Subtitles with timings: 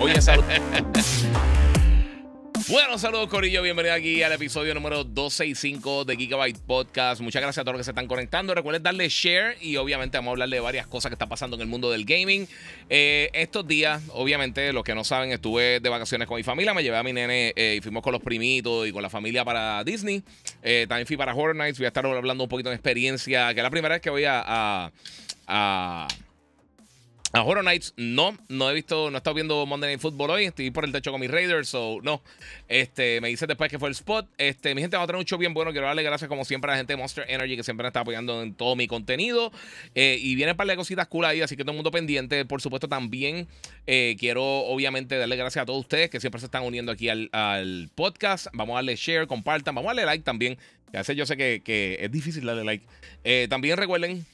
[0.00, 0.52] Oye, saludos.
[2.68, 7.22] Bueno, saludos Corillo, bienvenido aquí al episodio número 265 de Gigabyte Podcast.
[7.22, 8.54] Muchas gracias a todos los que se están conectando.
[8.54, 11.62] Recuerden darle share y obviamente vamos a hablar de varias cosas que están pasando en
[11.62, 12.46] el mundo del gaming.
[12.90, 16.82] Eh, estos días, obviamente, los que no saben, estuve de vacaciones con mi familia, me
[16.82, 19.82] llevé a mi nene eh, y fuimos con los primitos y con la familia para
[19.82, 20.22] Disney.
[20.62, 23.60] Eh, también fui para Horror Nights, voy a estar hablando un poquito de experiencia, que
[23.60, 24.92] es la primera vez que voy a
[27.34, 30.70] Horror Nights, no, no he visto, no he estado viendo Monday Night Football hoy, estoy
[30.70, 32.22] por el techo con mis Raiders, so no.
[32.68, 34.26] Este, me dice después que fue el spot.
[34.38, 35.70] Este, mi gente va a tener un show bien bueno.
[35.72, 38.00] Quiero darle gracias como siempre a la gente de Monster Energy que siempre me está
[38.00, 39.52] apoyando en todo mi contenido.
[39.94, 42.46] Eh, y viene un par de cositas cool ahí, así que todo el mundo pendiente.
[42.46, 43.46] Por supuesto, también
[43.86, 47.90] eh, quiero obviamente darle gracias a todos ustedes que siempre se están uniendo aquí al,
[47.94, 48.46] podcast.
[48.54, 50.56] Vamos a darle share, compartan, vamos a darle like también.
[50.90, 52.86] Que a veces yo sé que, es difícil darle like.
[53.22, 54.24] Eh, también recuerden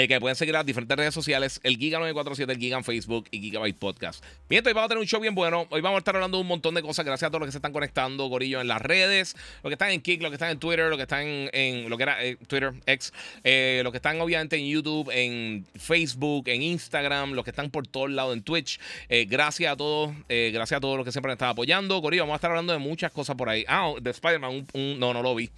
[0.00, 3.38] eh, que pueden seguir las diferentes redes sociales, el Giga947, el Giga en Facebook y
[3.38, 4.24] Gigabyte Podcast.
[4.48, 5.66] Bien, hoy vamos a tener un show bien bueno.
[5.68, 7.04] Hoy vamos a estar hablando de un montón de cosas.
[7.04, 9.90] Gracias a todos los que se están conectando, Gorillo, en las redes, los que están
[9.90, 12.38] en Kik, los que están en Twitter, los que están en, lo que era eh,
[12.46, 13.12] Twitter, X,
[13.44, 17.86] eh, los que están obviamente en YouTube, en Facebook, en Instagram, los que están por
[17.86, 18.80] todos lados en Twitch.
[19.26, 21.98] gracias a todos, gracias a todos los que siempre me están apoyando.
[21.98, 23.66] Gorillo, vamos a estar hablando de muchas cosas por ahí.
[23.68, 25.50] Ah, de Spider-Man, no, no lo vi.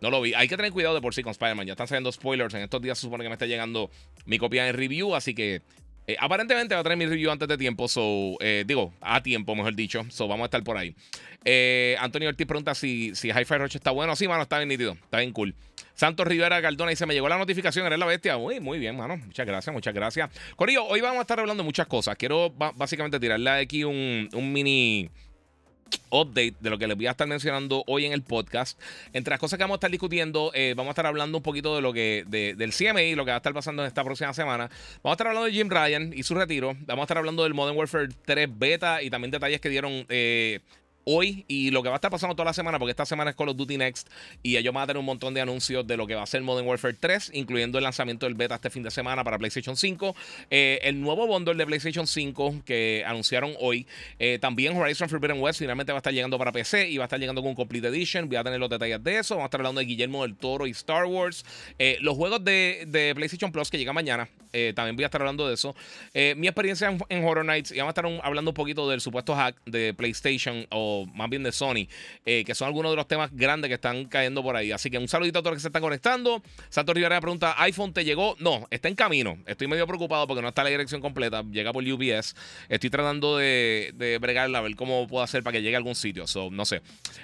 [0.00, 0.34] No lo vi.
[0.34, 1.66] Hay que tener cuidado de por sí con Spider-Man.
[1.66, 2.54] Ya están saliendo spoilers.
[2.54, 3.90] En estos días se supone que me está llegando
[4.26, 5.14] mi copia de review.
[5.14, 5.62] Así que
[6.08, 7.86] eh, aparentemente va a tener mi review antes de tiempo.
[7.86, 10.04] So, eh, digo, a tiempo, mejor dicho.
[10.08, 10.94] So, vamos a estar por ahí.
[11.44, 14.16] Eh, Antonio Ortiz pregunta si, si Hi-Fi Rush está bueno.
[14.16, 14.92] Sí, mano, está bien nítido.
[14.92, 15.54] Está bien cool.
[15.92, 18.38] Santos Rivera Cardona dice: Me llegó la notificación, eres la bestia.
[18.38, 19.18] Uy, muy bien, mano.
[19.18, 20.30] Muchas gracias, muchas gracias.
[20.56, 22.16] Corillo, hoy vamos a estar hablando de muchas cosas.
[22.16, 25.10] Quiero básicamente tirarle aquí un, un mini
[26.10, 28.80] update de lo que les voy a estar mencionando hoy en el podcast.
[29.12, 31.74] Entre las cosas que vamos a estar discutiendo, eh, vamos a estar hablando un poquito
[31.74, 34.68] de lo que del CMI, lo que va a estar pasando en esta próxima semana.
[35.02, 36.76] Vamos a estar hablando de Jim Ryan y su retiro.
[36.86, 40.60] Vamos a estar hablando del Modern Warfare 3 beta y también detalles que dieron eh,
[41.10, 43.36] hoy y lo que va a estar pasando toda la semana, porque esta semana es
[43.36, 44.08] Call of Duty Next
[44.42, 46.42] y ellos van a tener un montón de anuncios de lo que va a ser
[46.42, 50.14] Modern Warfare 3, incluyendo el lanzamiento del beta este fin de semana para PlayStation 5,
[50.50, 53.86] eh, el nuevo bundle de PlayStation 5 que anunciaron hoy,
[54.18, 57.06] eh, también Horizon Forbidden West finalmente va a estar llegando para PC y va a
[57.06, 59.60] estar llegando con Complete Edition, voy a tener los detalles de eso, vamos a estar
[59.60, 61.44] hablando de Guillermo del Toro y Star Wars,
[61.78, 64.28] eh, los juegos de, PlayStation Plus que llegan mañana,
[64.74, 65.74] también voy a estar hablando de eso,
[66.36, 69.56] mi experiencia en, Horror Nights y vamos a estar hablando un poquito del supuesto hack
[69.64, 71.88] de PlayStation o más bien de Sony,
[72.24, 74.72] eh, que son algunos de los temas grandes que están cayendo por ahí.
[74.72, 76.42] Así que un saludito a todos los que se están conectando.
[76.68, 78.36] Santos Rivera pregunta: ¿iPhone te llegó?
[78.38, 79.38] No, está en camino.
[79.46, 81.42] Estoy medio preocupado porque no está la dirección completa.
[81.50, 82.34] Llega por UPS.
[82.68, 86.26] Estoy tratando de, bregarla, a ver cómo puedo hacer para que llegue a algún sitio.
[86.26, 86.82] So, no sé.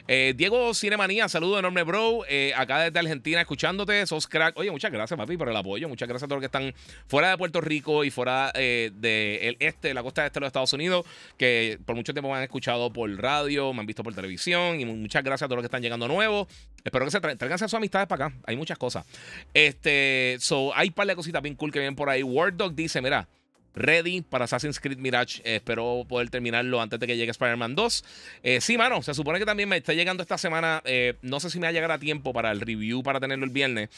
[0.09, 2.25] Eh, Diego Cinemanía, saludo enorme, bro.
[2.29, 4.07] Eh, acá desde Argentina escuchándote.
[4.07, 4.57] Sos crack.
[4.59, 5.89] Oye, muchas gracias, papi, por el apoyo.
[5.89, 6.75] Muchas gracias a todos los que están
[7.07, 10.73] fuera de Puerto Rico y fuera del este, de la costa este de los Estados
[10.73, 14.81] Unidos, que por mucho tiempo me han escuchado por radio, me han visto por televisión.
[14.81, 16.49] Y muchas gracias a todos los que están llegando nuevos.
[16.83, 18.37] Espero que se traigan sus amistades para acá.
[18.47, 19.07] Hay muchas cosas.
[19.53, 22.23] Este, so, hay un par de cositas bien cool que vienen por ahí.
[22.23, 23.29] Word Dog dice: Mira,
[23.75, 25.43] ready para Assassin's Creed Mirage.
[25.45, 28.05] espero poder terminarlo antes de que llegue Spider-Man 2.
[28.43, 30.83] Eh, sí, mano, se supone que también me está llegando esta semana.
[30.85, 33.45] Eh, no sé si me va a llegar a tiempo para el review para tenerlo
[33.45, 33.89] el viernes.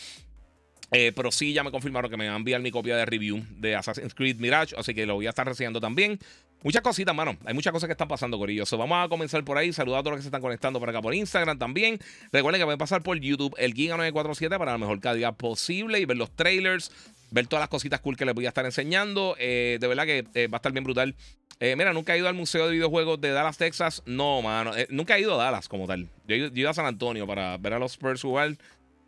[0.92, 3.44] Eh, pero sí, ya me confirmaron que me van a enviar mi copia de review
[3.50, 6.19] de Assassin's Creed Mirage, así que lo voy a estar recibiendo también.
[6.62, 7.36] Muchas cositas, mano.
[7.44, 8.64] Hay muchas cosas que están pasando, Corillo.
[8.76, 9.72] vamos a comenzar por ahí.
[9.72, 11.98] Saludar a todos los que se están conectando por acá por Instagram también.
[12.32, 16.16] Recuerden que pueden pasar por YouTube, el Giga947, para la mejor calidad posible y ver
[16.16, 16.91] los trailers,
[17.30, 19.36] ver todas las cositas cool que les voy a estar enseñando.
[19.39, 21.15] Eh, de verdad que eh, va a estar bien brutal.
[21.60, 24.03] mira, nunca he ido al Museo de Videojuegos de Dallas, Texas.
[24.06, 24.72] No, mano.
[24.89, 26.09] nunca he ido a Dallas como tal.
[26.27, 28.56] Yo, he ido a San Antonio para ver a los Spurs jugar.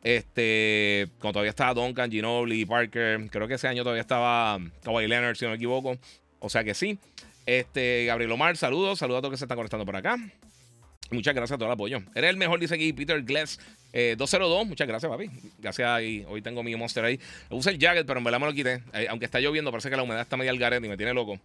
[0.03, 5.37] Este, cuando todavía estaba Duncan, Ginobili, Parker, creo que ese año todavía estaba Kawhi Leonard,
[5.37, 5.99] si no me equivoco.
[6.41, 6.99] O sea que sí.
[7.47, 10.17] Este, Gabriel Omar, saludos, saludos a todos que se están conectando por acá.
[11.11, 12.03] Muchas gracias a todo el apoyo.
[12.15, 13.59] Eres el mejor, dice aquí Peter Gless
[13.93, 14.63] 202.
[14.63, 15.31] Eh, muchas gracias, papi.
[15.59, 16.03] Gracias.
[16.03, 17.19] Y hoy tengo mi monster ahí.
[17.49, 18.83] Puse el jacket, pero en verdad me lo quité.
[18.93, 21.15] Eh, aunque está lloviendo, parece que la humedad está medio al garete y me tiene
[21.15, 21.41] loco.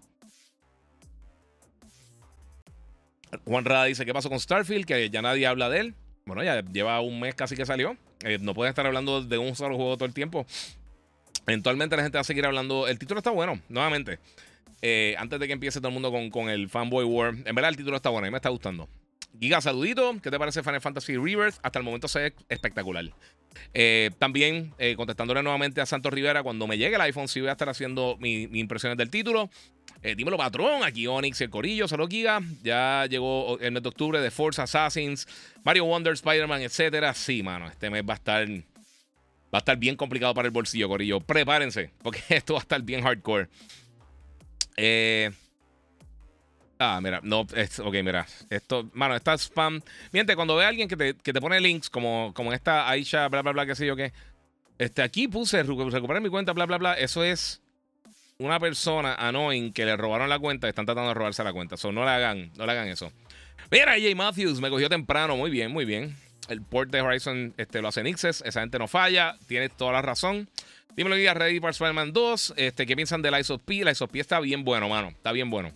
[3.46, 4.86] Juan Rada dice: ¿Qué pasó con Starfield?
[4.86, 5.96] Que ya nadie habla de él.
[6.26, 7.98] Bueno, ya lleva un mes casi que salió.
[8.24, 10.46] Eh, no puede estar hablando de un solo juego todo el tiempo.
[11.46, 12.88] Eventualmente la gente va a seguir hablando.
[12.88, 14.20] El título está bueno, nuevamente.
[14.82, 17.36] Eh, antes de que empiece todo el mundo con, con, el Fanboy War.
[17.46, 18.90] En verdad, el título está bueno, a mí me está gustando.
[19.40, 20.16] Giga, saludito.
[20.22, 21.56] ¿Qué te parece Final Fantasy Rebirth?
[21.62, 23.06] Hasta el momento se ve espectacular.
[23.74, 27.50] Eh, también eh, contestándole nuevamente a Santos Rivera, cuando me llegue el iPhone, sí voy
[27.50, 29.50] a estar haciendo mis impresiones del título.
[30.16, 30.84] dímelo, patrón.
[30.84, 32.42] Aquí Onyx el Corillo, solo Giga.
[32.64, 35.28] Ya llegó el mes de octubre de Force Assassins,
[35.64, 37.14] Mario Wonder, Spider-Man, etcétera.
[37.14, 38.48] Sí, mano, este mes va a estar.
[38.48, 41.20] Va a estar bien complicado para el bolsillo, Corillo.
[41.20, 43.48] Prepárense, porque esto va a estar bien hardcore.
[44.78, 45.32] Eh,
[46.84, 49.82] ah, mira, no, es, ok, mira, esto, mano, está spam.
[50.12, 53.28] Miente, cuando ve a alguien que te, que te pone links, como, como esta Aisha,
[53.28, 54.14] bla, bla, bla, qué sé yo qué.
[54.78, 56.94] Este, aquí puse recuperar mi cuenta, bla, bla, bla.
[56.94, 57.62] Eso es
[58.38, 61.78] una persona annoying que le robaron la cuenta y están tratando de robarse la cuenta.
[61.78, 63.12] So, no le hagan, no le hagan eso.
[63.72, 66.16] Mira, Jay Matthews me cogió temprano, muy bien, muy bien.
[66.50, 70.02] El port de Horizon este, lo hace Nixes, esa gente no falla, tiene toda la
[70.02, 70.50] razón.
[70.96, 72.54] Dímelo, guía, Ready para Spider-Man 2.
[72.58, 73.84] Este, ¿Qué piensan del Ice of P?
[73.84, 75.10] La Ice of P está bien bueno, mano.
[75.10, 75.72] Está bien bueno.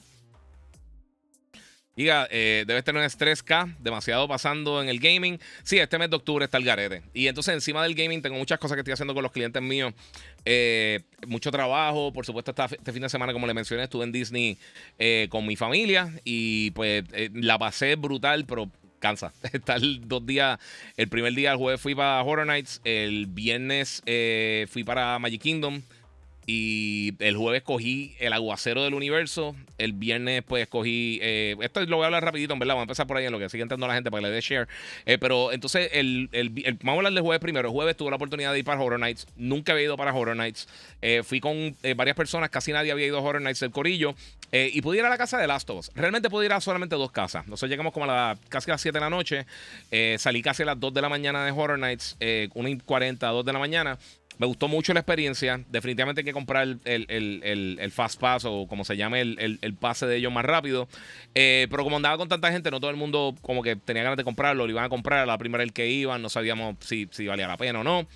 [1.97, 5.39] Diga, eh, debes tener un estrés K, demasiado pasando en el gaming.
[5.63, 7.01] Sí, este mes de octubre está el garete.
[7.13, 9.93] Y entonces encima del gaming tengo muchas cosas que estoy haciendo con los clientes míos.
[10.45, 14.57] Eh, mucho trabajo, por supuesto, este fin de semana, como le mencioné, estuve en Disney
[14.99, 17.03] eh, con mi familia y pues
[17.33, 19.33] la pasé brutal, pero cansa.
[19.53, 20.59] Estar dos días.
[20.97, 22.81] El primer día, el jueves fui para Horror Nights.
[22.83, 25.81] El viernes eh, fui para Magic Kingdom.
[26.49, 29.53] Y el jueves cogí el aguacero del universo.
[29.77, 31.19] El viernes, pues, cogí.
[31.21, 32.75] Eh, esto lo voy a hablar rapidito, en verdad.
[32.75, 34.33] Vamos a empezar por ahí en lo que sigue entrando la gente para que le
[34.33, 34.65] dé share.
[35.05, 36.29] Eh, pero entonces, el,
[36.83, 37.67] vamos a hablar del jueves primero.
[37.67, 39.27] El jueves tuve la oportunidad de ir para Horror Nights.
[39.35, 40.69] Nunca había ido para Horror Nights.
[41.01, 42.49] Eh, fui con varias personas.
[42.49, 44.15] Casi nadie había ido a Horror Nights del Corillo.
[44.53, 45.91] y pude ir a la casa de Last of Us.
[45.95, 47.45] Realmente pude ir a solamente dos casas.
[47.47, 49.45] Nosotros llegamos como a la, casi a las 7 de la noche.
[50.17, 52.15] salí casi a las 2 de la mañana de Horror Nights.
[52.21, 53.97] 1 y 40, 2 de la mañana.
[54.37, 55.63] Me gustó mucho la experiencia.
[55.69, 60.31] Definitivamente hay que comprar el, Fast Pass o como se llame el, pase de ellos
[60.31, 60.87] más rápido.
[61.35, 64.17] Eh, pero como andaba con tanta gente, no todo el mundo como que tenía ganas
[64.17, 65.19] de comprarlo, lo iban a comprar.
[65.19, 68.07] A la primera el que iban, no sabíamos si, si valía la pena o no.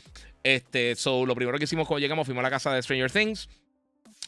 [0.43, 3.49] Este, so, lo primero que hicimos cuando llegamos fuimos a la casa de Stranger Things.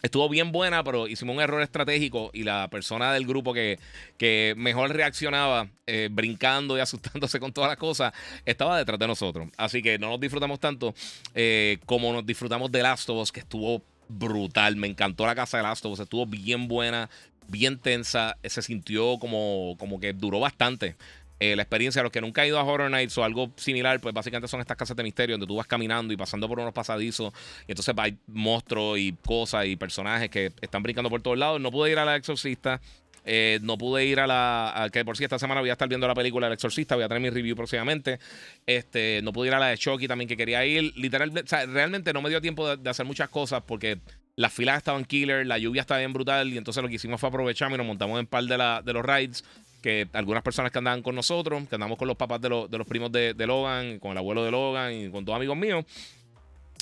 [0.03, 3.79] Estuvo bien buena, pero hicimos un error estratégico y la persona del grupo que,
[4.17, 8.11] que mejor reaccionaba, eh, brincando y asustándose con todas las cosas,
[8.45, 9.47] estaba detrás de nosotros.
[9.55, 10.93] Así que no nos disfrutamos tanto
[11.33, 14.75] eh, como nos disfrutamos de Last of Us, que estuvo brutal.
[14.75, 17.09] Me encantó la casa de Last of Us, estuvo bien buena,
[17.47, 18.37] bien tensa.
[18.43, 20.97] Se sintió como, como que duró bastante.
[21.39, 23.99] Eh, la experiencia de los que nunca han ido a Horror Nights o algo similar,
[23.99, 26.73] pues básicamente son estas casas de misterio donde tú vas caminando y pasando por unos
[26.73, 27.33] pasadizos
[27.67, 31.59] y entonces hay monstruos y cosas y personajes que están brincando por todos lados.
[31.59, 32.79] No pude ir a la Exorcista.
[33.25, 34.89] Eh, no pude ir a la.
[34.91, 36.95] que por si esta semana voy a estar viendo la película El Exorcista.
[36.95, 38.19] Voy a tener mi review próximamente.
[38.65, 40.93] Este, no pude ir a la de Chucky también que quería ir.
[40.95, 43.99] Literalmente, realmente no me dio tiempo de, hacer muchas cosas porque
[44.35, 46.51] las filas estaban killer, la lluvia estaba bien brutal.
[46.51, 48.93] Y entonces lo que hicimos fue aprovechar y nos montamos en par de, la, de
[48.93, 49.43] los rides
[49.83, 53.11] que algunas personas que andaban con nosotros, que andamos con los papás de, los primos
[53.11, 55.85] de, Logan, con el abuelo de Logan y con todos amigos míos,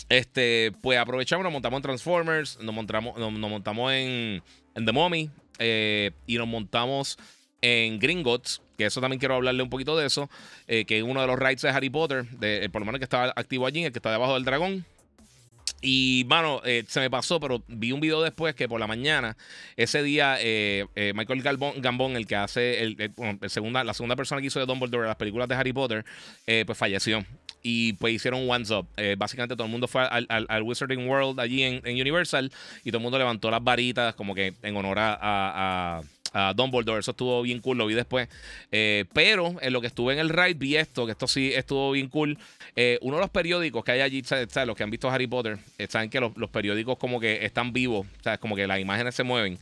[0.07, 4.43] este, pues aprovechamos, nos montamos en Transformers, nos montamos, nos, montamos en,
[4.75, 7.17] The Mommy eh, y nos montamos
[7.61, 10.29] en Gringotts, que eso también quiero hablarle un poquito de eso,
[10.67, 13.05] eh, que es uno de los rides de Harry Potter, de, por lo menos que
[13.05, 14.85] estaba activo allí, el que está debajo del dragón.
[15.81, 19.35] Y, mano, eh, se me pasó, pero vi un video después que por la mañana,
[19.75, 23.11] ese día, eh, eh, Michael Gambon, el que hace el,
[23.47, 26.05] segunda, la segunda persona que hizo de Dumbledore las películas de Harry Potter,
[26.65, 27.25] pues falleció.
[27.63, 28.87] Y pues hicieron One Up.
[29.17, 32.51] básicamente todo el mundo fue al, Wizarding World allí en, Universal
[32.83, 36.01] y todo el mundo levantó las varitas como que en honor a
[36.55, 36.99] Dumbledore.
[36.99, 38.29] Eso estuvo bien cool, lo vi después.
[38.71, 41.91] Eh, pero en lo que estuve en el ride vi esto, que esto sí estuvo
[41.91, 42.37] bien cool.
[42.75, 44.49] Eh, uno de los periódicos que hay allí, ¿sabes?
[44.65, 48.07] los que han visto Harry Potter, eh, saben que los, periódicos como que están vivos,
[48.21, 48.39] ¿sabes?
[48.39, 49.57] como que las imágenes se mueven.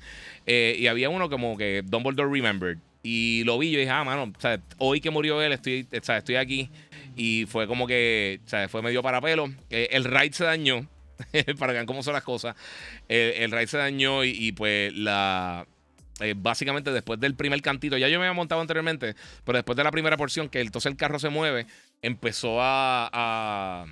[0.45, 2.77] y había uno como que Dumbledore Remembered.
[3.01, 4.33] Y lo vi y yo dije, ah, mano,
[4.77, 6.69] hoy que murió él, estoy, estoy aquí.
[7.15, 8.69] Y fue como que, ¿sabes?
[8.69, 9.49] fue medio para pelo.
[9.69, 10.85] el ride se dañó,
[11.57, 12.55] para que vean cómo son las cosas.
[13.07, 15.65] el ride se dañó y pues la
[16.19, 19.83] eh, básicamente después del primer cantito, ya yo me había montado anteriormente, pero después de
[19.83, 21.65] la primera porción, que entonces el carro se mueve,
[22.01, 23.85] empezó a,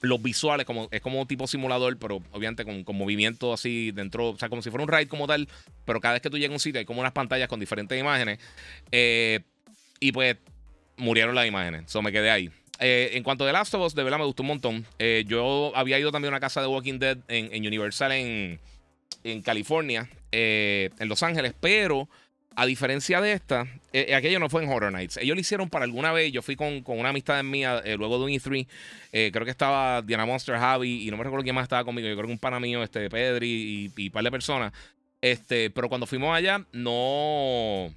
[0.00, 4.38] los visuales, como, es como tipo simulador, pero obviamente con, con, movimiento así dentro, o
[4.38, 5.48] sea, como si fuera un ride como tal,
[5.84, 7.98] pero cada vez que tú llegas a un sitio hay como unas pantallas con diferentes
[7.98, 8.38] imágenes.
[8.92, 9.40] Eh,
[10.00, 10.36] y pues
[10.96, 12.50] murieron las imágenes, eso me quedé ahí.
[12.80, 14.86] Eh, en cuanto a The Last of Us, de verdad me gustó un montón.
[15.26, 18.60] yo había ido también a una casa de Walking Dead en, en Universal en,
[19.24, 22.08] en California, eh, en Los Ángeles, pero
[22.56, 25.18] a diferencia de esta, eh, aquello no fue en Horror Nights.
[25.18, 26.32] Ellos lo hicieron para alguna vez.
[26.32, 28.66] Yo fui con, una amistad mía luego de un E3.
[29.30, 32.08] creo que estaba Diana Monster, Javi, y no me recuerdo quién más estaba conmigo.
[32.08, 34.72] Yo creo que un pana mío, este, Pedri y, y un par de personas.
[35.20, 37.86] Este, pero cuando fuimos allá, no.
[37.86, 37.92] O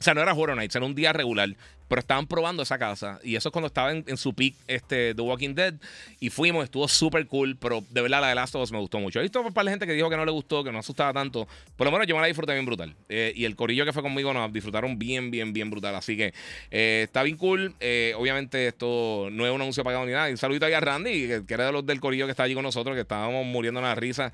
[0.00, 1.48] sea, no era Horror Nights, era un día regular.
[1.88, 3.20] Pero estaban probando esa casa.
[3.22, 5.74] Y eso es cuando estaba en, su peak este, The Walking Dead.
[6.20, 7.56] Y fuimos, estuvo súper cool.
[7.56, 9.18] Pero de verdad, la de Last of Us me gustó mucho.
[9.18, 11.12] He visto un par de gente que dijo que no le gustó, que no asustaba
[11.12, 11.46] tanto.
[11.76, 12.94] Por lo menos yo me la disfruté bien brutal.
[13.08, 15.94] Eh, y el corillo que fue conmigo nos disfrutaron bien, bien, bien brutal.
[15.94, 16.32] Así que
[16.70, 17.74] eh, está bien cool.
[17.80, 20.30] Eh, obviamente, esto no es un anuncio pagado ni nada.
[20.30, 22.62] Un saludito ahí a Randy, que, era de los del corillo que está allí con
[22.62, 24.32] nosotros, que estábamos muriendo en la risa.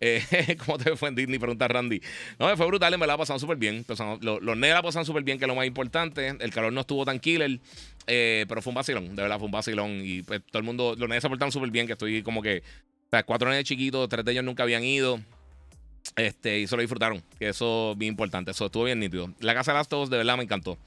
[0.64, 1.38] ¿Cómo te fue en Disney?
[1.38, 2.00] Pregunta Randy.
[2.38, 3.84] No, fue brutal, me la pasado súper bien.
[4.20, 6.28] Los, los la pasaron súper bien, que es lo más importante.
[6.28, 7.60] El calor no estuvo tan killer.
[8.06, 10.00] Eh, pero fue un vacilón, de verdad fue un vacilón.
[10.04, 12.62] Y pues, todo el mundo, los nenes se portaron súper bien, que estoy como que.
[13.06, 15.20] O sea, cuatro nenes chiquitos, tres de ellos nunca habían ido.
[16.16, 18.50] Este, y se lo disfrutaron, que eso es bien importante.
[18.50, 19.32] Eso estuvo bien nítido.
[19.40, 20.78] La casa de las todos, de verdad, me encantó.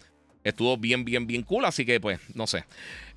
[0.44, 2.66] Estuvo bien, bien, bien cool, así que pues, no sé.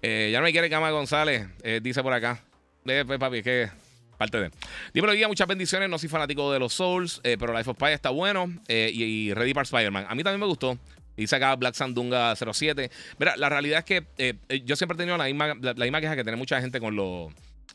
[0.02, 2.40] Eh, ya no me quiere Cama González, eh, dice por acá.
[2.84, 3.70] Pues, papi, es que
[4.18, 4.50] parte de.
[4.94, 5.88] Dímelo, día, muchas bendiciones.
[5.88, 8.52] No soy fanático de los Souls, pero Life of Pi está bueno.
[8.68, 10.06] Y, y, Ready para Spider-Man.
[10.08, 10.78] A mí también me gustó.
[11.16, 12.90] Dice acá Black Sandunga 07.
[13.18, 16.16] Mira, la realidad es que eh, eh, yo siempre he tenido la misma, la, queja
[16.16, 17.32] que tiene mucha gente con los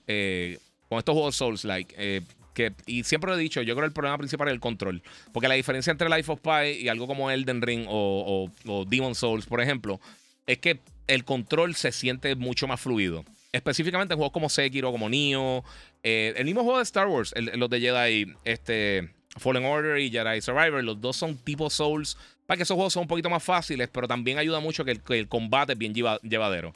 [0.08, 2.24] eh, con estos juegos Souls-like.
[2.54, 5.02] que, y siempre lo he dicho, yo creo que el problema principal es el control.
[5.32, 9.16] Porque la diferencia entre Life of Pi y algo como Elden Ring o, o, Demon
[9.16, 10.00] Souls, por ejemplo,
[10.46, 13.24] es que el control se siente mucho más fluido.
[13.54, 15.64] Específicamente en juegos como Sekiro, como Nioh.
[16.04, 20.84] el mismo juego de Star Wars, los de Jedi, este, Fallen Order y Jedi Survivor,
[20.84, 22.18] los dos son tipo Souls
[22.58, 25.74] que esos juegos son un poquito más fáciles, pero también ayuda mucho que el, combate
[25.74, 26.74] es bien llevadero.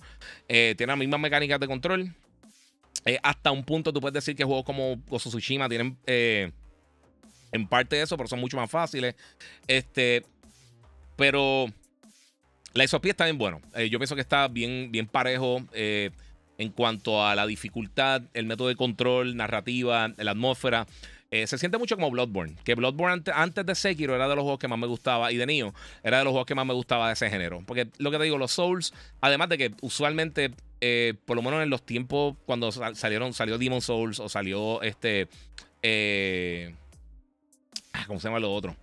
[0.47, 2.13] Eh, tiene las mismas mecánicas de control.
[3.05, 6.51] Eh, hasta un punto tú puedes decir que juegos como Gozo Tsushima tienen eh,
[7.51, 9.15] en parte eso, pero son mucho más fáciles.
[9.67, 10.25] Este,
[11.15, 11.67] pero
[12.73, 13.61] la isopía está bien bueno.
[13.89, 15.61] yo pienso que está bien, bien parejo
[16.57, 20.87] en cuanto a la dificultad, el método de control, narrativa, la atmósfera.
[21.35, 22.55] Eh, se siente mucho como Bloodborne.
[22.63, 25.33] Que Bloodborne antes, de Sekiro era de los juegos que más me gustaba.
[25.33, 27.61] Y de Nioh era de los juegos que más me gustaba de ese género.
[27.65, 31.61] Porque lo que te digo, los Souls, además de que usualmente, eh, por lo menos
[31.61, 35.27] en los tiempos cuando salieron, salió Demon Souls o salió este.
[35.81, 36.73] Eh,
[37.91, 38.77] ah, ¿Cómo se llama lo otro?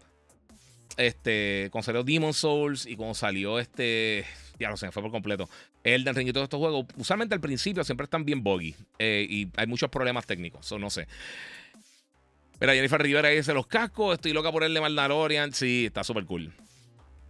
[0.99, 4.27] Este, cuando salió Demon Souls y cuando salió este.
[4.59, 5.49] Ya lo sé, fue por completo.
[5.85, 8.77] Elden Ring y todos estos juegos, usualmente al principio siempre están bien buggy.
[8.99, 10.71] y hay muchos problemas técnicos.
[10.71, 11.09] O no sé.
[12.63, 14.15] Mira, Jennifer Rivera dice los cascos.
[14.15, 15.53] Estoy loca por el de Mandalorian.
[15.53, 16.53] Sí, está súper cool.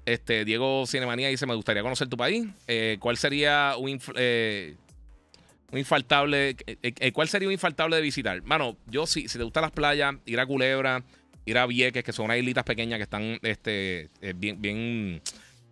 [0.04, 2.46] Este, Diego Cinemanía dice: Me gustaría conocer tu país.
[2.68, 4.74] Eh, ¿Cuál sería un, eh,
[5.70, 6.54] un infaltable?
[6.66, 8.42] Eh, ¿Cuál sería un infaltable de visitar?
[8.42, 11.02] Mano, yo sí, si te gustan las playas, ir a Culebra,
[11.46, 15.22] ir a Vieques, que son unas islitas pequeñas que están este, bien, bien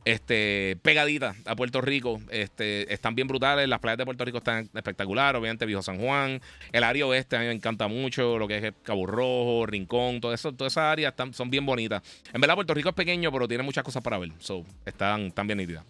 [0.04, 2.20] este, pegadita a Puerto Rico.
[2.30, 3.68] Este, están bien brutales.
[3.68, 5.38] Las playas de Puerto Rico están espectaculares.
[5.38, 6.40] Obviamente, Viejo San Juan.
[6.72, 8.38] El área oeste a mí me encanta mucho.
[8.38, 12.02] Lo que es Cabo Rojo, Rincón, todas esas áreas son bien bonitas.
[12.32, 14.30] En verdad, Puerto Rico es pequeño, pero tiene muchas cosas para ver.
[14.38, 15.84] So, están, bien nítidas.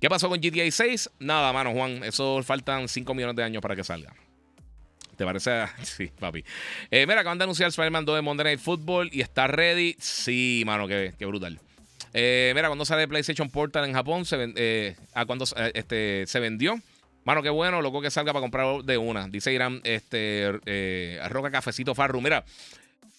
[0.00, 1.10] ¿Qué pasó con GTA 6?
[1.20, 2.02] Nada, mano, Juan.
[2.04, 4.14] Eso faltan 5 millones de años para que salga.
[5.16, 5.64] ¿Te parece?
[5.82, 6.44] Sí, papi.
[6.90, 9.96] Eh, mira, acaban de anunciar Spider-Man 2 de Monday Night Football y está ready.
[9.98, 11.60] Sí, mano, qué, qué brutal.
[12.16, 16.38] Eh, mira, cuando sale PlayStation Portal en Japón, se, eh, a cuando eh, este, se
[16.40, 16.80] vendió.
[17.24, 19.26] Mano, qué bueno, loco que salga para comprar de una.
[19.28, 22.20] Dice Irán, este, eh, Roca Cafecito Farru.
[22.20, 22.44] Mira,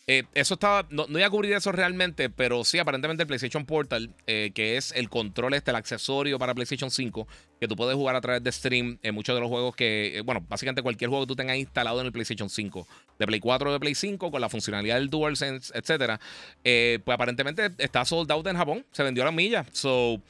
[0.07, 0.85] eh, eso estaba.
[0.91, 4.77] No, no, iba a cubrir eso realmente, pero sí, aparentemente el PlayStation Portal, eh, que
[4.77, 7.27] es el control, este, el accesorio para PlayStation 5,
[7.59, 10.19] que tú puedes jugar a través de stream en muchos de los juegos que.
[10.19, 13.39] Eh, bueno, básicamente cualquier juego que tú tengas instalado en el PlayStation 5, de Play
[13.39, 16.19] 4 o de Play 5, con la funcionalidad del DualSense, etcétera.
[16.61, 19.65] pues aparentemente está sold out en Japón, se vendió a la milla.
[19.71, 20.21] So.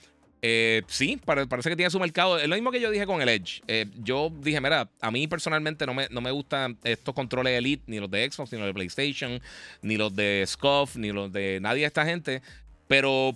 [0.42, 2.38] Eh, sí, parece que tiene su mercado.
[2.38, 3.62] Es lo mismo que yo dije con el Edge.
[3.68, 7.84] Eh, yo dije, mira, a mí personalmente no me, no me gustan estos controles Elite,
[7.88, 9.42] ni los de Xbox, ni los de PlayStation,
[9.82, 12.42] ni los de Scuff, ni los de nadie de esta gente.
[12.88, 13.36] Pero,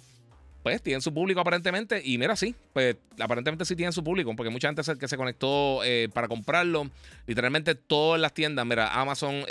[0.62, 2.01] pues, tienen su público aparentemente.
[2.03, 5.84] Y mira, sí, pues, aparentemente sí tienen su público, porque mucha gente que se conectó
[5.84, 6.91] eh, para comprarlo.
[7.25, 9.46] Literalmente todas las tiendas, mira, Amazon,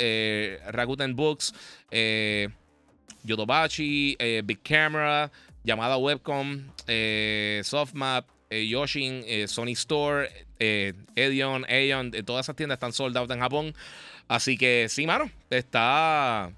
[0.68, 1.52] Rakuten Books,
[3.24, 5.30] Yodobashi, Big Camera
[5.64, 12.76] llamada Webcom, eh, Softmap, eh, Yoshin, eh, Sony Store, eh, Edion, Aeon, todas esas tiendas
[12.76, 13.74] están sold out en Japón.
[14.26, 16.50] Así que sí, mano, está.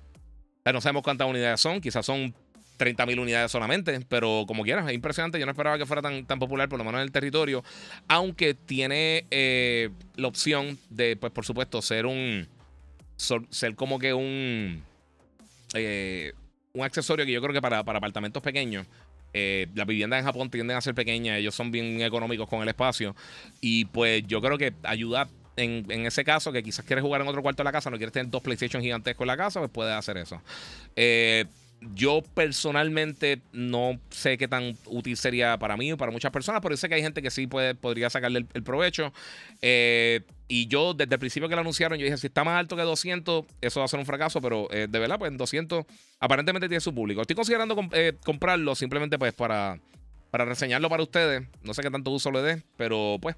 [0.73, 2.33] No sabemos cuántas unidades son, quizás son
[2.79, 5.41] 30.000 unidades solamente, pero como quieras, es impresionante.
[5.41, 7.65] Yo no esperaba que fuera tan, tan popular, por lo menos en el territorio,
[8.07, 9.27] aunque tiene
[10.15, 12.47] la opción de, pues por supuesto, ser un.
[13.17, 14.85] ser como que un
[15.75, 18.87] un accesorio que yo creo que para, para apartamentos pequeños.
[19.33, 22.69] Eh, las viviendas en Japón tienden a ser pequeñas, ellos son bien económicos con el
[22.69, 23.15] espacio.
[23.61, 27.29] Y pues yo creo que ayuda en, en, ese caso, que quizás quieres jugar en
[27.29, 29.71] otro cuarto de la casa, no quieres tener dos PlayStation gigantescos en la casa, pues
[29.71, 30.41] puedes hacer eso.
[30.97, 31.45] Eh,
[31.81, 36.77] yo personalmente no sé qué tan útil sería para mí o para muchas personas, pero
[36.77, 39.13] sé que hay gente que sí puede, podría sacarle el, provecho.
[39.63, 42.77] Eh, y yo desde el principio que lo anunciaron, yo dije, si está más alto
[42.77, 45.87] que 200, eso va a ser un fracaso, pero eh, de verdad, pues en 200
[46.19, 47.23] aparentemente tiene su público.
[47.23, 49.79] Estoy considerando eh, comprarlo simplemente pues para,
[50.31, 51.49] para reseñarlo para ustedes.
[51.63, 53.37] No sé qué tanto uso le dé, pero pues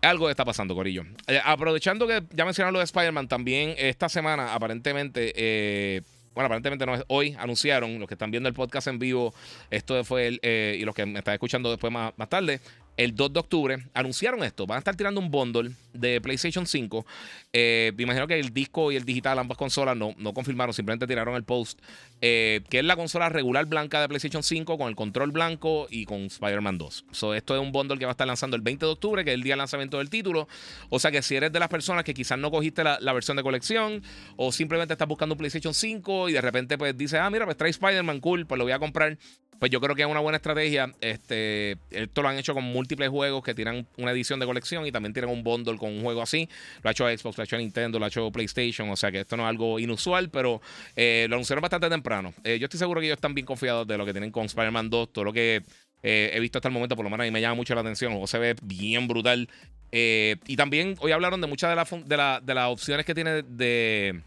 [0.00, 1.04] algo está pasando, Corillo.
[1.44, 6.02] aprovechando que ya mencionaron lo de Spider-Man, también esta semana aparentemente
[6.34, 9.34] bueno, aparentemente no es hoy, anunciaron, los que están viendo el podcast en vivo,
[9.70, 12.60] esto fue el, eh, y los que me están escuchando después más, más tarde,
[12.96, 14.66] el 2 de octubre, anunciaron esto.
[14.66, 17.06] Van a estar tirando un bundle de PlayStation 5.
[17.52, 21.06] Eh, me imagino que el disco y el digital, ambas consolas, no, no confirmaron, simplemente
[21.06, 21.80] tiraron el post.
[22.20, 26.04] Eh, que es la consola regular blanca de PlayStation 5 con el control blanco y
[26.04, 27.06] con Spider-Man 2.
[27.10, 29.30] So, esto es un bundle que va a estar lanzando el 20 de octubre, que
[29.30, 30.46] es el día de lanzamiento del título.
[30.88, 33.42] O sea que si eres de las personas que quizás no cogiste la, versión de
[33.42, 34.02] colección
[34.36, 37.56] o simplemente estás buscando un PlayStation 5 y de repente pues dices, ah, mira, pues
[37.56, 39.18] trae Spider-Man, cool, pues lo voy a comprar
[39.62, 40.92] pues yo creo que es una buena estrategia.
[41.00, 44.90] Este, esto lo han hecho con múltiples juegos que tiran una edición de colección y
[44.90, 46.48] también tiran un bundle con un juego así.
[46.82, 48.90] Lo ha hecho Xbox, lo ha hecho Nintendo, lo ha hecho PlayStation.
[48.90, 50.60] O sea que esto no es algo inusual, pero
[50.96, 52.34] eh, lo anunciaron bastante temprano.
[52.42, 54.90] Eh, yo estoy seguro que ellos están bien confiados de lo que tienen con Spider-Man
[54.90, 55.12] 2.
[55.12, 55.62] Todo lo que
[56.02, 57.82] eh, he visto hasta el momento, por lo menos a mí me llama mucho la
[57.82, 58.18] atención.
[58.20, 59.48] O se ve bien brutal.
[59.92, 61.70] y también hoy hablaron de muchas
[62.04, 64.22] de, de las opciones que tiene de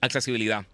[0.00, 0.66] accesibilidad.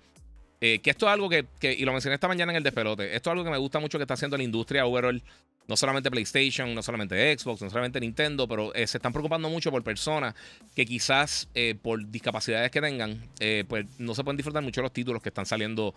[0.60, 3.30] Eh, que esto es algo que, y lo mencioné esta mañana en el despelote, esto
[3.30, 5.22] es algo que me gusta mucho que está haciendo la industria overall.
[5.68, 9.72] No solamente PlayStation, no solamente Xbox, no solamente Nintendo, pero eh, se están preocupando mucho
[9.72, 10.32] por personas
[10.76, 13.20] que quizás eh, por discapacidades que tengan,
[13.66, 15.92] pues no se pueden disfrutar mucho los títulos que están saliendo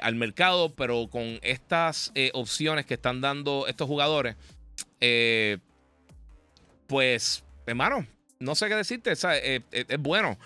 [0.00, 4.36] al mercado, pero con estas opciones que están dando estos jugadores,
[6.86, 8.06] pues, hermano,
[8.38, 10.38] no sé qué decirte, es bueno.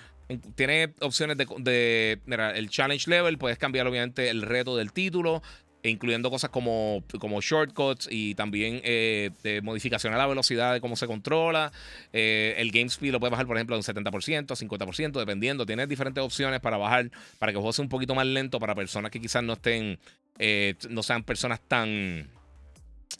[0.54, 5.43] Tiene opciones de, mira, el challenge level, puedes cambiar obviamente el reto del título,
[5.82, 9.30] incluyendo cosas como, como shortcuts y también eh,
[9.63, 11.73] modificación a la velocidad de cómo se controla.
[12.13, 15.67] Eh, el game speed lo puedes bajar, por ejemplo, de un 70%, 50%, dependiendo.
[15.67, 19.21] Tienes diferentes opciones para bajar, para que sea un poquito más lento para personas que
[19.21, 19.99] quizás no estén,
[20.39, 22.28] eh, no sean personas tan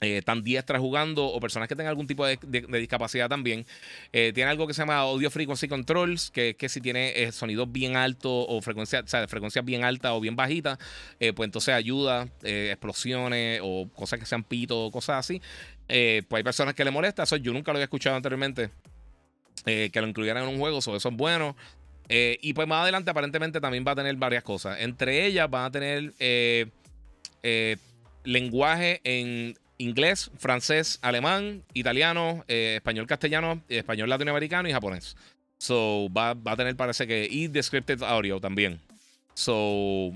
[0.01, 2.37] eh, tan diestras jugando o personas que tengan algún tipo de,
[2.79, 3.65] discapacidad también.
[4.13, 7.33] Eh, tiene algo que se llama Audio Frequency Controls, que es que si tiene eh,
[7.33, 10.79] sonidos bien altos o frecuencia, o sea, frecuencias bien altas o bien bajitas,
[11.19, 15.41] pues entonces ayuda, explosiones o cosas que sean pito o cosas así.
[15.87, 18.71] pues hay personas que le molesta, eso yo nunca lo había escuchado anteriormente,
[19.65, 21.57] que lo incluyeran en un juego, eso es bueno.
[22.09, 24.81] y pues más adelante aparentemente también va a tener varias cosas.
[24.81, 26.13] Entre ellas van a tener
[28.25, 35.17] lenguaje en inglés, francés, alemán, italiano, eh, español castellano, español latinoamericano y japonés.
[35.59, 38.81] So, va, a tener, parece que, y descripted audio también.
[39.35, 40.13] So,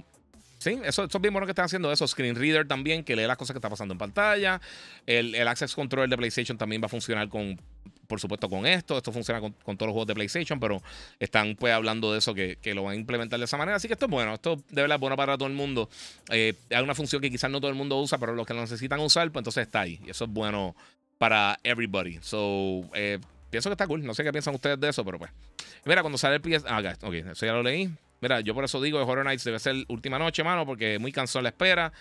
[0.59, 2.07] sí, eso, eso, es bien bueno que están haciendo eso.
[2.07, 4.61] Screen Reader también, que lee las cosas que están pasando en pantalla.
[5.07, 7.59] El, el Access Control de PlayStation también va a funcionar con
[8.09, 8.97] por supuesto, con esto.
[8.97, 10.83] Esto funciona con, todos los juegos de PlayStation, pero
[11.21, 13.77] están pues hablando de eso, que, lo van a implementar de esa manera.
[13.77, 14.35] Así que esto es bueno.
[14.35, 15.89] Esto de verdad bueno para todo el mundo.
[16.31, 18.63] Eh, hay una función que quizás no todo el mundo usa, pero los que lo
[18.63, 20.01] necesitan usar, pues entonces está ahí.
[20.07, 20.75] Y eso es bueno
[21.19, 22.19] para everybody.
[22.23, 23.19] So, eh,
[23.51, 24.03] pienso que está cool.
[24.05, 25.31] No sé qué piensan ustedes de eso, pero pues.
[25.85, 26.65] Mira, cuando sale el PS.
[26.67, 27.91] Ah, ok, eso ya lo leí.
[28.21, 31.13] Mira, yo por eso digo que Horror Nights debe ser última noche, mano, porque muy
[31.13, 31.93] cansado la espera.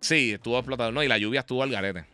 [0.00, 1.02] Sí, estuvo explotado, ¿no?
[1.02, 2.04] Y la lluvia estuvo al garete.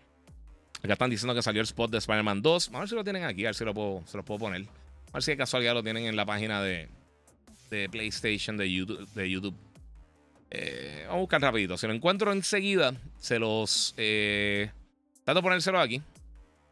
[0.82, 2.68] Acá están diciendo que salió el spot de Spider-Man 2.
[2.68, 4.38] Vamos a ver si lo tienen aquí, a ver si lo puedo, se lo puedo
[4.38, 4.62] poner.
[4.62, 6.88] A ver si de casualidad lo tienen en la página de,
[7.70, 9.08] de PlayStation de YouTube.
[9.14, 9.56] De YouTube.
[10.50, 11.76] Eh, vamos a buscar rapidito.
[11.76, 13.94] Si lo encuentro enseguida, se los...
[13.96, 14.70] Eh,
[15.24, 16.00] trato ponérselo aquí.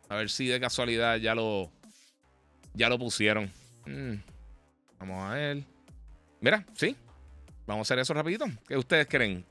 [0.09, 1.71] A ver si de casualidad ya lo...
[2.75, 3.51] Ya lo pusieron.
[3.87, 4.17] Mm,
[4.99, 5.76] vamos a ver.
[6.41, 6.97] Mira, sí.
[7.67, 8.47] Vamos a hacer eso rapidito.
[8.69, 9.45] ¿Qué ustedes creen?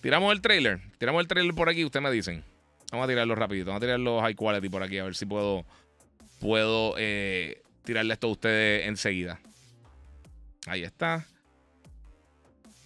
[0.00, 0.80] Tiramos el trailer.
[0.98, 2.44] Tiramos el trailer por aquí, ustedes me dicen.
[2.92, 3.66] Vamos a tirarlo rapidito.
[3.66, 4.98] Vamos a tirar los high quality por aquí.
[4.98, 5.64] A ver si puedo,
[6.40, 9.40] puedo eh, tirarle esto a ustedes enseguida.
[10.66, 11.26] Ahí está.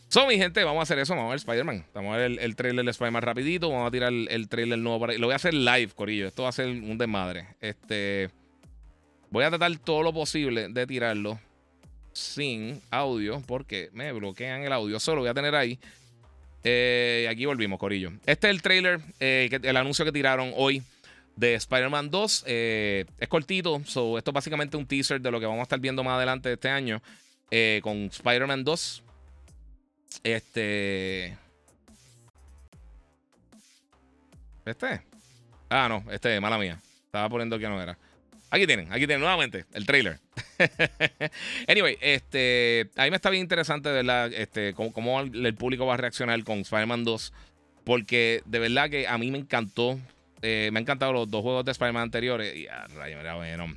[0.08, 1.14] So, mi gente, vamos a hacer eso.
[1.14, 1.86] Vamos a ver Spider-Man.
[1.94, 3.70] Vamos a ver el, trailer de Spider-Man rapidito.
[3.70, 6.26] Vamos a tirar el, trailer nuevo para Lo voy a hacer live, Corillo.
[6.26, 7.48] Esto va a ser un desmadre.
[7.60, 8.30] Este.
[9.30, 11.38] Voy a tratar todo lo posible de tirarlo
[12.12, 15.00] sin audio porque me bloquean el audio.
[15.00, 15.78] Solo voy a tener ahí.
[16.64, 18.12] Eh, aquí volvimos, Corillo.
[18.26, 20.82] Este es el trailer, eh, el anuncio que tiraron hoy
[21.36, 22.44] de Spider-Man 2.
[22.46, 25.80] Eh, es cortito, so, esto es básicamente un teaser de lo que vamos a estar
[25.80, 27.02] viendo más adelante este año
[27.50, 29.02] eh, con Spider-Man 2.
[30.22, 31.36] Este.
[34.64, 35.02] ¿Este?
[35.68, 36.80] Ah, no, este, mala mía.
[37.06, 37.98] Estaba poniendo que no era.
[38.52, 40.20] Aquí tienen, aquí tienen nuevamente el trailer.
[41.68, 44.30] anyway, este, a mí me está bien interesante, ¿verdad?
[44.30, 47.32] Este, cómo, el público va a reaccionar con Spider-Man 2.
[47.82, 49.98] Porque de verdad que a mí me encantó.
[50.42, 52.54] Eh, me han encantado los dos juegos de Spider-Man anteriores.
[52.54, 53.74] Y a rayo, mira, bueno.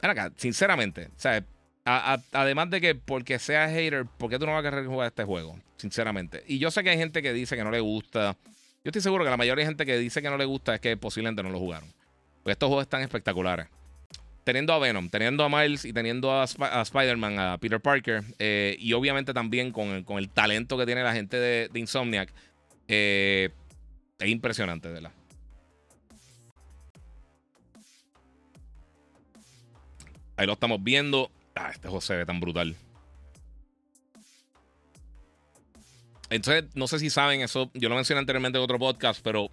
[0.00, 1.44] acá, sinceramente, o sea,
[1.84, 5.24] además de que porque seas hater, ¿por qué tú no vas a querer jugar este
[5.24, 5.58] juego?
[5.76, 6.44] Sinceramente.
[6.46, 8.38] Y yo sé que hay gente que dice que no le gusta.
[8.86, 10.80] Yo estoy seguro que la mayoría de gente que dice que no le gusta es
[10.80, 11.92] que posiblemente no lo jugaron.
[12.44, 13.66] Porque estos juegos están espectaculares.
[14.44, 18.92] Teniendo a Venom, teniendo a Miles y teniendo a, Spider-Man, a Peter Parker, eh, y
[18.92, 22.32] obviamente también con el, talento que tiene la gente de, Insomniac,
[22.86, 23.50] eh,
[24.20, 25.10] es impresionante, ¿verdad?
[30.36, 31.32] Ahí lo estamos viendo.
[31.56, 32.76] Ah, este José ve tan brutal.
[36.30, 37.70] Entonces, no sé si saben eso.
[37.74, 39.50] Yo lo mencioné anteriormente en otro podcast, pero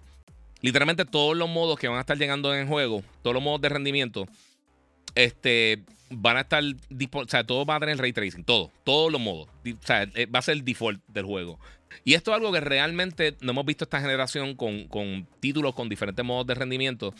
[0.60, 3.60] literalmente todos los modos que van a estar llegando en el juego, todos los modos
[3.60, 4.26] de rendimiento,
[5.14, 6.62] este, van a estar.
[6.64, 8.44] O sea, todos van a tener ray tracing.
[8.44, 8.70] Todo.
[8.84, 9.48] Todos los modos.
[9.48, 11.58] O sea, eh, va a ser el default del juego.
[12.04, 15.88] Y esto es algo que realmente no hemos visto esta generación con, con títulos con
[15.88, 17.14] diferentes modos de rendimiento.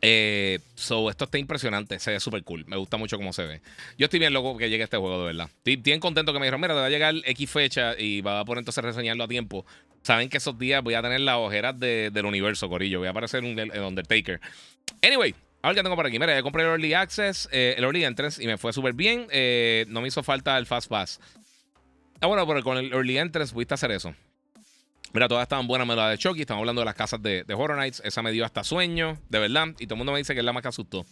[0.00, 2.64] Eh, so, esto está impresionante, se ve súper cool.
[2.66, 3.60] Me gusta mucho cómo se ve.
[3.96, 5.48] Yo estoy bien loco que llegue este juego, de verdad.
[5.58, 8.40] Estoy bien contento que me dijeron, mira, te va a llegar X fecha y va
[8.40, 9.66] a poner entonces reseñarlo a tiempo.
[10.02, 13.00] Saben que esos días voy a tener las ojeras del universo, Corillo.
[13.00, 14.40] Voy a aparecer el Undertaker.
[15.02, 16.18] Anyway, a ver qué tengo por aquí.
[16.18, 19.26] Mira, ya compré el Early Access, eh, el Early Entrance y me fue súper bien.
[19.30, 21.20] Eh, no me hizo falta el Fast Pass.
[22.20, 24.14] Ah, bueno, pero con el Early Entrance pudiste hacer eso.
[25.12, 26.42] Mira, todas estaban buenas, me la de Chucky.
[26.42, 28.02] Estamos hablando de las casas de, Horror Nights.
[28.04, 29.68] Esa me dio hasta sueño, de verdad.
[29.78, 31.06] Y todo el mundo me dice que es la más que asustó.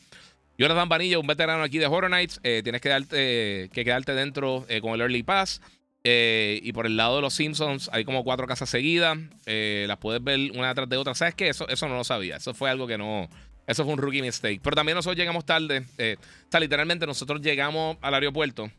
[0.59, 2.41] Dan Vanilla, un veterano aquí de Horror Nights.
[2.43, 5.63] Eh, tienes que, darte, que quedarte dentro eh, con el Early Pass.
[6.05, 9.17] Eh, y por el lado de los Simpsons hay como cuatro casas seguidas.
[9.47, 11.15] las puedes ver una detrás de otra.
[11.15, 11.49] ¿Sabes qué?
[11.49, 12.37] Eso, eso no lo sabía.
[12.37, 13.31] Eso fue algo que no.
[13.67, 14.61] Eso fue un rookie mistake.
[14.63, 15.81] Pero también nosotros llegamos tarde.
[15.81, 18.71] o sea, literalmente nosotros llegamos al aeropuerto.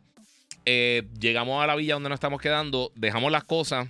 [0.64, 2.92] llegamos a la villa donde nos estamos quedando.
[2.96, 3.88] Dejamos las cosas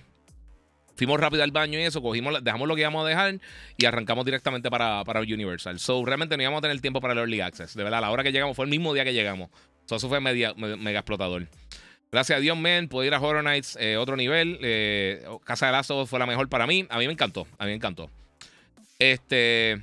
[0.98, 3.38] fuimos rápido al baño y eso, cogimos, dejamos lo que íbamos a dejar
[3.76, 5.78] y arrancamos directamente para, para Universal.
[5.78, 7.74] So, realmente no íbamos a tener tiempo para el Early Access.
[7.74, 9.48] De verdad, la hora que llegamos fue el mismo día que llegamos.
[9.86, 11.46] So, eso fue mega explotador.
[12.10, 14.58] Gracias a Dios, men, pude ir a Horror Nights, eh, otro nivel.
[14.62, 16.84] Eh, Casa de Lazo fue la mejor para mí.
[16.90, 18.10] A mí me encantó, a mí me encantó.
[18.98, 19.82] Este...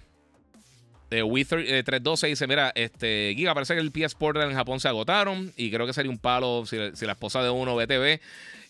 [1.12, 4.88] Eh, We 312 dice, mira, este, Giga, parece que el PS Portal en Japón se
[4.88, 8.20] agotaron y creo que sería un palo si, si la esposa de uno BTV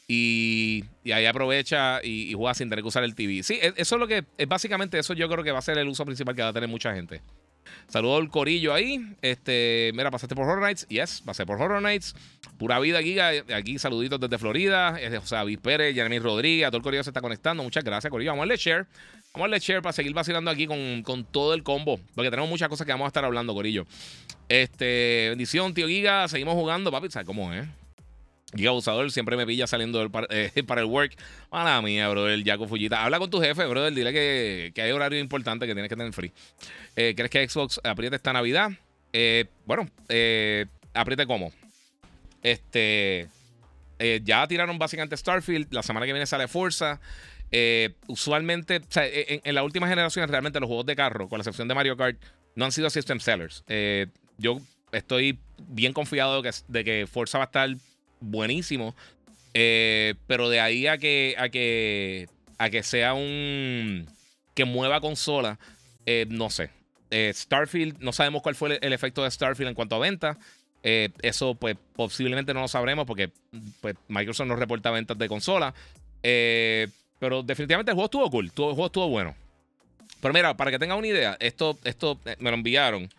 [0.08, 3.44] y, ahí aprovecha y, juega sin tener que usar el TV.
[3.44, 5.78] Sí, e, eso es lo que es básicamente eso yo creo que va a ser
[5.78, 7.22] el uso principal que va a tener mucha gente.
[7.88, 9.00] Saludos al corillo ahí.
[9.22, 10.88] Este, mira, pasaste por Horror Nights.
[10.88, 12.16] Yes, pasé por Horror Nights.
[12.58, 13.20] Pura vida aquí.
[13.20, 14.98] Aquí saluditos desde Florida.
[15.22, 16.68] O sea, Luis Pérez, Jeremy Rodríguez.
[16.68, 17.64] Todo el corillo se está conectando.
[17.64, 18.32] Muchas gracias, corillo.
[18.32, 18.86] Vamos a darle share.
[19.34, 22.00] Vamos a darle share para seguir vacilando aquí con, con, todo el combo.
[22.16, 23.86] Porque tenemos muchas cosas que vamos a estar hablando, corillo.
[24.50, 26.28] Este, bendición, tío Giga.
[26.28, 27.10] Seguimos jugando, papi.
[27.12, 27.68] ¿Sabes cómo es?
[28.54, 31.16] Giga abusador siempre me pilla saliendo eh, para, el work.
[31.52, 33.04] Mala mía, bro, el Jaco Fujita.
[33.04, 33.94] Habla con tu jefe, brother.
[33.94, 36.32] Dile que, hay horario importante que tienes que tener free.
[36.96, 38.72] Eh, ¿Crees que Xbox apriete esta Navidad?
[39.14, 39.90] Eh, bueno,
[40.94, 41.52] apriete cómo.
[42.44, 43.28] Este.
[44.24, 45.74] ya tiraron básicamente Starfield.
[45.74, 47.02] La semana que viene sale Forza.
[48.08, 51.68] usualmente, sea, en, en, la última generación, realmente los juegos de carro, con la excepción
[51.68, 52.22] de Mario Kart,
[52.56, 53.66] no han sido system sellers.
[54.38, 54.60] yo
[54.92, 57.70] estoy bien confiado de que Forza va a estar
[58.20, 58.96] buenísimo.
[59.54, 64.06] Eh, pero de ahí a que, a que, a que sea un.
[64.54, 65.58] que mueva consola,
[66.06, 66.70] eh, no sé.
[67.10, 70.38] Eh, Starfield, no sabemos cuál fue el, efecto de Starfield en cuanto a ventas.
[70.84, 73.32] eso, pues, posiblemente no lo sabremos porque
[73.82, 75.74] pues, Microsoft no reporta ventas de consola.
[76.22, 78.46] pero definitivamente el juego estuvo cool.
[78.46, 79.36] el juego estuvo bueno.
[80.22, 83.10] Pero mira, para que tengan una idea, esto, esto me lo enviaron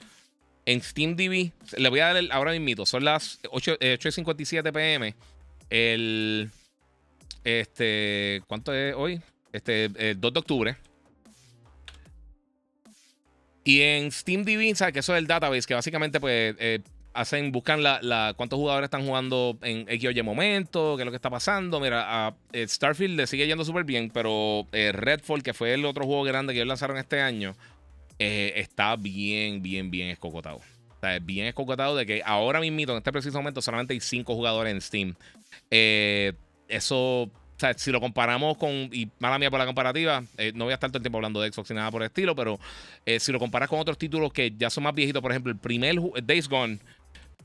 [0.67, 5.15] en SteamDB, le voy a dar ahora mismo, son las 8.57 pm.
[5.71, 6.51] El.
[7.45, 8.43] Este.
[8.47, 9.21] ¿Cuánto es hoy?
[9.53, 10.77] Este, el 2 de octubre.
[13.65, 14.93] Y en SteamDB, ¿sabes?
[14.93, 16.81] Que eso es el database, que básicamente, pues, eh,
[17.15, 21.11] hacen, buscan la, cuántos jugadores están jugando en X o Y momento, qué es lo
[21.11, 21.81] que está pasando.
[21.81, 25.85] Mira, a eh, Starfield le sigue yendo súper bien, pero eh, Redfall, que fue el
[25.85, 27.57] otro juego grande que ellos lanzaron este año,
[28.19, 30.61] eh, está bien, bien, bien escocotado.
[30.95, 34.73] Está bien escocotado de que ahora mismo, en este preciso momento, solamente hay 5 jugadores
[34.73, 35.15] en Steam.
[35.71, 36.33] Eh,
[36.69, 37.31] eso, o
[37.77, 40.91] si lo comparamos con, y mala mía por la comparativa, eh, no voy a estar
[40.91, 42.59] todo el tiempo hablando de Xbox ni nada por el estilo, pero
[43.19, 45.97] si lo comparas con otros títulos que ya son más viejitos, por ejemplo, el primer
[46.25, 46.79] Days Gone,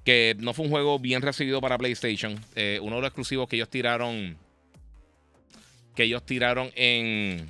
[0.03, 2.33] que no fue un juego bien recibido para PlayStation,
[2.81, 4.37] uno de los exclusivos que ellos tiraron
[5.95, 7.49] que ellos tiraron en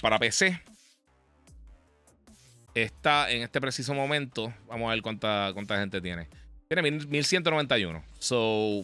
[0.00, 0.60] para PC.
[2.74, 4.52] Está en este preciso momento.
[4.66, 6.28] Vamos a ver cuánta, cuánta gente tiene.
[6.68, 8.04] Tiene 1191.
[8.18, 8.82] So,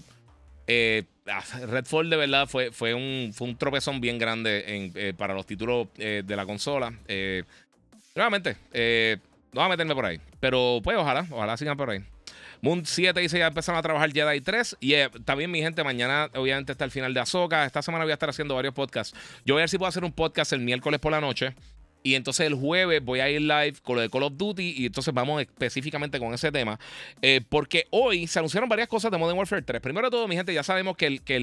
[0.66, 5.34] eh, ah, Redfall de verdad fue, fue, un, fue un tropezón bien grande eh, para
[5.34, 6.92] los títulos de la consola.
[8.14, 8.56] nuevamente,
[9.52, 10.20] no voy a meterme por ahí.
[10.38, 12.04] Pero pues ojalá, ojalá sigan por ahí.
[12.62, 14.76] Moon 7 dice ya empezaron a trabajar Jedi 3.
[14.80, 17.64] Y eh, también mi gente, mañana obviamente está el final de Azoka.
[17.64, 19.16] Esta semana voy a estar haciendo varios podcasts.
[19.44, 21.54] Yo voy a ver si puedo hacer un podcast el miércoles por la noche.
[22.02, 24.86] Y entonces el jueves voy a ir live con lo de Call of Duty y
[24.86, 26.78] entonces vamos específicamente con ese tema.
[27.20, 29.80] Eh, porque hoy se anunciaron varias cosas de Modern Warfare 3.
[29.80, 31.36] Primero de todo, mi gente, ya sabemos que el, que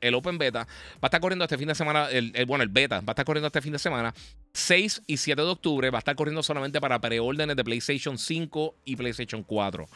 [0.00, 2.08] el, Open Beta va a estar corriendo este fin de semana.
[2.10, 4.14] El, bueno, el Beta va a estar corriendo este fin de semana.
[4.52, 8.74] 6 y 7 de octubre va a estar corriendo solamente para preórdenes de PlayStation 5
[8.84, 9.88] y PlayStation 4.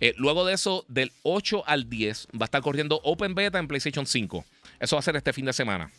[0.00, 3.68] Eh, luego de eso, del 8 al 10 va a estar corriendo Open Beta en
[3.68, 4.44] PlayStation 5.
[4.80, 5.90] Eso va a ser este fin de semana.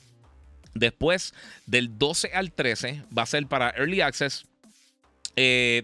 [0.79, 1.33] Después
[1.65, 4.45] del 12 al 13 va a ser para Early Access.
[5.35, 5.83] Eh,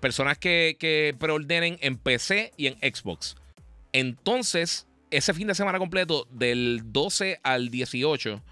[0.00, 3.36] personas que, preordenen en PC y en Xbox.
[3.92, 8.42] Entonces, ese fin de semana completo, del 12 al 18,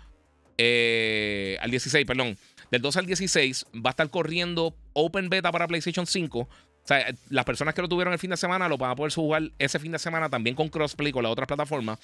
[0.58, 2.38] eh, al 16, perdón,
[2.70, 6.38] del 12 al 16, va a estar corriendo Open Beta para PlayStation 5.
[6.84, 9.12] O sea, las personas que lo tuvieron el fin de semana lo van a poder
[9.12, 11.98] jugar ese fin de semana también con crossplay con la otra plataforma.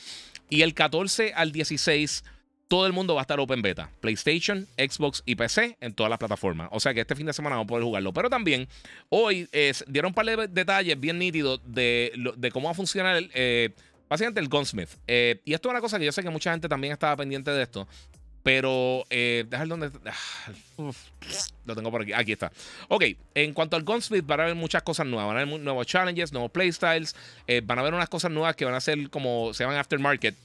[0.48, 2.24] Y el 14 al 16
[2.70, 3.90] todo el mundo va a estar open beta.
[4.00, 6.68] PlayStation, Xbox y PC en todas las plataformas.
[6.70, 8.12] O sea que este fin de semana vamos a poder jugarlo.
[8.12, 8.68] Pero también
[9.08, 9.48] hoy
[9.88, 12.12] dieron un par de detalles bien nítidos de,
[12.52, 13.70] cómo va a funcionar eh,
[14.08, 14.88] básicamente el Gunsmith.
[15.08, 17.50] Eh, y esto es una cosa que yo sé que mucha gente también estaba pendiente
[17.50, 17.88] de esto.
[18.44, 19.90] Pero, eh, donde.
[20.06, 20.52] Ah,
[21.66, 22.12] lo tengo por aquí.
[22.12, 22.52] Aquí está.
[22.86, 23.04] Ok,
[23.34, 25.26] en cuanto al Gunsmith, van a haber muchas cosas nuevas.
[25.26, 27.16] Van a haber nuevos challenges, nuevos playstyles.
[27.48, 30.36] Eh, van a haber unas cosas nuevas que van a ser como se llaman aftermarket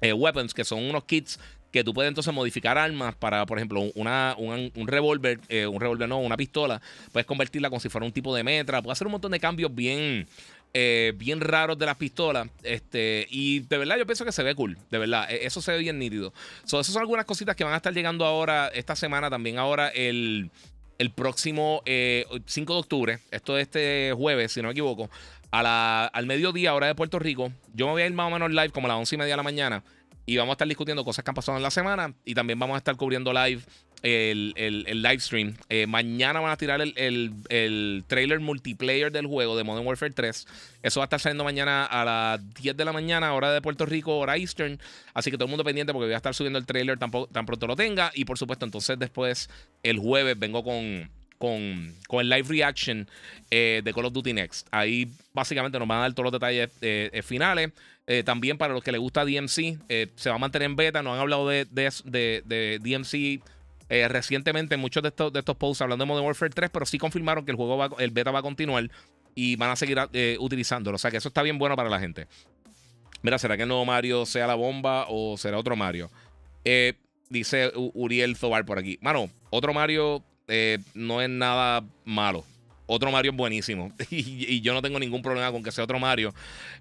[0.00, 1.38] eh, weapons, que son unos kits
[1.76, 6.08] que tú puedes entonces modificar armas para, por ejemplo, una, un, revólver, eh, un revólver
[6.08, 6.80] no, una pistola,
[7.12, 9.74] puedes convertirla como si fuera un tipo de metra, puedes hacer un montón de cambios
[9.74, 10.26] bien,
[10.72, 14.54] eh, bien raros de las pistolas, este, y de verdad yo pienso que se ve
[14.54, 16.32] cool, de verdad, e, eso se ve bien nítido.
[16.64, 19.88] So, esas son algunas cositas que van a estar llegando ahora, esta semana, también ahora
[19.88, 20.50] el,
[20.98, 25.10] el próximo 5 de octubre, esto es este jueves, si no me equivoco,
[25.50, 27.52] al mediodía, hora de Puerto Rico.
[27.74, 29.32] Yo me voy a ir más o menos live como a las 11 y media
[29.32, 29.82] de la mañana.
[30.28, 32.12] Y vamos a estar discutiendo cosas que han pasado en la semana.
[32.24, 33.62] Y también vamos a estar cubriendo live
[34.02, 35.54] el, el, live stream.
[35.68, 36.92] Eh, mañana van a tirar el,
[37.48, 40.46] el, trailer multiplayer del juego de Modern Warfare 3.
[40.82, 43.86] Eso va a estar saliendo mañana a las 10 de la mañana, hora de Puerto
[43.86, 44.78] Rico, hora Eastern.
[45.14, 47.66] Así que todo el mundo pendiente porque voy a estar subiendo el trailer tan pronto
[47.66, 48.10] lo tenga.
[48.14, 49.48] Y por supuesto, entonces después,
[49.82, 53.08] el jueves, vengo con con, el live reaction
[53.50, 54.66] eh, de Call of Duty Next.
[54.70, 57.72] Ahí básicamente nos van a dar todos los detalles eh, eh, finales.
[58.24, 59.78] también para los que les gusta DMC,
[60.14, 61.02] se va a mantener en beta.
[61.02, 63.42] Nos han hablado de, de, DMC
[64.08, 67.44] recientemente muchos de estos, de estos posts hablando de Modern Warfare 3, pero sí confirmaron
[67.44, 68.90] que el juego va, el beta va a continuar
[69.34, 69.98] y van a seguir
[70.38, 70.96] utilizándolo.
[70.96, 72.26] O sea que eso está bien bueno para la gente.
[73.22, 76.10] Mira, ¿será que el nuevo Mario sea la bomba o será otro Mario?
[77.28, 78.98] dice Uriel Zobar por aquí.
[79.00, 82.44] Mano, otro Mario eh, no es nada malo.
[82.86, 83.92] Otro Mario es buenísimo.
[84.10, 86.32] y, yo no tengo ningún problema con que sea otro Mario.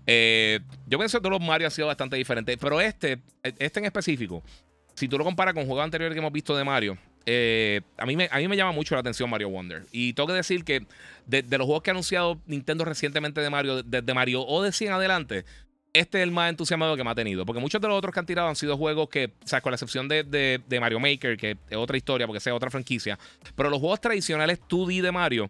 [0.05, 2.57] Eh, yo pienso que todos los Mario han sido bastante diferentes.
[2.57, 4.43] Pero este, este en específico,
[4.93, 8.15] si tú lo comparas con juegos anteriores que hemos visto de Mario, eh, a, mí
[8.15, 9.83] me, llama mucho la atención Mario Wonder.
[9.91, 10.85] Y tengo que decir que
[11.25, 15.45] de, los juegos que ha anunciado Nintendo recientemente de Mario, desde Mario Odyssey en adelante,
[15.95, 17.45] este es el más entusiasmado que me ha tenido.
[17.45, 19.71] Porque muchos de los otros que han tirado han sido juegos que, o sea, con
[19.71, 23.17] la excepción de, Mario Maker, que es otra historia porque sea otra franquicia.
[23.55, 25.49] Pero los juegos tradicionales 2D de Mario,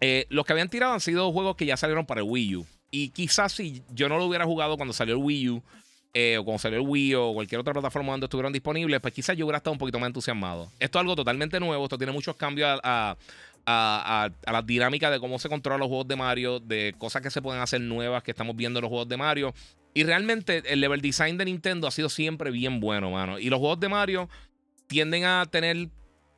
[0.00, 2.66] eh, los que habían tirado han sido juegos que ya salieron para el Wii U.
[2.90, 5.62] Y quizás si yo no lo hubiera jugado cuando salió el Wii U,
[6.14, 9.34] eh, o cuando salió el Wii o cualquier otra plataforma donde estuvieron disponibles, pues quizás
[9.36, 10.70] yo hubiera estado un poquito más entusiasmado.
[10.78, 13.16] Esto es algo totalmente nuevo, esto tiene muchos cambios a,
[13.66, 17.42] a, la dinámica de cómo se controlan los juegos de Mario, de cosas que se
[17.42, 19.54] pueden hacer nuevas que estamos viendo en los juegos de Mario.
[19.94, 23.38] Y realmente el level design de Nintendo ha sido siempre bien bueno, mano.
[23.38, 24.28] Y los juegos de Mario
[24.86, 25.88] tienden a tener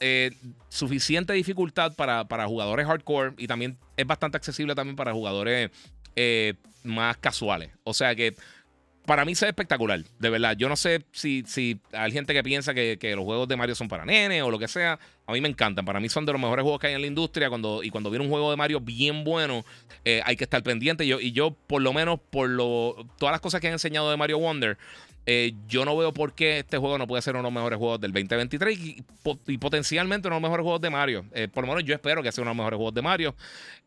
[0.01, 0.33] eh,
[0.69, 5.71] suficiente dificultad para, para, jugadores hardcore y también es bastante accesible también para jugadores
[6.17, 7.71] eh, más casuales.
[7.85, 8.35] O sea que
[9.07, 10.57] para mí se ve espectacular, de verdad.
[10.57, 13.89] Yo no sé si, si hay gente que piensa que, los juegos de Mario son
[13.89, 14.99] para nene o lo que sea.
[15.27, 15.85] A mí me encantan.
[15.85, 17.49] Para mí son de los mejores juegos que hay en la industria.
[17.49, 19.65] Cuando, y cuando viene un juego de Mario bien bueno,
[20.05, 21.07] eh, hay que estar pendiente.
[21.07, 24.17] Yo, y yo, por lo menos, por lo, todas las cosas que han enseñado de
[24.17, 24.79] Mario Wonder,
[25.27, 27.79] Eh, yo no veo por qué este juego no puede ser uno de los mejores
[27.79, 31.25] juegos del 2023 y, potencialmente uno de los mejores juegos de Mario.
[31.33, 33.35] Eh, por lo menos yo espero que sea uno de los mejores juegos de Mario.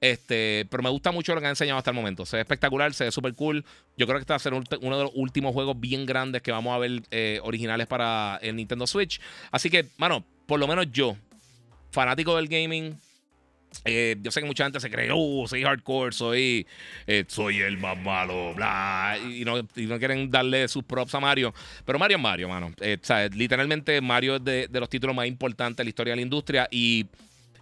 [0.02, 2.26] Este, pero me gusta mucho lo que han enseñado hasta el momento.
[2.26, 3.64] Se ve espectacular, se ve súper cool.
[3.98, 6.52] Yo creo que este va a ser uno de los últimos juegos bien grandes que
[6.52, 9.22] vamos a ver eh, originales para el Nintendo Switch.
[9.52, 11.16] Así que, mano, por lo menos yo,
[11.92, 13.00] fanático del gaming,
[13.86, 16.68] eh, yo sé que mucha gente se cree, oh, soy hardcore, soy,
[17.06, 19.64] eh, soy el más malo, bla, y no,
[20.00, 21.54] quieren darle sus props a Mario.
[21.86, 22.74] Pero Mario es Mario, mano.
[22.80, 23.00] Eh,
[23.34, 27.06] literalmente Mario es de, los títulos más importantes de la historia de la industria y,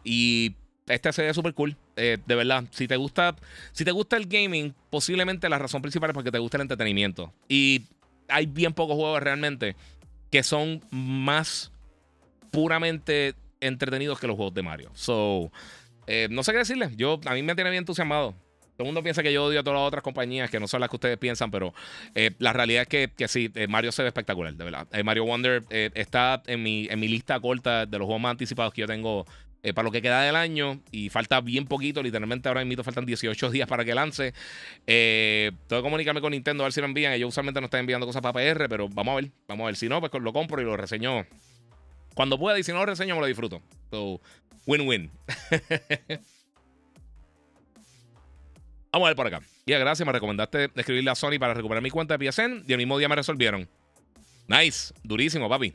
[0.03, 0.55] y
[0.87, 1.75] este se ve súper cool.
[1.95, 3.35] de verdad, si te gusta,
[3.71, 7.33] si te gusta el gaming, posiblemente la razón principal es porque te gusta el entretenimiento.
[7.47, 7.83] Y
[8.27, 9.75] hay bien pocos juegos realmente
[10.31, 11.71] que son más
[12.51, 14.91] puramente entretenidos que los juegos de Mario.
[14.93, 15.51] So,
[16.07, 16.89] eh, no sé qué decirle.
[16.95, 18.35] Yo, a mí me tiene bien entusiasmado.
[18.75, 20.81] Todo el mundo piensa que yo odio a todas las otras compañías que no son
[20.81, 21.73] las que ustedes piensan, pero
[22.13, 24.87] eh, la realidad es que, que sí, eh, Mario se ve espectacular, de verdad.
[25.03, 28.81] Mario Wonder está en mi, en mi lista corta de los juegos más anticipados que
[28.81, 29.25] yo tengo
[29.73, 33.49] para lo que queda del año y falta bien poquito, literalmente ahora mismo faltan 18
[33.49, 34.31] días para que lance.
[34.85, 37.13] tengo que comunicarme con Nintendo a ver si lo envían.
[37.13, 39.75] Ellos usualmente no están enviando cosas para PR, pero vamos a ver, vamos a ver.
[39.75, 41.25] Si no, pues lo compro y lo reseño
[42.15, 43.61] cuando pueda y si no lo reseño me lo disfruto.
[43.91, 44.21] So,
[44.65, 45.11] Win-win.
[48.91, 49.41] Vamos a ver por acá.
[49.65, 50.05] Ya, gracias.
[50.05, 53.09] Me recomendaste escribirle a Sony para recuperar mi cuenta de PSN y el mismo día
[53.09, 53.67] me resolvieron.
[54.47, 54.93] Nice.
[55.03, 55.73] Durísimo, papi.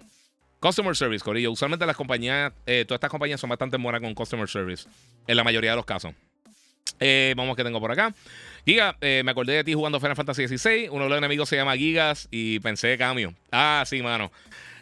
[0.60, 1.50] Customer Service, Corillo.
[1.50, 4.88] Usualmente las compañías, eh, todas estas compañías son bastante buenas con Customer Service.
[5.26, 6.14] En la mayoría de los casos.
[6.98, 8.14] Eh, vamos que tengo por acá.
[8.64, 10.88] Giga, eh, me acordé de ti jugando Final Fantasy XVI.
[10.90, 13.34] Uno de los enemigos se llama Gigas y pensé cambio.
[13.50, 14.30] Ah, sí, mano.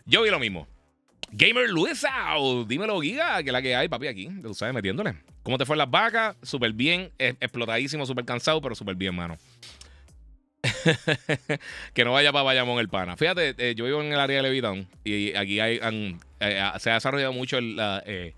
[0.05, 0.67] Yo vi lo mismo.
[1.31, 2.11] Gamer Luisa,
[2.67, 5.15] dímelo, Giga, que la que hay, papi, aquí, tú sabes, metiéndole.
[5.43, 6.37] ¿Cómo te fue las vacas?
[6.43, 9.37] Súper bien, explotadísimo, súper cansado, pero súper bien, mano.
[11.95, 13.17] que no vaya para Bayamón el pana.
[13.17, 15.81] Fíjate, eh, yo vivo en el área de Levitown y aquí hay,
[16.41, 18.35] eh, se ha desarrollado mucho el, eh,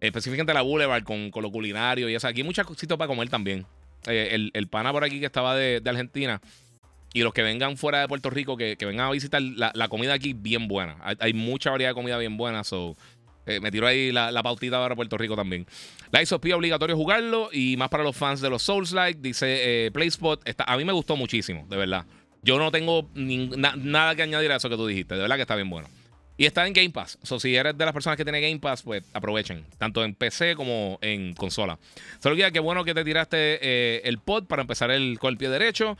[0.00, 2.26] específicamente la Boulevard con, con, lo culinario y eso.
[2.26, 3.66] Aquí hay muchas cositas para comer también.
[4.06, 6.40] el, el, pana por aquí que estaba de, de Argentina
[7.18, 10.34] y los que vengan fuera de Puerto Rico, que, vengan a visitar la, comida aquí
[10.34, 10.98] bien buena.
[11.18, 12.62] Hay, mucha variedad de comida bien buena.
[12.62, 12.96] So,
[13.44, 15.66] eh, me tiro ahí la, la pautita para Puerto Rico también.
[16.12, 19.20] La ISOP obligatorio jugarlo y más para los fans de los Souls-like.
[19.20, 20.40] Dice eh, PlaySpot.
[20.46, 22.06] Está, a mí me gustó muchísimo, de verdad.
[22.42, 25.16] Yo no tengo nada que añadir a eso que tú dijiste.
[25.16, 25.88] De verdad que está bien bueno.
[26.36, 27.18] Y está en Game Pass.
[27.24, 29.64] So, si eres de las personas que tiene Game Pass, pues aprovechen.
[29.76, 31.80] Tanto en PC como en consola.
[32.22, 35.48] Solo que qué bueno que te tiraste eh, el pod para empezar con el pie
[35.48, 35.98] derecho.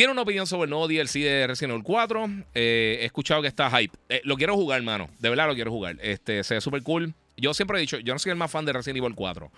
[0.00, 2.30] Tiene una opinión sobre el nuevo DLC de Resident Evil 4.
[2.54, 3.94] Eh, he escuchado que está hype.
[4.08, 5.10] Eh, lo quiero jugar, hermano.
[5.18, 5.98] De verdad lo quiero jugar.
[6.00, 7.12] Este, se ve súper cool.
[7.36, 9.52] Yo siempre he dicho, yo no soy el más fan de Resident Evil 4.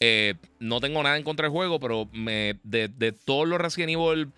[0.00, 4.28] Eh, no tengo nada en contra del juego, pero de, de, todos los Resident Evil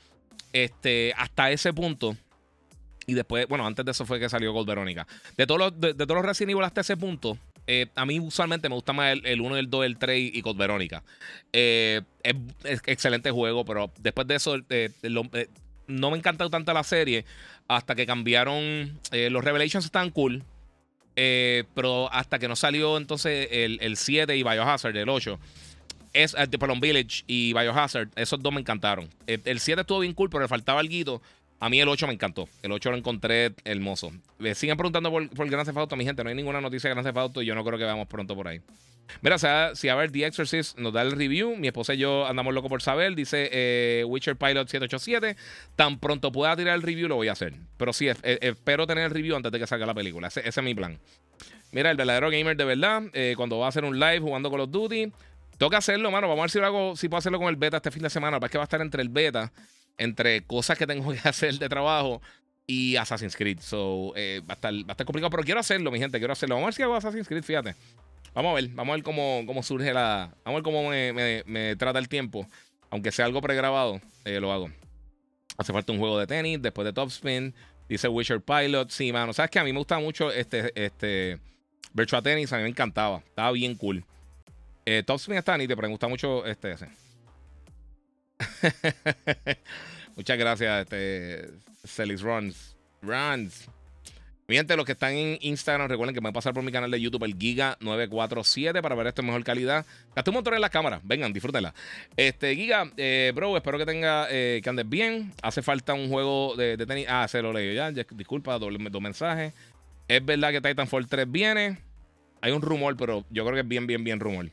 [0.52, 2.16] este, hasta ese punto.
[3.08, 5.08] Y después, bueno, antes de eso fue que salió Gold Verónica.
[5.36, 7.36] De todos los, de todos los Resident Evil hasta ese punto,
[7.70, 10.58] eh, a mí usualmente me gusta más el, 1, el 2, el 3 y Code
[10.58, 11.04] Verónica.
[11.52, 14.90] Eh, es, excelente juego, pero después de eso eh,
[15.86, 17.26] no me encanta tanto la serie
[17.68, 18.98] hasta que cambiaron.
[19.12, 20.42] los Revelations estaban cool.
[21.14, 25.38] pero hasta que no salió entonces el, 7 y Biohazard, el 8.
[26.14, 29.10] Es, perdón, Village y Biohazard, esos dos me encantaron.
[29.26, 31.20] El, 7 estuvo bien cool, pero le faltaba algo.
[31.60, 32.48] A mí el 8 me encantó.
[32.62, 34.12] El 8 lo encontré hermoso.
[34.38, 36.22] Me siguen preguntando por, por el Grand Theft mi gente.
[36.22, 38.36] No hay ninguna noticia de Grand Theft Auto y yo no creo que veamos pronto
[38.36, 38.60] por ahí.
[39.22, 41.98] Mira, o sea, si a ver The Exorcist nos da el review, mi esposa y
[41.98, 43.14] yo andamos locos por saber.
[43.14, 45.36] Dice eh, Witcher Pilot 787.
[45.74, 47.54] Tan pronto pueda tirar el review, lo voy a hacer.
[47.76, 50.28] Pero sí, espero tener el review antes de que salga la película.
[50.28, 50.98] Ese, es mi plan.
[51.72, 54.60] Mira, el verdadero gamer de verdad, eh, cuando va a hacer un live jugando Call
[54.60, 55.12] of Duty,
[55.58, 56.28] toca hacerlo, mano.
[56.28, 58.10] Vamos a ver si, lo hago, si puedo hacerlo con el beta este fin de
[58.10, 58.38] semana.
[58.38, 59.52] Para que va a estar entre el beta
[59.98, 62.22] entre cosas que tengo que hacer de trabajo
[62.66, 63.60] y Assassin's Creed.
[63.60, 66.32] So, eh, va, a estar, va, a estar, complicado, pero quiero hacerlo, mi gente, quiero
[66.32, 66.54] hacerlo.
[66.54, 67.74] Vamos a ver si hago Assassin's Creed, fíjate.
[68.34, 70.30] Vamos a ver, vamos a ver cómo, cómo surge la.
[70.44, 72.46] Vamos a ver cómo me, me, trata el tiempo.
[72.90, 74.70] Aunque sea algo pregrabado, eh, lo hago.
[75.56, 77.54] Hace falta un juego de tenis, después de Top Spin.
[77.88, 78.90] Dice Witcher Pilot.
[78.90, 79.32] Sí, mano.
[79.32, 81.38] Sabes que a mí me gusta mucho este, este
[81.92, 82.52] Virtua Tennis.
[82.52, 83.18] A mí me encantaba.
[83.26, 84.04] Estaba bien cool.
[84.84, 86.88] Eh, Top Spin está te pero me gusta mucho este ese.
[90.18, 91.48] Muchas gracias, este,
[91.86, 92.76] Celis Runs.
[93.02, 93.68] Runs.
[94.48, 97.22] Miente, los que están en Instagram, recuerden que a pasar por mi canal de YouTube,
[97.22, 99.86] el Giga947, para ver esto en mejor calidad.
[100.16, 101.00] Gasté un montón en la cámara.
[101.04, 101.72] Vengan, disfrútenla.
[102.16, 105.32] Este, Giga, eh, bro, espero que tenga, eh, que andes bien.
[105.40, 107.06] Hace falta un juego de, tenis.
[107.08, 107.92] Ah, se lo leí ya.
[107.92, 109.52] Disculpa, dos mensajes.
[110.08, 111.78] Es verdad que Titanfall 3 viene.
[112.40, 114.50] Hay un rumor, pero yo creo que es bien, bien, bien rumor.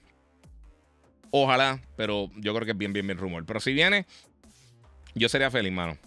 [1.31, 3.43] Ojalá, pero yo creo que es bien, bien, bien rumor.
[3.47, 4.05] Pero si viene,
[5.15, 5.97] yo sería feliz, mano.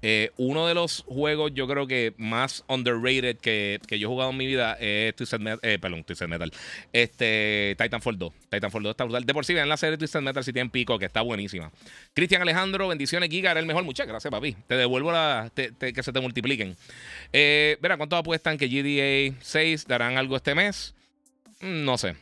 [0.00, 4.30] Eh, uno de los juegos, yo creo que más underrated que, que yo he jugado
[4.30, 5.58] en mi vida es Twisted Metal.
[5.62, 6.52] Eh, perdón, Twisted Metal.
[6.92, 8.32] Este, Titanfall 2.
[8.48, 9.24] Titanfall 2 está brutal.
[9.24, 11.72] De por sí, en la serie Twisted Metal si tienen pico, que está buenísima.
[12.14, 13.84] Cristian Alejandro, bendiciones, Giga, era el mejor.
[13.84, 14.56] Muchas gracias, papi.
[14.66, 16.76] Te devuelvo la, que se te multipliquen.
[17.32, 20.94] Eh, verá, ¿cuánto apuestan que GDA 6 darán algo este mes?
[21.60, 22.14] Mm, no sé.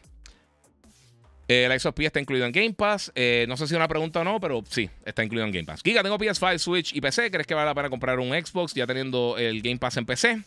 [1.48, 3.12] Eh, el XOP está incluido en Game Pass.
[3.14, 5.64] Eh, no sé si es una pregunta o no, pero sí, está incluido en Game
[5.64, 5.80] Pass.
[5.82, 7.30] Giga, tengo PS5, Switch y PC.
[7.30, 10.42] ¿Crees que vale la comprar un Xbox ya teniendo el Game Pass en PC?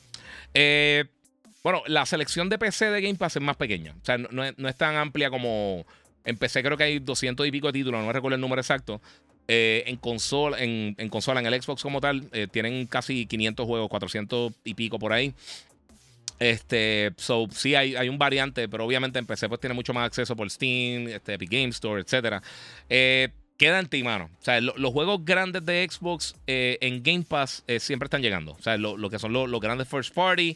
[0.54, 1.06] Eh,
[1.64, 3.96] bueno, la selección de PC de Game Pass es más pequeña.
[4.02, 5.86] O sea, no, es, tan amplia como
[6.26, 6.64] en PC.
[6.64, 9.02] Creo que hay 200 y pico de títulos, no recuerdo el número exacto.
[9.48, 14.54] en, consola, en, en, consola, en el Xbox como tal, tienen casi 500 juegos, 400
[14.66, 15.34] y pico por ahí.
[16.40, 20.06] Este, so, sí hay, hay, un variante, pero obviamente en PC pues tiene mucho más
[20.06, 22.42] acceso por Steam, este, Epic Game Store, etc.
[22.90, 24.30] Eh, queda en ti, mano.
[24.40, 28.54] O sea, los juegos grandes de Xbox eh, en Game Pass eh, siempre están llegando.
[28.54, 30.56] O sea, lo, que son los grandes first party,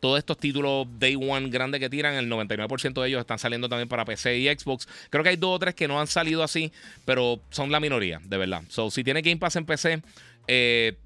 [0.00, 3.88] todos estos títulos Day One grandes que tiran, el 99% de ellos están saliendo también
[3.88, 4.86] para PC y Xbox.
[5.08, 6.72] Creo que hay dos o tres que no han salido así,
[7.06, 8.62] pero son la minoría, de verdad.
[8.68, 10.02] So, si tiene Game Pass en PC,
[10.46, 10.98] eh,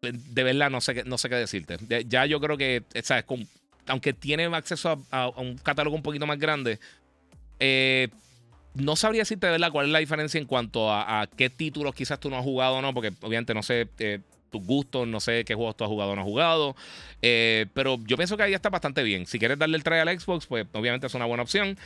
[0.00, 1.78] de verdad no sé, qué, no sé qué decirte.
[2.06, 3.24] Ya yo creo que, ¿sabes?
[3.86, 6.78] aunque tiene acceso a, un catálogo un poquito más grande,
[7.58, 8.08] eh,
[8.74, 12.20] no sabría decirte de verdad cuál es la diferencia en cuanto a, qué títulos quizás
[12.20, 14.20] tú no has jugado o no, porque obviamente no sé eh,
[14.50, 16.76] tus gustos, no sé qué juegos tú has jugado o no has jugado.
[17.22, 19.26] Eh, pero yo pienso que ahí está bastante bien.
[19.26, 21.76] Si quieres darle el try al Xbox, pues obviamente es una buena opción.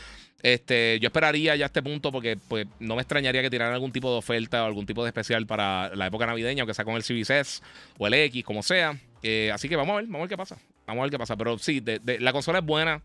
[0.42, 4.10] Este, yo esperaría ya este punto porque pues, no me extrañaría que tiraran algún tipo
[4.10, 7.02] de oferta o algún tipo de especial para la época navideña, aunque sea con el
[7.04, 7.62] Series
[7.98, 8.98] o el X, como sea.
[9.22, 10.58] Eh, así que vamos a ver, vamos a ver qué pasa.
[10.86, 11.36] Vamos a ver qué pasa.
[11.36, 13.02] Pero sí, la consola es buena.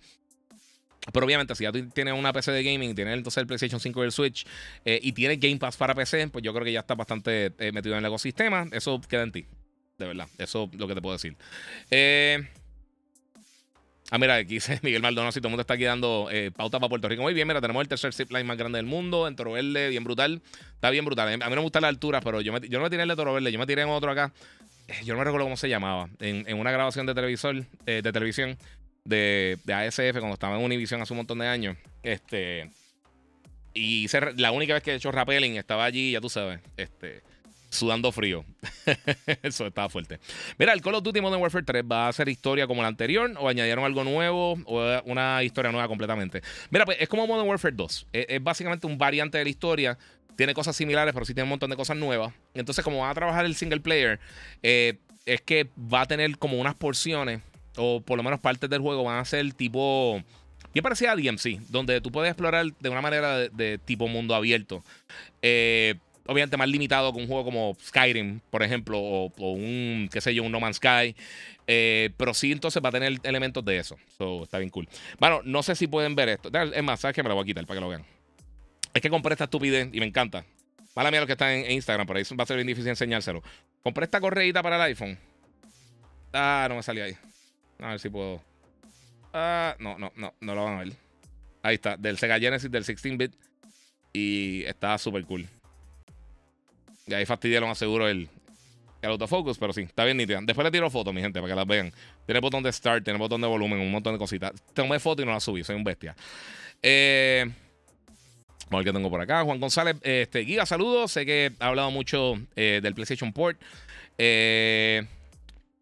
[1.13, 4.03] Pero obviamente, si ya tú tienes una PC de gaming, tienes entonces el PlayStation 5
[4.03, 4.45] y el Switch,
[4.83, 7.71] eh, y tienes Game Pass para PC, pues yo creo que ya está bastante eh,
[7.71, 8.67] metido en el ecosistema.
[8.71, 9.45] Eso queda en ti.
[9.97, 10.27] De verdad.
[10.37, 11.35] Eso es lo que te puedo decir.
[11.91, 12.45] Eh.
[14.11, 16.89] Ah, mira, aquí dice Miguel Maldonado, si todo el mundo está aquí dando pauta para
[16.89, 17.21] Puerto Rico.
[17.21, 20.03] Muy bien, mira, tenemos el tercer zipline más grande del mundo, en Toro Verde, bien
[20.03, 20.41] brutal.
[20.75, 21.41] Está bien brutal.
[21.41, 23.33] A mí me gusta la altura, pero yo, yo no me tiré el de Toro
[23.33, 24.33] Verde, yo me tiré en otro acá.
[25.03, 26.09] Yo no me recuerdo cómo se llamaba.
[26.19, 28.57] En, en una grabación de televisor, de televisión
[29.07, 31.77] de, ASF cuando estaba en Univision hace un montón de años.
[32.03, 32.69] Este.
[33.73, 37.21] Y la única vez que he hecho rappelling estaba allí, ya tú sabes, este,
[37.69, 38.43] sudando frío.
[39.43, 40.19] Eso estaba fuerte.
[40.57, 43.31] Mira, el Call of Duty Modern Warfare 3 va a ser historia como la anterior
[43.39, 46.41] o añadieron algo nuevo o una historia nueva completamente.
[46.71, 48.07] Mira, pues es como Modern Warfare 2.
[48.13, 49.97] Es, básicamente un variante de la historia.
[50.35, 52.33] Tiene cosas similares, pero sí tiene un montón de cosas nuevas.
[52.55, 54.19] Entonces, como va a trabajar el single player,
[54.63, 54.97] eh,
[55.27, 57.41] es que va a tener como unas porciones
[57.77, 60.21] o por lo menos partes del juego van a ser tipo.
[60.73, 64.83] Bien parecía a DMC, donde tú puedes explorar de una manera de, tipo mundo abierto.
[65.41, 65.95] Eh,
[66.27, 70.43] obviamente más limitado que un juego como Skyrim, por ejemplo, o, un, qué sé yo,
[70.43, 71.15] un No Man's Sky.
[71.65, 73.97] Eh, pero sí, entonces va a tener elementos de eso.
[74.17, 74.87] So, está bien cool.
[75.19, 76.49] Bueno, no sé si pueden ver esto.
[76.53, 78.05] Es más, ¿sabes que Me lo voy a quitar para que lo vean.
[78.93, 80.45] Es que compré esta estupidez y me encanta.
[80.95, 83.43] Mala mía lo que está en, Instagram, por ahí va a ser bien difícil enseñárselo.
[83.83, 85.17] Compré esta correíta para el iPhone.
[86.33, 87.15] Ah, no me salió ahí.
[87.79, 88.41] A ver si puedo.
[89.33, 90.93] Ah, no, no, no, no lo van a ver.
[91.61, 93.33] Ahí está, del Sega Genesis del 16-bit.
[94.13, 95.47] Y está súper cool.
[97.05, 98.29] Y ahí fastidia lo más seguro el,
[99.01, 100.39] el autofocus, pero sí, está bien nítida.
[100.41, 101.93] Después le tiro fotos, mi gente, para que las vean.
[102.25, 104.51] Tiene botón de start, tiene botón de volumen, un montón de cositas.
[104.73, 106.15] Tomé foto y no la subí, soy un bestia.
[106.81, 107.45] Eh,
[108.65, 109.43] vamos a ver qué tengo por acá.
[109.43, 111.11] Juan González, este, Giga, saludos.
[111.11, 113.61] Sé que ha hablado mucho eh, del PlayStation Port.
[114.17, 115.05] Eh,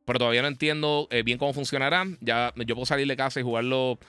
[0.05, 2.05] pero todavía no entiendo eh, bien cómo funcionará.
[2.21, 3.99] Ya yo puedo salir de casa y jugarlo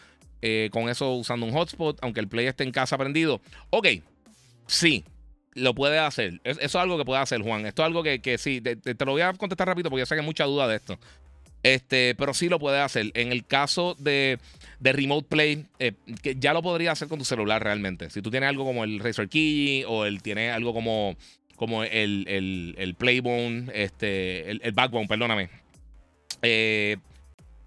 [0.43, 3.41] eh, con eso usando un hotspot, aunque el play esté en casa prendido.
[3.71, 3.89] Ok,
[4.67, 5.05] sí,
[5.55, 6.41] lo puede hacer.
[6.45, 7.67] eso es algo que puede hacer, Juan.
[7.67, 10.15] Esto es algo que, que sí, te, lo voy a contestar rápido porque yo sé
[10.15, 10.99] que hay mucha duda de esto.
[11.63, 13.11] Este, pero sí lo puede hacer.
[13.15, 14.39] En el caso de,
[14.79, 18.11] de Remote Play, eh, que ya lo podría hacer con tu celular realmente.
[18.11, 21.17] Si tú tienes algo como el Razer Key o el tiene algo como,
[21.57, 25.49] como el, el, el Playbone, este, el, el Backbone, perdóname
[26.43, 26.97] eh,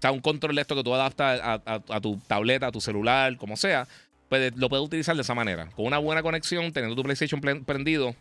[0.00, 3.56] sea, un control de esto que tú adaptas a, tu tableta, a tu celular, como
[3.56, 3.86] sea,
[4.30, 5.68] pues lo puedes utilizar de esa manera.
[5.76, 8.14] Con una buena conexión, teniendo tu PlayStation prendido,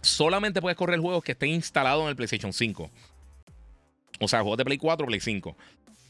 [0.00, 2.90] solamente puedes correr juegos que estén instalados en el PlayStation 5.
[4.18, 5.56] O sea, juegos de Play 4 o Play 5.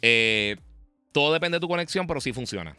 [0.01, 0.57] Eh,
[1.13, 2.75] todo depende de tu conexión, pero sí funciona.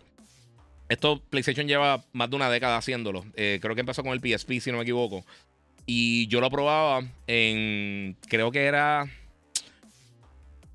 [0.89, 3.26] Esto PlayStation lleva más de una década haciéndolo.
[3.36, 5.24] Eh, creo que empezó con el PSP, si no me equivoco.
[5.86, 8.17] Y yo lo probaba en.
[8.28, 9.07] Creo que era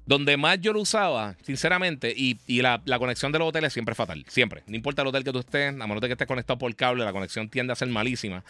[0.07, 4.25] Donde más yo lo usaba, sinceramente, y, la, conexión de los hoteles siempre es fatal.
[4.29, 4.63] Siempre.
[4.69, 7.05] No importa el hotel que tú estés, a menos de que estés conectado por cable,
[7.05, 8.45] la conexión tiende a ser malísima.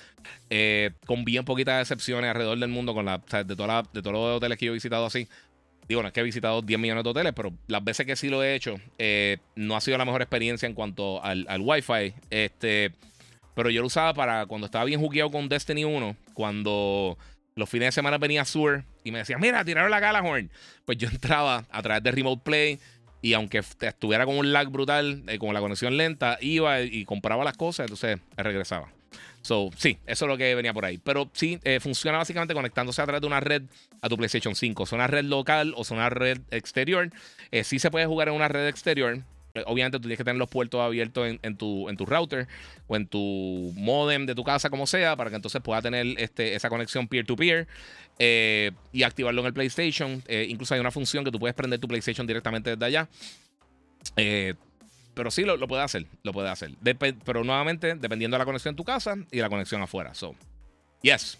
[0.50, 4.58] Eh, con bien poquitas excepciones alrededor del mundo, con la, de, de todos los hoteles
[4.58, 5.28] que yo he visitado así.
[5.88, 8.28] Digo, no es que he visitado 10 millones de hoteles, pero las veces que sí
[8.28, 12.12] lo he hecho, eh, no ha sido la mejor experiencia en cuanto al, al Wi-Fi.
[12.28, 12.92] Este,
[13.54, 17.16] pero yo lo usaba para cuando estaba bien jugueado con Destiny 1, cuando
[17.54, 20.50] los fines de semana venía Sur y me decía, mira, tiraron la Galahorn.
[20.84, 22.80] Pues yo entraba a través de Remote Play
[23.22, 27.44] y aunque estuviera con un lag brutal, eh, con la conexión lenta, iba y compraba
[27.44, 28.88] las cosas, entonces regresaba.
[29.46, 30.98] So, sí, eso es lo que venía por ahí.
[30.98, 33.62] Pero sí, eh, funciona básicamente conectándose a través de una red
[34.02, 34.86] a tu PlayStation 5.
[34.86, 37.10] Son una red local o son una red exterior.
[37.52, 39.22] Eh, sí se puede jugar en una red exterior.
[39.56, 42.46] Eh, obviamente tú tienes que tener los puertos abiertos en, tu, en tu router
[42.86, 46.54] o en tu modem de tu casa, como sea, para que entonces pueda tener este,
[46.54, 47.66] esa conexión peer-to-peer
[48.18, 50.22] eh, y activarlo en el PlayStation.
[50.26, 53.08] Eh, incluso hay una función que tú puedes prender tu PlayStation directamente desde allá.
[55.14, 56.72] pero sí lo, lo puede hacer, lo puede hacer.
[57.24, 60.14] pero nuevamente, dependiendo de la conexión en tu casa y la conexión afuera.
[60.14, 60.34] So,
[61.02, 61.38] yes.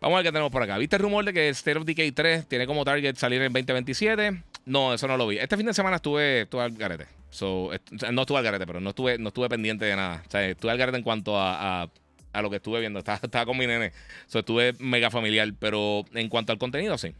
[0.00, 0.76] Vamos a ver qué tenemos por acá.
[0.78, 4.42] ¿Viste el rumor de que State of Decay 3 tiene como target salir en 2027?
[4.66, 5.38] No, eso no lo vi.
[5.38, 7.06] Este fin de semana estuve, estuve al garete.
[7.40, 10.22] no estuve al garete, pero no estuve, no estuve pendiente de nada.
[10.24, 11.88] Estuve al garete en cuanto a,
[12.34, 12.98] lo que estuve viendo.
[12.98, 13.92] Estaba, estaba con mi nene.
[14.26, 15.48] So, estuve mega familiar.
[15.58, 17.14] Pero en cuanto al contenido, sí.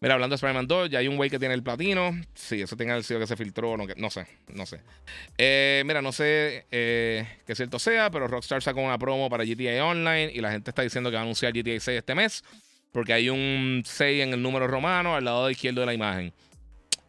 [0.00, 2.18] Mira, hablando de Spider-Man 2, ya hay un güey que tiene el platino.
[2.34, 3.76] Sí, eso el sido que se filtró.
[3.76, 4.80] No, no sé, no sé.
[5.38, 9.84] Eh, mira, no sé eh, qué cierto sea, pero Rockstar sacó una promo para GTA
[9.84, 12.42] Online y la gente está diciendo que va a anunciar GTA 6 este mes
[12.92, 16.32] porque hay un 6 en el número romano al lado izquierdo de la imagen.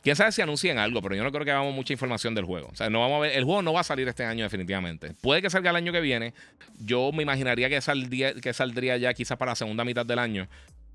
[0.03, 2.69] Quién sabe si anuncien algo, pero yo no creo que hagamos mucha información del juego.
[2.71, 5.13] O sea, no vamos a ver, el juego no va a salir este año definitivamente.
[5.21, 6.33] Puede que salga el año que viene.
[6.79, 10.47] Yo me imaginaría que saldría, ya quizás para la segunda mitad del año.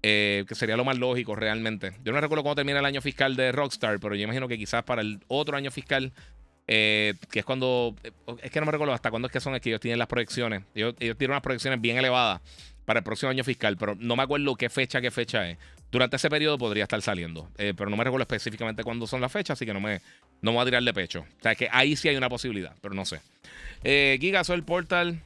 [0.03, 1.93] Eh, que sería lo más lógico realmente.
[2.05, 4.84] Yo no recuerdo cómo termina el año fiscal de Rockstar, pero yo imagino que quizás
[4.84, 6.12] para el otro año fiscal,
[6.66, 7.95] eh, que es cuando.
[8.43, 10.09] Es que no me recuerdo hasta cuándo es que son, es que ellos tienen las
[10.09, 10.62] proyecciones.
[10.74, 12.41] Ellos, tienen unas proyecciones bien elevadas
[12.87, 15.59] para el próximo año fiscal, pero no me acuerdo qué fecha, qué fecha es.
[15.91, 19.30] Durante ese periodo podría estar saliendo, eh, pero no me recuerdo específicamente cuándo son las
[19.30, 20.01] fechas, así que no me,
[20.41, 21.20] no voy a tirar de pecho.
[21.20, 23.20] O sea, que ahí sí hay una posibilidad, pero no sé.
[23.84, 25.20] Eh, el Portal.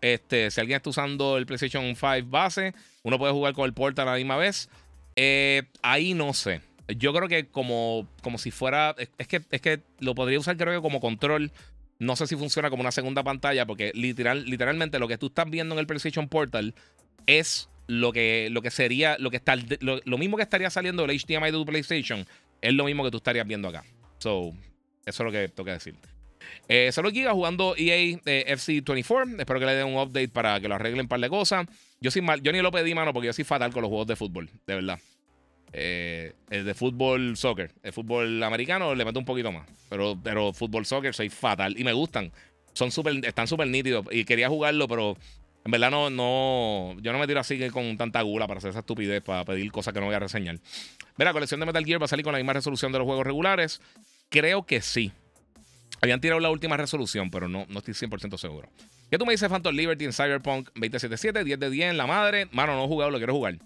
[0.00, 4.06] Este, si alguien está usando el PlayStation 5 base, uno puede jugar con el Portal
[4.08, 4.68] a la misma vez.
[5.16, 6.60] Eh, ahí no sé.
[6.86, 8.94] Yo creo que como, como si fuera.
[9.18, 11.52] Es que, es que lo podría usar, creo que como control.
[11.98, 15.50] No sé si funciona como una segunda pantalla, porque literal, literalmente lo que tú estás
[15.50, 16.74] viendo en el PlayStation Portal
[17.26, 21.18] es lo que, lo que sería, lo que está, lo, mismo que estaría saliendo del
[21.18, 22.26] HDMI de tu PlayStation,
[22.60, 23.84] es lo mismo que tú estarías viendo acá.
[24.18, 24.52] So,
[25.04, 25.94] eso es lo que tengo que decir.
[26.68, 29.40] Eh, solo Giga jugando EA FC24.
[29.40, 31.66] Espero que le den un update para que lo arreglen un par de cosas.
[32.00, 34.16] Yo, soy yo ni lo pedí, mano, porque yo soy fatal con los juegos de
[34.16, 34.98] fútbol, de verdad.
[35.72, 37.72] Eh, el de fútbol soccer.
[37.82, 39.68] El fútbol americano le meto un poquito más.
[39.88, 41.78] Pero, pero fútbol soccer soy fatal.
[41.78, 42.32] Y me gustan.
[42.72, 44.06] Son super, están súper nítidos.
[44.10, 45.16] Y quería jugarlo, pero
[45.64, 46.96] en verdad no, no.
[47.00, 49.92] Yo no me tiro así con tanta gula para hacer esa estupidez, para pedir cosas
[49.92, 50.58] que no voy a reseñar.
[51.16, 53.26] Mira, colección de Metal Gear va a salir con la misma resolución de los juegos
[53.26, 53.80] regulares.
[54.28, 55.12] Creo que sí.
[56.00, 58.68] Habían tirado la última resolución, pero no, no estoy 100% seguro.
[59.10, 61.42] ¿Qué tú me dices Phantom Liberty en Cyberpunk 2077?
[61.42, 62.46] 10 de 10 en la madre.
[62.52, 63.58] Mano, no he jugado, lo quiero jugar.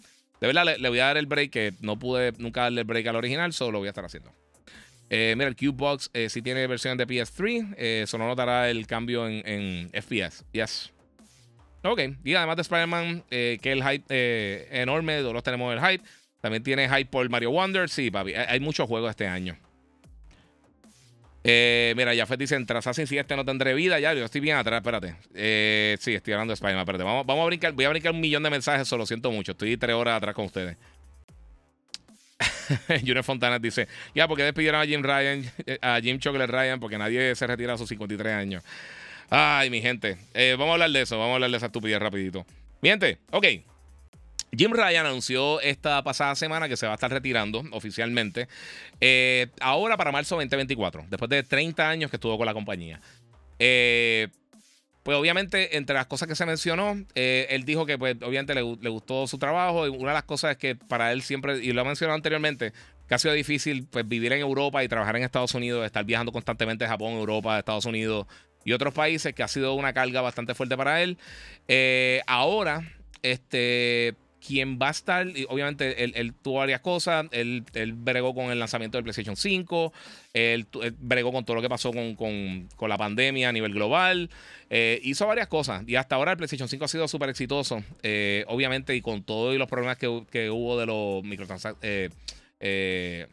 [0.43, 3.07] De verdad, le, voy a dar el break que no pude nunca darle el break
[3.07, 4.33] al original, solo lo voy a estar haciendo.
[5.09, 7.77] Eh, mira, el Cubebox eh, sí tiene versión de PS3.
[7.79, 10.45] Eh, eso no notará el cambio en, en FPS.
[10.51, 10.93] Yes.
[11.85, 12.01] Ok.
[12.25, 14.05] Y además de Spider-Man, eh, que el hype
[14.83, 16.05] enorme, todos tenemos el hype.
[16.41, 17.89] También tiene hype por Mario Wonder.
[17.89, 18.35] Sí, papi.
[18.35, 19.57] Hay, muchos juegos este año.
[21.45, 23.99] Eh, mira, Jafet dice: Entre Assassin's y este no tendré vida.
[23.99, 25.17] Ya, yo estoy bien atrás, espérate.
[25.35, 27.25] Eh, sí, estoy hablando de Spider-Man.
[27.27, 29.53] Vamos, a brincar, voy a brincar un millón de mensajes, solo siento mucho.
[29.53, 30.77] Estoy tres horas atrás con ustedes.
[33.01, 35.45] Junior Fontana dice: Ya, porque despidieron a Jim Ryan,
[35.81, 38.63] a Jim Chocolate Ryan, porque nadie se retira a sus 53 años.
[39.31, 40.19] Ay, mi gente.
[40.35, 42.45] Eh, vamos a hablar de eso, vamos a hablar de esa estupidez rapidito.
[42.83, 43.47] Mi gente, ok.
[44.55, 48.49] Jim Ryan anunció esta pasada semana que se va a estar retirando oficialmente.
[49.01, 53.01] Eh, ahora para marzo 2024, después de 30 años que estuvo con la compañía.
[53.59, 54.29] Eh,
[55.03, 58.61] pues obviamente, entre las cosas que se mencionó, eh, él dijo que pues obviamente le,
[58.61, 59.87] gustó su trabajo.
[59.87, 62.75] Y una de las cosas es que para él siempre, y lo ha mencionado anteriormente,
[63.09, 66.31] que ha sido difícil pues, vivir en Europa y trabajar en Estados Unidos, estar viajando
[66.31, 68.27] constantemente a Japón, Europa, Estados Unidos
[68.67, 71.17] y otros países, que ha sido una carga bastante fuerte para él.
[72.27, 72.83] ahora,
[73.23, 74.15] este
[74.45, 77.65] quien va a estar, obviamente él, tuvo varias cosas, él,
[77.97, 79.93] bregó con el lanzamiento del PlayStation 5,
[80.33, 80.67] él,
[80.99, 84.31] bregó con todo lo que pasó con, la pandemia a nivel global,
[84.69, 88.45] eh, hizo varias cosas y hasta ahora el PlayStation 5 ha sido súper exitoso, eh,
[88.49, 92.13] obviamente y con todos los problemas que, hubo de los microtransacciones.
[92.65, 93.27] Eh,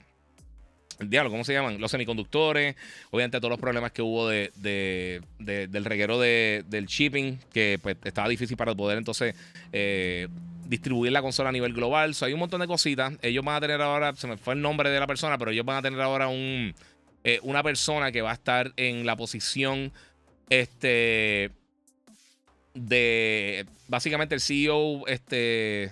[1.00, 1.80] diablo, ¿cómo se llaman?
[1.80, 2.76] Los semiconductores,
[3.10, 4.52] obviamente todos los problemas que hubo de,
[5.40, 9.34] del reguero del shipping, que pues estaba difícil para poder entonces
[10.70, 12.14] distribuir la consola a nivel global.
[12.14, 13.14] So, hay un montón de cositas.
[13.24, 15.66] Ellos van a tener ahora, se me fue el nombre de la persona, pero ellos
[15.66, 16.76] van a tener ahora un,
[17.24, 19.92] eh, una persona que va a estar en la posición
[20.50, 21.52] este
[22.76, 25.92] de básicamente el CEO este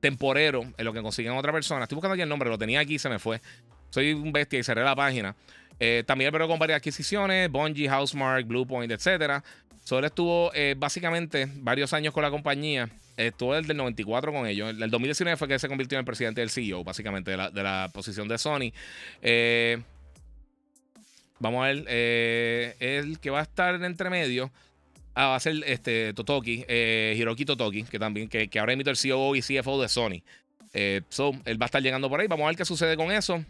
[0.00, 1.84] temporero en lo que consiguen otra persona.
[1.84, 3.40] Estoy buscando aquí el nombre, lo tenía aquí se me fue.
[3.88, 5.34] Soy un bestia y cerré la página.
[5.80, 9.42] Eh, también pero con varias adquisiciones, Bungie, Housemark, Bluepoint, etc.
[9.82, 12.90] Solo estuvo eh, básicamente varios años con la compañía.
[13.18, 14.70] Estuvo el del 94 con ellos.
[14.70, 18.28] El 2019 fue que se convirtió en el presidente del CEO, básicamente, de la, posición
[18.28, 18.72] de Sony.
[19.20, 19.82] Eh,
[21.40, 21.84] vamos a ver.
[21.88, 24.52] Eh, el que va a estar en entre medio.
[25.14, 28.90] Ah, va a ser este, Totoki, eh, Hiroki Totoki, que también, que, que ahora emite
[28.90, 30.22] el CEO y CFO de Sony.
[31.08, 32.28] so, él va a estar llegando por ahí.
[32.28, 33.44] Vamos a ver qué sucede con eso.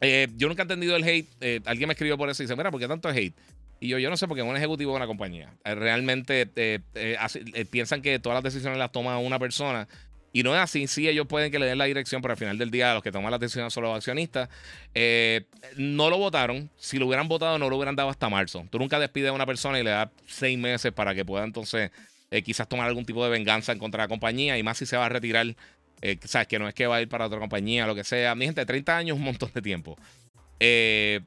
[0.00, 1.66] yo nunca he entendido el hate.
[1.66, 3.34] alguien me escribió por eso y dice: Mira, ¿por qué tanto hate?
[3.78, 7.64] Y yo, yo no sé, porque un ejecutivo de una compañía eh, realmente eh, eh,
[7.70, 9.86] piensan que todas las decisiones las toma una persona.
[10.32, 10.86] Y no es así.
[10.86, 13.10] Sí, ellos pueden que le den la dirección, pero al final del día los que
[13.10, 14.50] toman las decisiones son los accionistas.
[15.76, 16.70] no lo votaron.
[16.76, 18.66] Si lo hubieran votado, no lo hubieran dado hasta marzo.
[18.70, 21.90] Tú nunca despides a una persona y le das seis meses para que pueda entonces
[22.44, 24.58] quizás tomar algún tipo de venganza en contra de la compañía.
[24.58, 25.56] Y más si se va a retirar.
[26.24, 28.34] sabes que no es que va a ir para otra compañía, lo que sea.
[28.34, 29.96] Mi gente, 30 años es un montón de tiempo.
[30.60, 31.20] Eh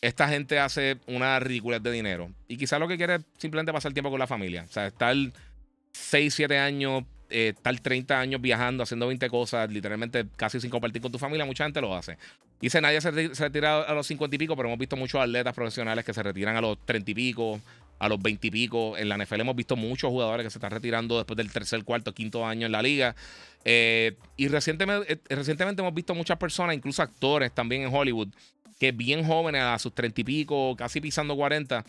[0.00, 2.30] esta gente hace una ridiculez de dinero.
[2.48, 4.64] Y quizás lo que quiere es simplemente pasar tiempo con la familia.
[4.68, 5.14] O sea, estar
[5.92, 11.02] 6, 7 años, eh, estar 30 años viajando, haciendo 20 cosas, literalmente casi sin compartir
[11.02, 12.16] con tu familia, mucha gente lo hace.
[12.60, 16.04] Dice, nadie se, retira a los 50 y pico, pero hemos visto muchos atletas profesionales
[16.04, 17.60] que se retiran a los 30 y pico,
[17.98, 18.98] a los 20 y pico.
[18.98, 22.12] En la NFL hemos visto muchos jugadores que se están retirando después del tercer, cuarto,
[22.12, 23.14] quinto año en la liga.
[23.64, 28.28] Eh, y eh, recientemente hemos visto muchas personas, incluso actores también en Hollywood,
[28.80, 31.84] que bien jóvenes, a sus treinta y pico, casi pisando 40,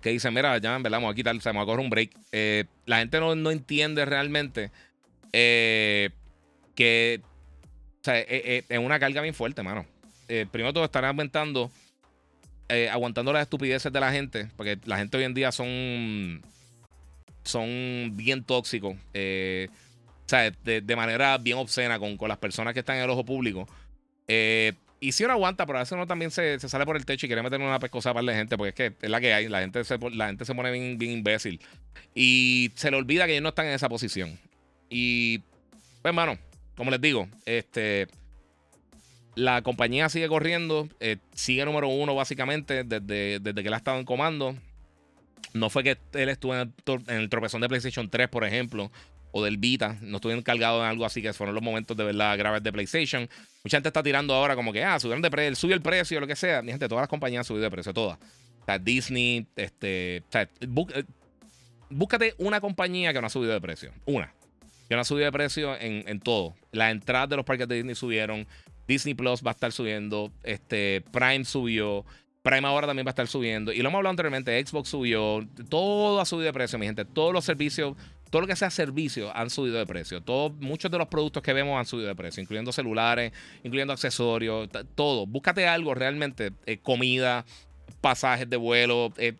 [0.00, 2.12] que dicen, mira, ya, en verdad, vamos a quitar, se vamos a correr un break.
[2.30, 4.70] Eh, la gente no, entiende realmente
[5.32, 6.10] eh,
[6.76, 9.84] que o sea, eh, es una carga bien fuerte, mano.
[10.52, 11.72] primero todo, están aumentando,
[12.92, 16.40] aguantando las estupideces de la gente, porque la gente hoy en día son,
[17.42, 18.94] son bien tóxicos.
[18.94, 23.24] o sea, de, manera bien obscena con, con, las personas que están en el ojo
[23.24, 23.66] público.
[24.28, 27.24] Eh, y si uno aguanta, pero a veces uno también se, sale por el techo
[27.24, 29.48] y quiere meter una pescosa para la gente, porque es que es la que hay.
[29.48, 31.58] La gente se, la gente se pone bien, bien imbécil.
[32.14, 34.38] Y se le olvida que ellos no están en esa posición.
[34.90, 35.38] Y,
[36.02, 36.38] pues, hermano,
[36.76, 38.08] como les digo, este.
[39.36, 43.98] La compañía sigue corriendo, eh, sigue número uno básicamente desde, desde que él ha estado
[43.98, 44.54] en comando.
[45.54, 46.74] No fue que él estuvo en
[47.06, 48.90] el, tropezón de PlayStation 3, por ejemplo,
[49.32, 49.96] o del Vita.
[50.00, 53.28] No estuve encargado en algo así, que fueron los momentos de verdad graves de PlayStation.
[53.64, 56.26] Mucha gente está tirando ahora como que, ah, subieron de precio, subió el precio, lo
[56.26, 56.62] que sea.
[56.62, 58.18] Mi gente, todas las compañías han subido de precio, todas.
[58.18, 60.22] O sea, Disney, este.
[60.28, 61.04] O sea, eh,
[61.90, 63.92] búscate una compañía que no ha subido de precio.
[64.06, 64.32] Una.
[64.88, 66.54] Que no ha subido de precio en, en todo.
[66.72, 68.46] Las entradas de los parques de Disney subieron.
[68.86, 70.32] Disney Plus va a estar subiendo.
[70.42, 72.04] Este, Prime subió.
[72.42, 73.72] Prime ahora también va a estar subiendo.
[73.72, 74.66] Y lo hemos hablado anteriormente.
[74.66, 75.46] Xbox subió.
[75.68, 77.04] Todo ha subido de precio, mi gente.
[77.04, 77.96] Todos los servicios
[78.30, 80.22] todo lo que sea servicio han subido de precio.
[80.22, 83.32] Todo, muchos de los productos que vemos han subido de precio, incluyendo celulares,
[83.64, 85.26] incluyendo accesorios, todo.
[85.26, 87.44] Búscate algo realmente, eh, comida,
[88.00, 89.34] pasajes de vuelo, eh,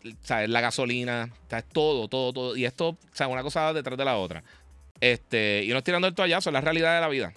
[0.49, 1.31] la gasolina,
[1.73, 2.57] todo, todo, todo.
[2.57, 4.43] Y esto, sea, una cosa detrás de la otra.
[5.01, 7.33] Este, y no estoy tirando el toallazo, es la realidad de la vida.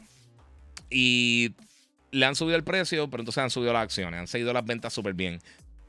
[0.89, 1.53] Y
[2.11, 4.91] le han subido el precio, pero entonces han subido las acciones, han seguido las ventas
[4.91, 5.39] súper bien.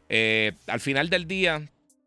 [0.08, 1.62] Eh, al final del día,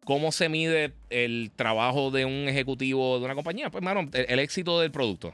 [0.07, 3.69] ¿Cómo se mide el trabajo de un ejecutivo de una compañía?
[3.69, 5.33] Pues, mano, el, éxito del producto.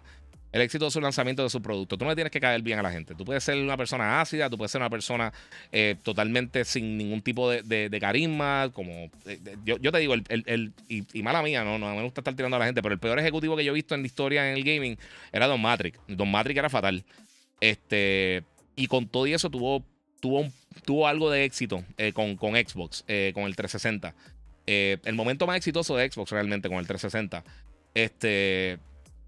[0.51, 1.95] El éxito de su lanzamiento de su producto.
[1.95, 3.13] Tú no tienes que caer bien a la gente.
[3.13, 5.32] Tú puedes ser una persona ácida, tú puedes ser una persona
[5.71, 8.71] eh, totalmente sin ningún tipo de, carisma.
[8.74, 10.15] Como eh, yo, te digo,
[10.88, 13.19] y, mala mía, no, no me gusta estar tirando a la gente, pero el peor
[13.19, 14.97] ejecutivo que yo he visto en la historia en el gaming
[15.32, 15.99] era Don Matrix.
[16.07, 17.03] Don Matrix era fatal.
[17.61, 18.41] Este,
[18.76, 19.86] y con todo y eso tuvo,
[20.19, 23.05] tuvo, algo de éxito eh, con, Xbox,
[23.36, 24.15] con el 360.
[24.66, 27.43] Eh, el momento más exitoso de Xbox realmente con el 360.
[27.93, 28.80] Este,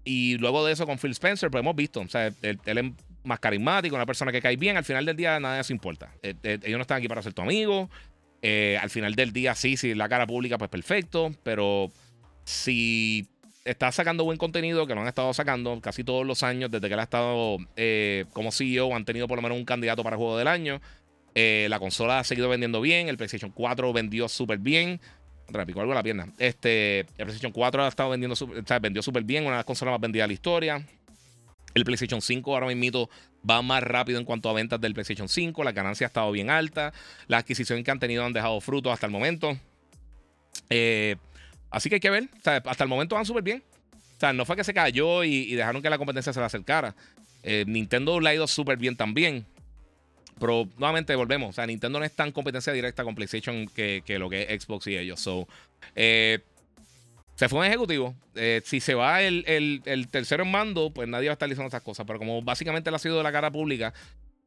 [0.04, 2.84] y luego de eso con Phil Spencer, pues hemos visto, o sea, él, es
[3.24, 4.76] más carismático, una persona que cae bien.
[4.76, 6.10] Al final del día nada de eso importa.
[6.22, 7.90] Eh, eh, ellos no están aquí para ser tu amigo.
[8.80, 11.34] al final del día, sí, sí, la cara pública, pues perfecto.
[11.42, 11.90] Pero
[12.44, 13.28] si
[13.64, 16.94] está sacando buen contenido, que lo han estado sacando casi todos los años, desde que
[16.94, 17.58] él ha estado
[18.32, 20.80] como CEO, han tenido por lo menos un candidato para juego del año.
[21.34, 25.00] la consola ha seguido vendiendo bien, el PlayStation 4 vendió súper bien.
[25.52, 26.32] Me picó algo en la pierna.
[26.38, 28.36] Este, el PlayStation 4 ha estado vendiendo,
[28.80, 30.86] vendió súper bien, una de las consolas más vendidas de la historia.
[31.74, 33.10] El PlayStation 5 ahora mismo
[33.48, 35.62] va más rápido en cuanto a ventas del PlayStation 5.
[35.62, 36.92] La ganancia ha estado bien alta.
[37.28, 39.58] Las adquisiciones que han tenido han dejado frutos hasta el momento.
[40.70, 41.16] Eh,
[41.70, 42.28] así que hay que ver.
[42.44, 43.62] hasta el momento van súper bien.
[44.16, 46.94] O sea, no fue que se cayó y, dejaron que la competencia se le acercara.
[47.42, 49.44] Eh, Nintendo le ha ido súper bien también.
[50.38, 51.50] Pero nuevamente volvemos.
[51.50, 54.86] O sea, Nintendo no es tan competencia directa con PlayStation que, lo que es Xbox
[54.88, 55.28] y ellos.
[55.94, 56.40] Eh,
[57.36, 58.14] se fue un ejecutivo.
[58.34, 61.82] Eh, si se va el, tercero en mando, pues nadie va a estar diciendo esas
[61.82, 62.06] cosas.
[62.06, 63.94] Pero como básicamente él ha sido de la cara pública,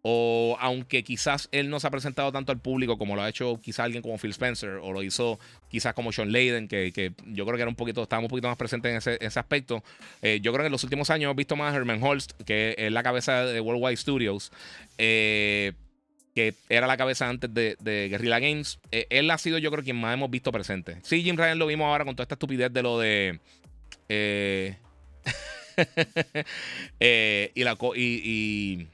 [0.01, 3.59] o aunque quizás él no se ha presentado tanto al público como lo ha hecho
[3.61, 5.39] quizás alguien como Phil Spencer, o lo hizo
[5.69, 8.57] quizás como Sean Layden, que, yo creo que era un poquito, estaba un poquito más
[8.57, 9.83] presente en ese, aspecto.
[10.21, 12.75] Eh, yo creo que en los últimos años hemos visto más a Herman Holst, que
[12.77, 14.51] es la cabeza de Worldwide Studios.
[14.97, 15.73] Eh,
[16.35, 17.75] que era la cabeza antes de,
[18.09, 18.79] Guerrilla Games.
[18.91, 20.97] Eh, él ha sido, yo creo, quien más hemos visto presente.
[21.03, 23.39] Sí, Jim Ryan lo vimos ahora con toda esta estupidez de lo de.
[26.99, 27.77] Y la.
[27.95, 28.87] Y,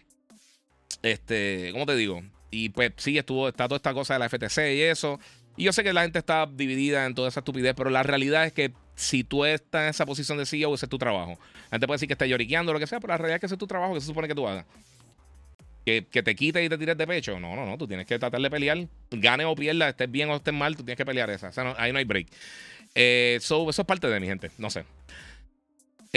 [1.06, 1.70] Este.
[1.72, 2.22] ¿Cómo te digo?
[2.52, 5.20] Y pues sí, estuvo, está toda esta cosa de la FTC y eso.
[5.58, 8.46] Y yo sé que la gente está dividida en toda esa estupidez, pero la realidad
[8.46, 11.38] es que si tú estás en esa posición de CEO, ese es tu trabajo.
[11.66, 13.40] La gente puede decir que está lloriqueando o lo que sea, pero la realidad es
[13.42, 14.66] que ese es tu trabajo, que se supone que tú hagas
[15.86, 17.40] que, te quites y te tires de pecho.
[17.40, 17.78] No, no, no.
[17.78, 18.88] Tú tienes que tratar de pelear.
[19.12, 21.50] Gane o pierda, estés bien o estés mal, tú tienes que pelear esa.
[21.50, 22.28] O sea, ahí no hay break.
[22.96, 24.52] Eh, eso es parte de mi gente.
[24.58, 24.84] No sé.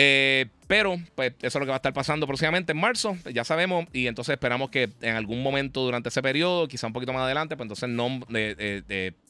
[0.00, 3.42] Eh, pero, pues, eso es lo que va a estar pasando próximamente en marzo, ya
[3.42, 7.22] sabemos, y entonces esperamos que en algún momento durante ese periodo, quizá un poquito más
[7.22, 8.20] adelante, pues entonces no,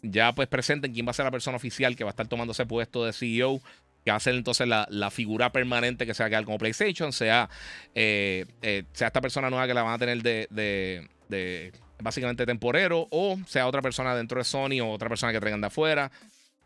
[0.03, 2.53] ya pues presenten quién va a ser la persona oficial que va a estar tomando
[2.53, 3.63] ese puesto de CEO
[4.05, 7.13] que va a ser entonces la, figura permanente que se va a quedar como PlayStation,
[7.13, 7.49] sea,
[7.95, 13.39] eh, eh, sea esta persona nueva que la van a tener de, básicamente temporero, o
[13.47, 16.11] sea otra persona dentro de Sony o otra persona que traigan de afuera.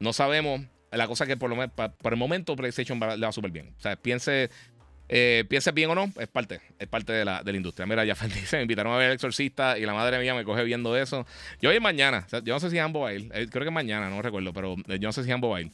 [0.00, 0.62] No sabemos.
[0.92, 3.74] La cosa que por, lo menos, por el momento PlayStation le va súper bien.
[3.78, 4.50] O sea, piense,
[5.08, 7.86] eh, piense bien o no, es parte, es parte de la, de la industria.
[7.86, 10.64] Mira, ya dice, me invitaron a ver El Exorcista y la madre mía me coge
[10.64, 11.26] viendo eso.
[11.60, 14.22] Yo hoy mañana, yo no sé si ambos va a ir, creo que mañana, no
[14.22, 15.70] recuerdo, pero yo no sé si ambos va a.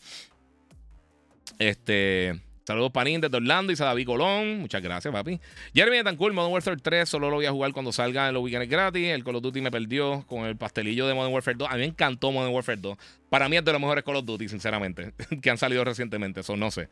[1.59, 2.41] Este.
[2.69, 4.61] Saludos Panín desde Orlando y David Colón.
[4.61, 5.41] Muchas gracias, papi.
[5.73, 6.35] Jeremy tan cool.
[6.35, 9.09] Modern Warfare 3 solo lo voy a jugar cuando salga en los weekends gratis.
[9.09, 11.67] El Call of Duty me perdió con el pastelillo de Modern Warfare 2.
[11.67, 12.99] A mí me encantó Modern Warfare 2.
[13.31, 16.41] Para mí es de los mejores Call of Duty, sinceramente, que han salido recientemente.
[16.41, 16.91] Eso no sé.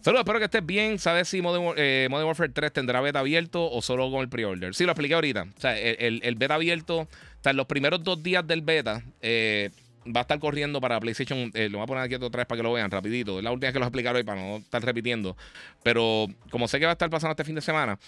[0.00, 1.00] Saludos, espero que estés bien.
[1.00, 4.76] ¿Sabes si Modern, eh, Warfare 3 tendrá beta abierto o solo con el pre-order?
[4.76, 5.48] Sí, lo expliqué ahorita.
[5.56, 7.08] O sea, el, el beta abierto, o
[7.42, 9.70] sea, en los primeros dos días del beta, eh,
[10.14, 11.50] va a estar corriendo para PlayStation.
[11.54, 13.38] Eh, lo voy a poner aquí otra vez para que lo vean rapidito.
[13.38, 15.36] Es la última vez que lo explicar hoy para no estar repitiendo.
[15.82, 17.98] Pero como sé que va a estar pasando este fin de semana,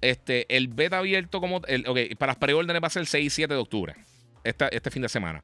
[0.00, 1.56] este, el beta abierto como...
[1.56, 3.94] Ok, para las preórdenes va a ser el 6 y 7 de octubre.
[4.44, 5.42] este fin de semana.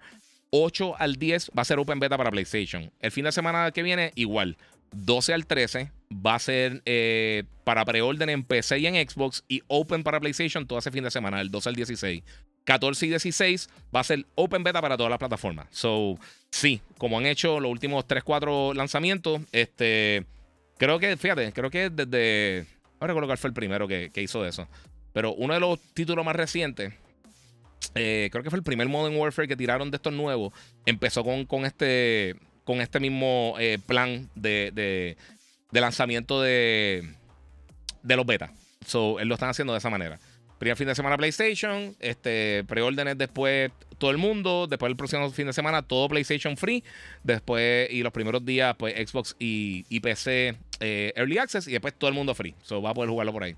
[0.50, 2.90] 8 al 10 va a ser Open Beta para PlayStation.
[3.00, 4.58] El fin de semana que viene, igual.
[4.92, 9.62] 12 al 13 va a ser eh, para preorden en PC y en Xbox y
[9.68, 12.22] Open para PlayStation todo ese fin de semana, el 12 al 16.
[12.64, 15.66] 14 y 16 va a ser Open Beta para todas las plataformas.
[15.70, 16.18] So,
[16.50, 20.24] sí, como han hecho los últimos 3, 4 lanzamientos, este,
[20.78, 22.66] creo que, fíjate, creo que desde,
[23.00, 24.68] recuerdo cuál fue el primero que, hizo eso,
[25.12, 26.94] pero uno de los títulos más recientes,
[27.94, 30.52] eh, creo que fue el primer Modern Warfare que tiraron de estos nuevos,
[30.86, 35.16] empezó con, con este, con este mismo eh, plan de,
[35.72, 37.14] de lanzamiento de,
[38.02, 38.50] de los betas.
[38.86, 40.20] So, él lo están haciendo de esa manera.
[40.58, 45.46] Primer fin de semana PlayStation, este, preórdenes después todo el mundo, después el próximo fin
[45.46, 46.84] de semana todo PlayStation Free,
[47.24, 52.08] después y los primeros días pues Xbox y, PC eh, Early Access y después todo
[52.08, 52.54] el mundo free.
[52.62, 53.56] So va a poder jugarlo por ahí.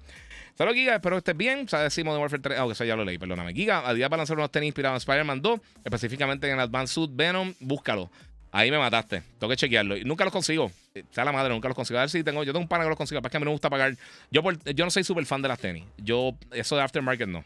[0.56, 1.68] Saludos Giga, espero que estés bien.
[1.68, 2.58] Sea, decimos de Warfare 3.
[2.58, 3.52] Ah, eso ya lo leí, perdóname.
[3.52, 7.10] Giga, a día para lanzar unos tenis inspirados en Spider-Man 2, específicamente en Advanced Suit
[7.12, 8.10] Venom, búscalo.
[8.56, 9.20] Ahí me mataste.
[9.40, 9.96] Tengo que chequearlo.
[9.96, 10.70] Y nunca los consigo.
[11.10, 11.98] Sea la madre, nunca los consigo.
[11.98, 12.44] A ver si tengo.
[12.44, 13.20] Yo tengo un pana que los consigo.
[13.20, 13.96] Para que a mí me gusta pagar.
[14.30, 14.42] Yo,
[14.72, 15.82] yo no soy súper fan de las tenis.
[15.98, 17.44] Yo, eso de aftermarket no.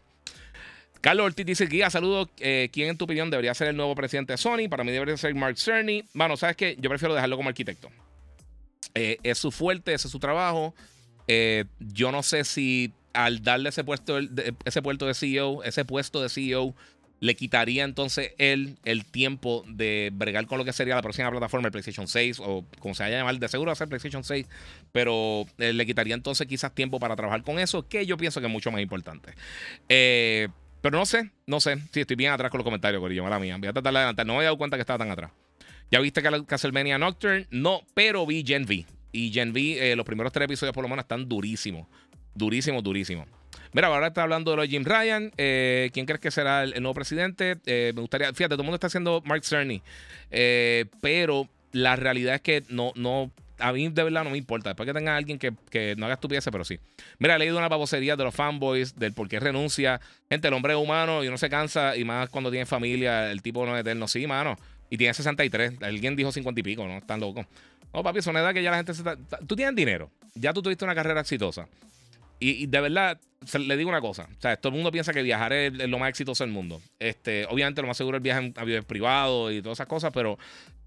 [1.01, 2.29] Carlos Ortiz dice: Guía, saludos.
[2.41, 4.69] Eh, ¿Quién, en tu opinión, debería ser el nuevo presidente de Sony?
[4.69, 6.05] Para mí debería ser Mark Cerny.
[6.13, 6.77] Bueno, ¿sabes qué?
[6.79, 7.89] Yo prefiero dejarlo como arquitecto.
[8.95, 10.75] Eh, es su fuerte, ese es su trabajo.
[11.27, 14.19] Eh, yo no sé si al darle ese puesto,
[14.67, 16.75] ese puesto de CEO, ese puesto de CEO,
[17.21, 21.66] le quitaría entonces él el tiempo de bregar con lo que sería la próxima plataforma,
[21.66, 24.23] el PlayStation 6 o como se vaya a llamar, de seguro va a ser PlayStation
[24.23, 24.47] 6,
[24.93, 28.47] pero eh, le quitaría entonces quizás tiempo para trabajar con eso, que yo pienso que
[28.47, 29.35] es mucho más importante.
[29.89, 30.49] Eh,
[30.81, 33.57] pero no sé, no sé, si estoy bien atrás con los comentarios, Corillo, mala mía.
[33.59, 35.33] Voy a tratar de adelantar, no me he dado cuenta que estaba tan atrás.
[35.91, 37.47] ¿Ya viste Castlevania Nocturne?
[37.51, 38.85] No, pero vi Gen V.
[39.11, 41.89] Y Gen V, los primeros tres episodios por lo menos están durísimos.
[42.35, 43.27] Durísimos, durísimos.
[43.73, 45.31] Mira, ahora está hablando de lo de Jim Ryan.
[45.37, 47.57] ¿Quién crees que será el, nuevo presidente?
[47.66, 49.83] me gustaría, fíjate, todo el mundo está haciendo Mark Cerny.
[51.01, 54.71] pero la realidad es que no, no a mí de verdad no me importa.
[54.71, 56.79] Después que tenga alguien que, que no haga estupideces, pero sí.
[57.19, 60.01] Mira, he leído una babosería de los fanboys, del por qué renuncia.
[60.29, 63.43] Gente, el hombre es humano y uno se cansa, y más cuando tiene familia, el
[63.43, 64.09] tipo no es eterno.
[64.09, 64.57] Sí, mano.
[64.91, 65.83] Y tiene 63.
[65.83, 66.99] Alguien dijo 50 y pico, ¿no?
[66.99, 67.47] Están locos.
[67.93, 69.16] No, papi, es una edad que ya la gente se está...
[69.47, 70.11] Tú tienes dinero.
[70.35, 71.66] Ya tú tuviste una carrera exitosa.
[72.41, 73.20] Y, de verdad,
[73.59, 74.28] le digo una cosa.
[74.39, 76.80] O sea, todo el mundo piensa que viajar es, lo más exitoso del mundo.
[76.99, 80.12] Este, obviamente, lo más seguro es el viaje en aviones privados y todas esas cosas,
[80.12, 80.39] pero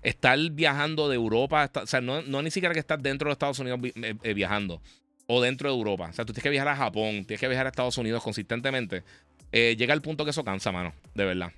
[0.01, 3.59] estar viajando de Europa, o sea, no, no, ni siquiera que estar dentro de Estados
[3.59, 4.81] Unidos eh, eh, viajando
[5.27, 6.07] o dentro de Europa.
[6.09, 9.03] O sea, tú tienes que viajar a Japón, tienes que viajar a Estados Unidos consistentemente.
[9.51, 11.51] Eh, llega el punto que eso cansa, mano, de verdad.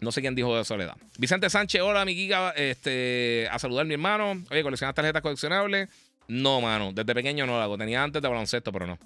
[0.00, 0.96] No sé quién dijo de soledad.
[1.18, 4.42] Vicente Sánchez, hola, mi giga, este, a saludar a mi hermano.
[4.50, 5.88] Oye, ¿coleccionas tarjetas coleccionables?
[6.28, 7.78] No, mano, desde pequeño no lo hago.
[7.78, 8.98] Tenía antes de baloncesto, pero no.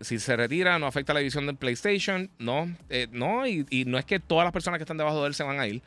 [0.00, 2.30] Si, se retira, no afecta la división del PlayStation.
[2.38, 2.74] No,
[3.10, 5.60] no, y, no es que todas las personas que están debajo de él se van
[5.60, 5.82] a ir.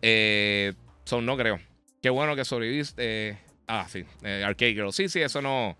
[0.00, 0.72] Eh,
[1.04, 1.60] son, no creo.
[2.02, 3.38] Qué bueno que sobreviviste.
[3.66, 4.04] ah, sí.
[4.24, 4.92] Eh, Arcade Girl.
[4.92, 5.76] Sí, sí, eso no,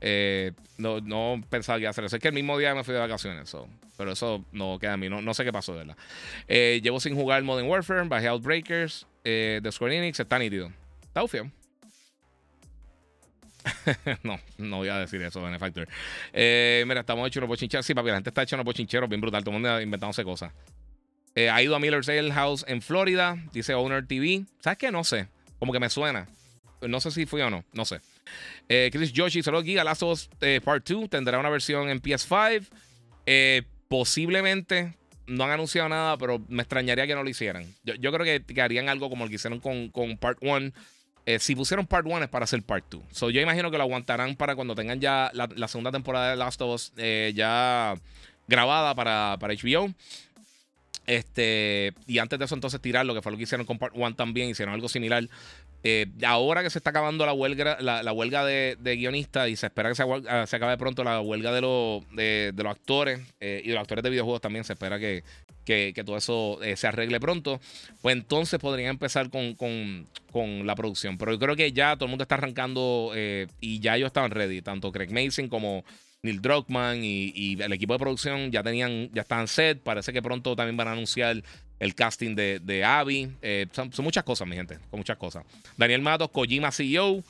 [0.00, 1.00] eh, no.
[1.00, 2.16] no, pensaba que iba a hacer eso.
[2.16, 3.54] Es que el mismo día me fui de vacaciones.
[3.96, 5.08] pero eso no queda a mí.
[5.08, 5.96] No, sé qué pasó, de verdad.
[6.48, 8.02] Eh, llevo sin jugar Modern Warfare.
[8.08, 9.06] Bajé Outbreakers.
[9.22, 10.18] de Square Enix.
[10.18, 10.72] Está nítido.
[11.02, 11.52] Está ufio.
[14.22, 15.88] no, no voy a decir eso, Benefactor.
[16.32, 17.86] mira, estamos hechos unos bochincheros.
[17.86, 19.42] Sí, papi, la gente está hecho unos bochincheros bien brutal.
[19.42, 20.52] Todo el mundo inventándose cosas.
[21.34, 24.44] Eh, ha ido a Miller's Ale House en Florida, dice Owner TV.
[24.60, 24.90] ¿Sabes qué?
[24.90, 25.28] No sé.
[25.58, 26.26] Como que me suena.
[26.80, 28.00] No sé si fui o no, no sé.
[28.68, 33.64] Eh, Chris Yoshi, solo Last of eh, Part 2 tendrá una versión en PS5.
[33.88, 34.94] posiblemente,
[35.26, 37.66] no han anunciado nada, pero me extrañaría que no lo hicieran.
[37.84, 40.72] Yo, creo que, harían algo como el que hicieron con, Part 1.
[41.38, 43.02] Si pusieron Part 1 es para hacer Part 2.
[43.12, 46.60] So, yo imagino que lo aguantarán para cuando tengan ya la, segunda temporada de Last
[46.62, 46.92] of Us
[47.34, 47.94] ya
[48.48, 49.94] grabada para, para HBO.
[51.10, 53.94] Este, y antes de eso, entonces tirar lo que fue lo que hicieron con Part
[53.96, 55.28] 1 también, hicieron algo similar.
[55.82, 59.88] Eh, ahora que se está acabando la huelga, la, huelga de, guionistas y se espera
[59.88, 63.74] que se, ah, se, acabe pronto la huelga de, de, los actores eh, y de
[63.74, 65.24] los actores de videojuegos también, se espera que,
[65.64, 67.60] que, todo eso eh, se arregle pronto,
[68.02, 71.18] pues entonces podrían empezar con, con, con, la producción.
[71.18, 73.10] Pero yo creo que ya todo el mundo está arrancando
[73.60, 75.82] y ya ellos estaban ready, tanto Craig Mason como
[76.22, 79.80] Neil Druckmann y, el equipo de producción ya tenían, ya estaban set.
[79.82, 81.42] Parece que pronto también van a anunciar
[81.78, 83.32] el casting de, de Abby.
[83.42, 84.78] Eh, son, muchas cosas, mi gente.
[84.90, 85.44] Con muchas cosas.
[85.76, 87.22] Daniel Matos, Kojima CEO.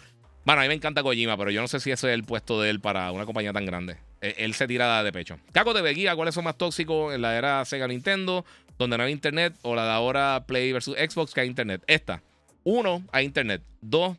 [0.44, 2.60] Bueno, a mí me encanta Kojima, pero yo no sé si ese es el puesto
[2.60, 3.96] de él para una compañía tan grande.
[4.20, 5.38] E, él, se tira de pecho.
[5.52, 8.44] Caco de Beguía, ¿cuáles son más tóxicos en la era Sega Nintendo?
[8.78, 9.54] Donde no hay internet.
[9.62, 11.82] O la de ahora Play versus Xbox, que hay internet.
[11.86, 12.22] Esta.
[12.64, 13.62] Uno, hay internet.
[13.80, 14.16] Dos,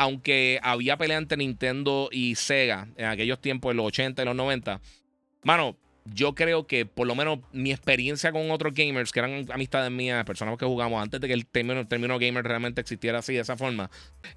[0.00, 4.34] aunque había pelea entre Nintendo y Sega en aquellos tiempos, en los 80 y los
[4.34, 4.80] 90,
[5.42, 5.76] mano,
[6.06, 10.24] yo creo que por lo menos mi experiencia con otros gamers, que eran amistades mías,
[10.24, 13.58] personas que jugamos antes de que el término, término gamer realmente existiera así, de esa
[13.58, 13.90] forma,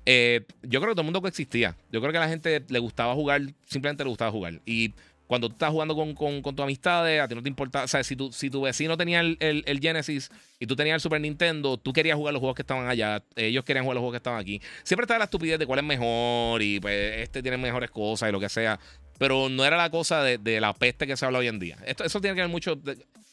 [0.06, 1.78] eh, yo creo que todo el mundo coexistía.
[1.94, 4.60] Yo creo que a la gente le gustaba jugar, simplemente le gustaba jugar.
[4.66, 4.92] Y
[5.28, 7.84] cuando tú estás jugando con, con, tus amistades, a ti no te importa.
[7.84, 11.02] O sea, si tu, si tu vecino tenía el, el, Genesis y tú tenías el
[11.02, 13.24] Super Nintendo, tú querías jugar los juegos que estaban allá.
[13.36, 14.62] Ellos querían jugar los juegos que estaban aquí.
[14.84, 18.32] Siempre estaba la estupidez de cuál es mejor y pues este tiene mejores cosas y
[18.32, 18.80] lo que sea.
[19.18, 21.78] Pero no era la cosa de, de la peste que se habla hoy en día.
[21.86, 22.80] Esto, eso tiene que ver mucho.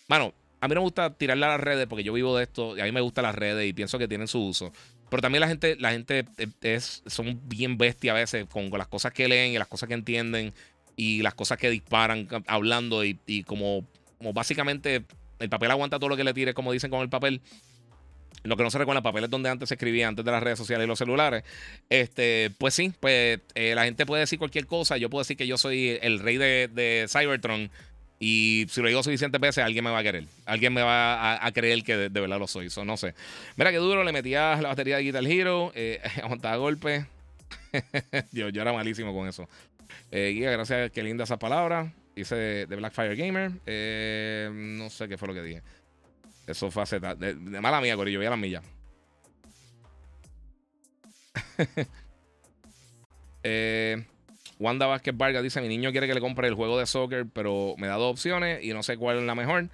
[0.09, 2.76] mano, a mí no me gusta tirarle a las redes porque yo vivo de esto
[2.76, 4.72] y a mí me gustan las redes y pienso que tienen su uso.
[5.09, 6.24] Pero también la gente, la gente
[6.61, 9.88] es, son bien bestias a veces con, con las cosas que leen y las cosas
[9.88, 10.55] que entienden
[11.01, 13.87] y las cosas que disparan hablando y, como,
[14.35, 15.03] básicamente
[15.39, 17.41] el papel aguanta todo lo que le tire, como dicen con el papel.
[18.43, 20.43] Lo que no se recuerda, el papel es donde antes se escribía, antes de las
[20.43, 21.43] redes sociales y los celulares.
[21.89, 24.99] Este, pues sí, pues eh, la gente puede decir cualquier cosa.
[24.99, 27.71] Yo puedo decir que yo soy el rey de, de Cybertron.
[28.19, 30.25] Y si lo digo suficientes veces, alguien me va a querer.
[30.45, 32.67] Alguien me va a, creer que de, verdad lo soy.
[32.67, 33.15] Eso no sé.
[33.57, 37.07] Mira qué duro, le metía la batería de Guitar Hero, eh, aguantaba golpes.
[38.33, 39.49] yo, yo era malísimo con eso.
[40.11, 41.93] Eh, guía, gracias, qué linda esa palabra.
[42.14, 42.34] Dice
[42.66, 43.53] de Blackfire Gamer.
[43.66, 45.62] Eh, no sé qué fue lo que dije.
[46.47, 47.01] Eso fue hace.
[47.01, 48.62] De, mala mía, Corillo, voy a la milla.
[53.43, 54.05] eh,
[54.59, 57.74] Wanda Vázquez Vargas dice: Mi niño quiere que le compre el juego de soccer, pero
[57.78, 59.68] me da dos opciones y no sé cuál es la mejor.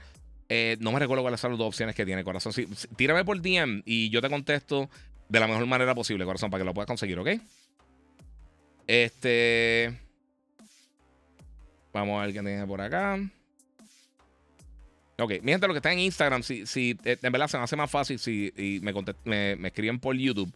[0.48, 2.52] Eh, no me recuerdo cuáles son las dos opciones que tiene, corazón.
[2.94, 4.88] tírame por DM y yo te contesto
[5.28, 7.30] de la mejor manera posible, corazón, para que lo puedas conseguir, ¿ok?
[8.86, 10.05] Este.
[11.96, 13.18] Vamos a ver qué tiene por acá.
[15.18, 17.64] Ok, mi gente, lo que está en Instagram, si, si eh, en verdad se me
[17.64, 18.92] hace más fácil si me,
[19.56, 20.52] me, escriben por YouTube.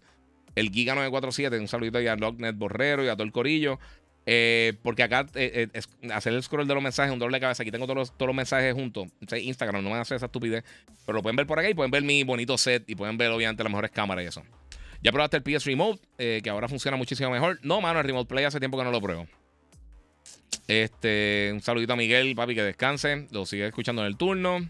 [0.55, 1.59] el Giga947.
[1.59, 3.79] Un saludito a Locknet Borrero y a todo el corillo.
[4.27, 5.69] Eh, porque acá eh,
[6.13, 7.63] hacer el scroll de los mensajes es un doble cabeza.
[7.63, 9.09] Aquí tengo todos los, todos los mensajes juntos.
[9.33, 10.63] Instagram no me hace esa estupidez.
[11.07, 13.31] Pero lo pueden ver por acá y pueden ver mi bonito set y pueden ver,
[13.31, 14.43] obviamente, las mejores cámaras y eso.
[15.03, 17.59] Ya probaste el PS Remote, que ahora funciona muchísimo mejor.
[17.63, 19.27] No, mano, el Remote Play hace tiempo que no lo pruebo.
[20.69, 23.27] Este, un saludito a Miguel, papi, que descanse.
[23.31, 24.69] Lo sigue escuchando en el turno.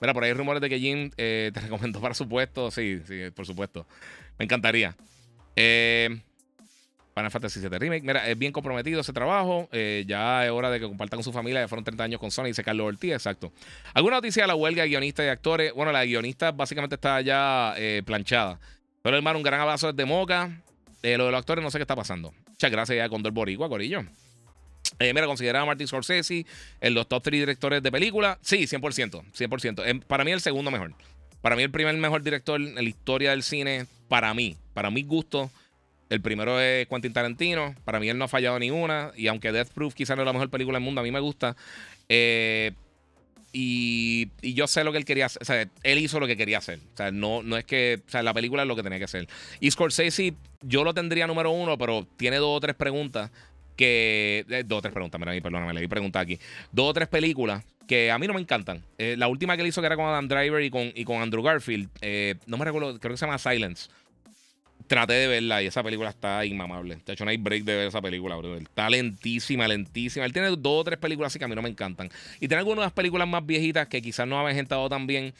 [0.00, 2.70] Mira, por ahí hay rumores de que Jim te recomendó para su puesto.
[2.70, 3.86] Sí, sí, por supuesto.
[4.38, 4.96] Me encantaría.
[5.56, 6.20] Eh.
[7.14, 8.02] Final Fantasy VII Remake.
[8.02, 9.68] Mira, es bien comprometido ese trabajo.
[9.72, 11.60] Eh, ya es hora de que compartan con su familia.
[11.60, 13.12] Ya fueron 30 años con Sony, dice Carlos Ortiz.
[13.12, 13.52] Exacto.
[13.94, 15.72] ¿Alguna noticia de la huelga de guionistas y actores?
[15.74, 18.58] Bueno, la guionista básicamente está ya eh, planchada.
[19.02, 20.62] Pero hermano, un gran abrazo desde Moca.
[21.02, 22.32] Eh, lo de los actores no sé qué está pasando.
[22.48, 23.68] Muchas gracias ya con Condor Boricua,
[24.98, 25.14] Corillo.
[25.14, 26.46] mira, consideraba a Martin Scorsese
[26.80, 28.38] en los top 3 directores de película.
[28.42, 29.22] Sí, 100%.
[29.32, 30.04] 100%.
[30.04, 30.94] para mí el segundo mejor.
[31.40, 33.86] Para mí el primer mejor director en la historia del cine.
[34.08, 34.56] Para mí.
[34.74, 35.50] Para mi gusto
[36.12, 37.74] el primero es Quentin Tarantino.
[37.84, 39.12] Para mí él no ha fallado ni una.
[39.16, 41.20] Y aunque Death Proof quizá no es la mejor película del mundo, a mí me
[41.20, 41.56] gusta.
[42.10, 42.72] Eh,
[43.54, 45.40] y, yo sé lo que él quería hacer.
[45.40, 46.80] O sea, él hizo lo que quería hacer.
[46.92, 48.02] O sea, no, no es que.
[48.06, 49.26] O sea, la película es lo que tenía que hacer.
[49.58, 53.30] Y Scorsese, yo lo tendría número uno, pero tiene dos o tres preguntas
[53.82, 54.44] que.
[54.48, 56.38] Eh, dos o tres preguntas, mira, perdóname, le di pregunta aquí.
[56.70, 58.82] Dos o tres películas que a mí no me encantan.
[58.98, 61.20] Eh, la última que él hizo, que era con Adam Driver y con, y con
[61.20, 61.88] Andrew Garfield,
[62.46, 63.88] no me recuerdo, creo que se llama Silence
[64.86, 66.98] traté de verla y esa película está inmamable.
[67.06, 68.56] De hecho, no hay break de ver esa película, bro.
[68.56, 70.26] Está lentísima, lentísima.
[70.26, 72.10] Él tiene dos o tres películas así que a mí no me encantan.
[72.40, 75.32] Y tiene algunas películas más viejitas que quizás no han gentado tan bien.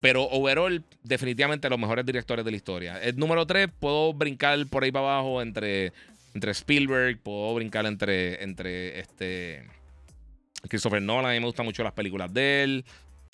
[0.00, 3.02] Pero overall, definitivamente los mejores directores de la historia.
[3.02, 5.92] El número tres, puedo brincar por ahí para abajo entre,
[6.34, 9.64] entre Spielberg, puedo brincar entre, entre este
[10.68, 11.30] Christopher Nolan.
[11.30, 12.84] A mí me gustan mucho las películas de él.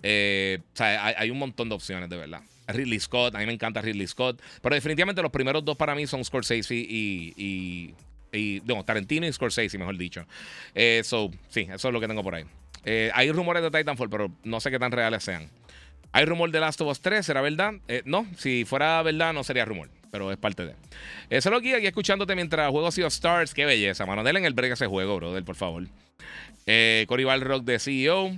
[0.02, 2.42] Eh, o sea, hay un montón de opciones, de verdad.
[2.68, 4.40] Ridley Scott, a mí me encanta Ridley Scott.
[4.60, 7.94] Pero definitivamente los primeros dos para mí son Scorsese y.
[8.32, 10.26] y, no, Tarantino y Scorsese, mejor dicho.
[10.74, 12.44] Eh, sí, eso es lo que tengo por ahí.
[12.84, 15.48] Eh, hay rumores de Titanfall, pero no sé qué tan reales sean.
[16.12, 17.74] Hay rumor de Last of Us 3, ¿será verdad?
[17.88, 20.74] Eh, no, si fuera verdad no sería rumor, pero es parte de.
[21.28, 23.52] Eso lo aquí, aquí escuchándote mientras juego Sea of Stars.
[23.52, 24.24] Qué belleza, mano.
[24.24, 25.84] Denle en el break ese juego, brother, por favor.
[26.64, 28.34] Eh, Cory Rock de CEO.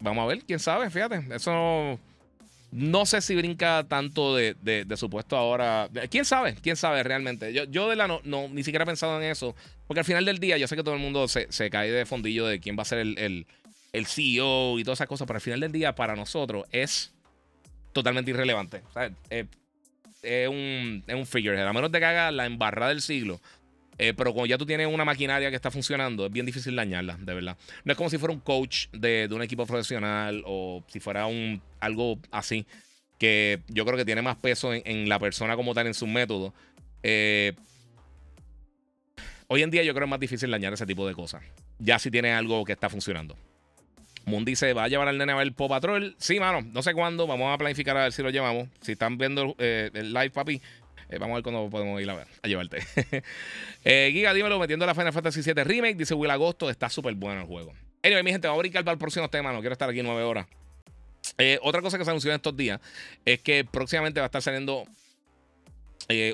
[0.00, 1.22] Vamos a ver, quién sabe, fíjate.
[1.34, 1.98] Eso
[2.70, 5.90] no sé si brinca tanto de, de, su puesto ahora.
[6.10, 6.54] ¿Quién sabe?
[6.62, 7.52] ¿Quién sabe realmente?
[7.52, 9.54] Yo, yo de la no, no, ni siquiera he pensado en eso.
[9.86, 12.46] Porque al final del día, yo sé que todo el mundo se, cae de fondillo
[12.46, 13.46] de quién va a ser el,
[13.92, 15.26] el, CEO y todas esas cosas.
[15.26, 17.12] Pero al final del día, para nosotros, es
[17.92, 18.80] totalmente irrelevante.
[20.22, 21.60] Es, un, es un figure.
[21.60, 23.40] A menos de que haga la embarrada del siglo.
[23.98, 27.16] Eh, pero cuando ya tú tienes una maquinaria que está funcionando, es bien difícil dañarla,
[27.20, 27.56] de verdad.
[27.84, 31.60] No es como si fuera un coach de, un equipo profesional o si fuera un
[31.80, 32.64] algo así,
[33.18, 36.54] que yo creo que tiene más peso en, la persona como tal, en su método.
[37.02, 37.54] Eh,
[39.48, 41.42] hoy en día yo creo que es más difícil dañar ese tipo de cosas.
[41.80, 43.36] Ya si tiene algo que está funcionando.
[44.28, 46.14] Moon dice, ¿va a llevar al nene a ver Pop Patrol?
[46.18, 47.26] Sí, mano, no sé cuándo.
[47.26, 48.68] Vamos a planificar a ver si lo llevamos.
[48.80, 50.62] Si están viendo eh, el live, papi,
[51.08, 52.78] eh, vamos a ver cuándo podemos ir a ver, a llevarte.
[53.84, 55.96] eh, Giga, dímelo, metiendo la Final Fantasy VII Remake.
[55.96, 57.72] Dice Will Agosto, está súper bueno el juego.
[58.02, 59.52] Anyway, mi gente, vamos a brincar para el próximo tema.
[59.52, 60.46] No quiero estar aquí nueve horas.
[61.62, 62.80] Otra cosa que se anunció en estos días
[63.24, 64.84] es que próximamente va a estar saliendo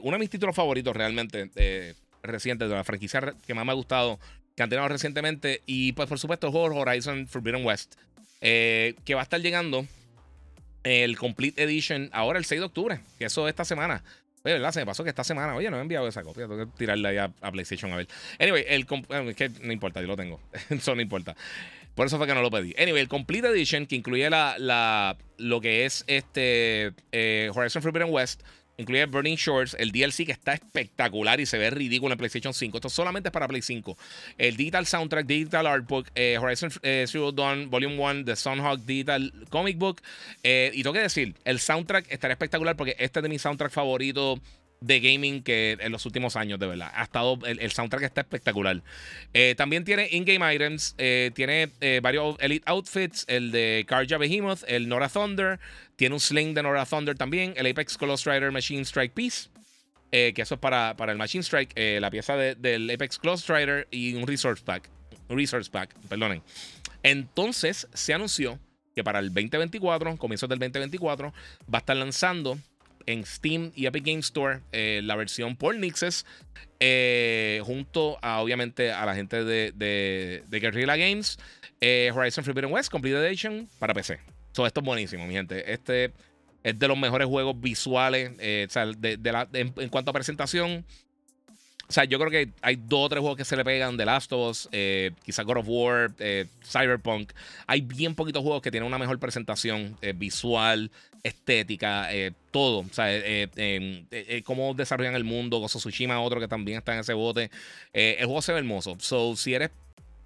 [0.03, 4.19] uno de mis títulos favoritos realmente recientes de la franquicia que más me ha gustado
[4.57, 5.63] que han tenido recientemente.
[5.67, 7.95] Y pues por supuesto Horizon Forbidden West.
[8.41, 9.87] que va a estar llegando
[10.85, 13.01] el Complete Edition ahora el 6 de octubre.
[13.19, 14.03] Que eso esta semana.
[14.45, 14.73] Oye, ¿verdad?
[14.73, 16.47] Se me pasó que esta semana, oye, no he enviado esa copia.
[16.47, 18.09] Tengo que tirarla ahí a, PlayStation a ver.
[18.39, 18.87] Anyway, el,
[19.29, 20.39] es que no importa, yo lo tengo.
[20.71, 21.35] Eso no importa.
[21.95, 22.75] Por eso fue que no lo pedí.
[22.77, 28.11] Anyway, el Complete Edition, que incluye la, la, lo que es este eh, Horizon Forbidden
[28.11, 28.43] West,
[28.77, 32.79] Incluye Burning Shores, el DLC que está espectacular y se ve ridículo en PlayStation 5.
[32.79, 33.97] Esto solamente es para Play 5.
[34.37, 39.33] El Digital Soundtrack, Digital Artbook, eh, Horizon eh, Zero Dawn Volume 1, The Sunhawk Digital
[39.51, 40.03] Comic Book.
[40.43, 43.71] Eh, y tengo que decir, el soundtrack estará espectacular porque este es de mi soundtrack
[43.71, 44.41] favorito
[44.85, 46.93] de gaming que en los últimos años, de verdad.
[46.95, 48.83] Ha estado, el, soundtrack está espectacular.
[49.33, 54.63] Eh, también tiene in-game items, eh, tiene eh, varios Elite Outfits, el de Karja Behemoth,
[54.67, 55.59] el Nora Thunder,
[55.97, 59.49] tiene un sling de Nora Thunder también, el Apex Close Rider Machine Strike Piece.
[60.11, 64.15] que eso es para, para el Machine Strike, la pieza del Apex Close Rider y
[64.15, 64.89] un Resource Pack.
[65.29, 66.43] Resource Pack, perdonen.
[67.03, 68.61] Entonces se anunció
[68.95, 71.33] que para el 2024, comienzos del 2024,
[71.73, 72.59] va a estar lanzando
[73.07, 76.27] en Steam y Epic Game Store eh, la versión por Nixes,
[76.81, 81.39] eh, junto a obviamente a la gente de, de, Guerrilla Games,
[81.81, 84.21] eh, Horizon Forbidden West Complete Edition para PC.
[84.53, 85.73] todo esto es buenísimo, mi gente.
[85.73, 86.13] Este
[86.63, 88.33] Es de los mejores juegos visuales.
[88.33, 90.85] o sea, de, la, en, cuanto a presentación.
[91.89, 94.05] O sea, yo creo que hay dos o tres juegos que se le pegan: The
[94.05, 94.69] Last of Us,
[95.25, 96.13] quizá God of War,
[96.65, 97.33] Cyberpunk.
[97.67, 100.91] Hay bien poquitos juegos que tienen una mejor presentación visual,
[101.23, 102.09] estética,
[102.51, 102.81] todo.
[102.81, 103.09] O sea,
[104.45, 105.59] cómo desarrollan el mundo.
[105.59, 107.51] Gozo Tsushima, otro que también está en ese bote.
[107.93, 108.97] el juego se ve hermoso.
[109.01, 109.71] So, si eres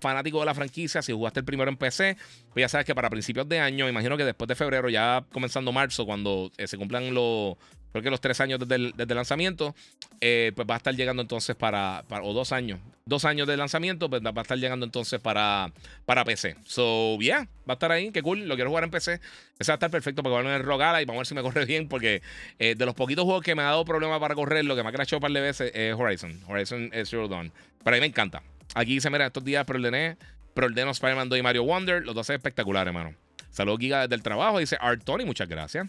[0.00, 2.16] fanático de la franquicia, si jugaste el primero en PC,
[2.52, 5.72] pues ya sabes que para principios de año, imagino que después de febrero, ya comenzando
[5.72, 7.56] marzo, cuando eh, se cumplan los,
[7.92, 9.74] creo que los tres años desde el, lanzamiento,
[10.20, 14.08] eh, pues va a estar llegando entonces para, o dos años, dos años de lanzamiento,
[14.10, 15.72] pues va a estar llegando entonces para,
[16.04, 16.56] para PC.
[16.64, 19.20] So, yeah, va a estar ahí, qué cool, lo quiero jugar en PC.
[19.58, 21.42] Ese va a estar perfecto porque va a Rogala y vamos a ver si me
[21.42, 22.22] corre bien, porque
[22.58, 24.90] eh, de los poquitos juegos que me ha dado problema para correr, lo que me
[24.90, 27.52] ha crashado un par de veces es Horizon, Horizon Zero Dawn.
[27.84, 28.42] Pero a mí me encanta.
[28.74, 30.16] Aquí dice, mira, estos días preordené,
[30.54, 32.04] preordeno Spider-Man 2 y Mario Wonder.
[32.04, 33.14] Los dos espectaculares, hermano.
[33.50, 34.58] Saludos, Giga, desde el trabajo.
[34.58, 35.88] Dice Art Tony, muchas gracias.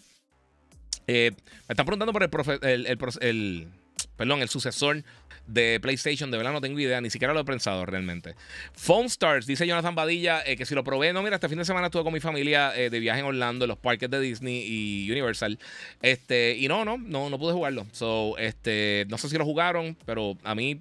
[1.12, 1.32] Eh,
[1.68, 2.22] me están preguntando por
[2.62, 3.68] el, el,
[4.16, 5.04] perdón, el sucesor
[5.48, 6.30] de PlayStation.
[6.30, 8.36] De verdad no tengo idea, ni siquiera lo he pensado realmente.
[8.74, 11.66] Phone Stars, dice Jonathan Badilla, eh, que si lo probé, no, mira, este fin de
[11.66, 14.64] semana estuve con mi familia eh, de viaje en Orlando, en los parques de Disney
[14.64, 15.58] y Universal.
[16.04, 17.88] Este, y no, no, no, no pude jugarlo.
[17.92, 20.80] So, este, no sé si lo jugaron, pero a mí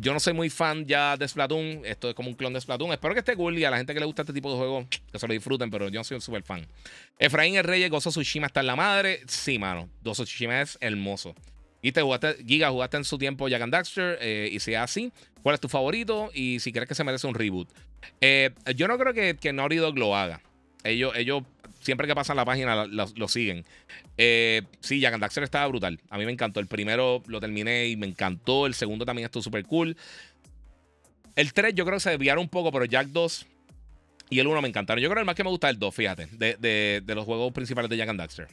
[0.00, 1.82] yo no soy muy fan ya de Splatoon.
[1.84, 2.92] Esto es como un clon de Splatoon.
[2.92, 4.86] Espero que esté cool y a la gente que le gusta este tipo de juegos
[4.88, 6.66] que se lo disfruten, pero yo no soy un super fan.
[7.18, 9.20] Efraín el Reyes, Gozo Tsushima está en la madre.
[9.26, 9.88] Sí, mano.
[10.02, 11.34] Gozo Tsushima es hermoso.
[11.82, 14.18] Y te jugaste, Giga, jugaste en su tiempo Jack and Daxter.
[14.20, 16.30] Eh, y si es así, ¿cuál es tu favorito?
[16.34, 17.68] Y si crees que se merece un reboot.
[18.20, 20.40] Eh, yo no creo que, que Naughty Dog lo haga.
[20.82, 21.42] Ellos, ellos
[21.80, 23.64] siempre que pasan la página lo, siguen.
[24.16, 26.00] Eh, sí, Jack and Daxter estaba brutal.
[26.10, 26.60] A mí me encantó.
[26.60, 28.66] El primero lo terminé y me encantó.
[28.66, 29.96] El segundo también estuvo súper cool.
[31.36, 33.46] El 3 yo creo que se desviaron un poco, pero Jack 2
[34.30, 35.02] y el 1 me encantaron.
[35.02, 37.52] Yo creo que el más que me gusta es el 2, fíjate, de, los juegos
[37.52, 38.48] principales de Jack and Daxter.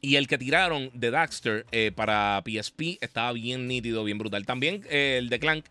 [0.00, 4.46] Y el que tiraron de Daxter eh, para PSP estaba bien nítido, bien brutal.
[4.46, 5.64] También eh, el de Clank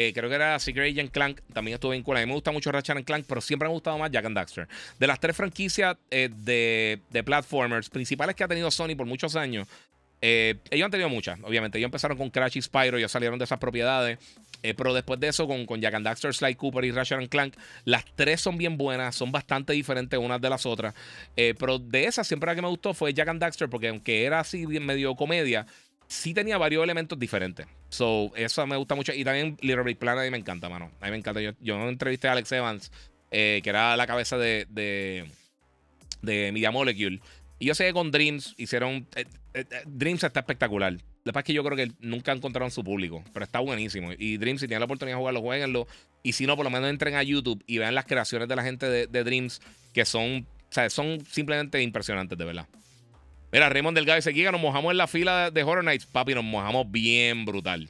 [0.00, 1.40] eh, creo que era Secret Agent Clank.
[1.52, 3.98] También estuve en A mí me gusta mucho Ratchet Clank, pero siempre me ha gustado
[3.98, 4.68] más Jack and Daxter.
[4.96, 9.34] De las tres franquicias eh, de, de, platformers principales que ha tenido Sony por muchos
[9.34, 9.66] años,
[10.20, 11.78] eh, ellos han tenido muchas, obviamente.
[11.78, 14.20] Ellos empezaron con Crash y Spyro, ellos salieron de esas propiedades.
[14.76, 18.04] pero después de eso, con, con Jack and Daxter, Sly Cooper y Ratchet Clank, las
[18.14, 20.94] tres son bien buenas, son bastante diferentes unas de las otras.
[21.34, 24.38] pero de esas, siempre la que me gustó fue Jack and Daxter, porque aunque era
[24.38, 25.66] así medio comedia,
[26.08, 27.66] sí tenía varios elementos diferentes.
[27.90, 29.12] So, eso me gusta mucho.
[29.12, 30.90] Y también Little Big Planet a mí me encanta, mano.
[31.00, 31.40] A mí me encanta.
[31.40, 32.92] Yo, yo entrevisté a Alex Evans,
[33.30, 35.30] eh, que era la cabeza de, de,
[36.22, 37.20] de, Media Molecule.
[37.58, 39.06] Y yo sé que con Dreams hicieron.
[39.14, 40.96] Eh, eh, Dreams está espectacular.
[41.24, 44.12] Que pasa es que yo creo que nunca encontraron su público, pero está buenísimo.
[44.16, 45.86] Y Dreams, si tienen la oportunidad de jugarlo, jueguenlo.
[46.22, 48.62] Y si no, por lo menos entren a YouTube y vean las creaciones de la
[48.62, 49.60] gente de, Dreams,
[49.92, 52.66] que son, o son simplemente impresionantes, de verdad.
[53.50, 56.06] Mira, Raymond Delgado dice: Giga, nos mojamos en la fila de Horror Nights.
[56.06, 57.88] Papi, nos mojamos bien brutal.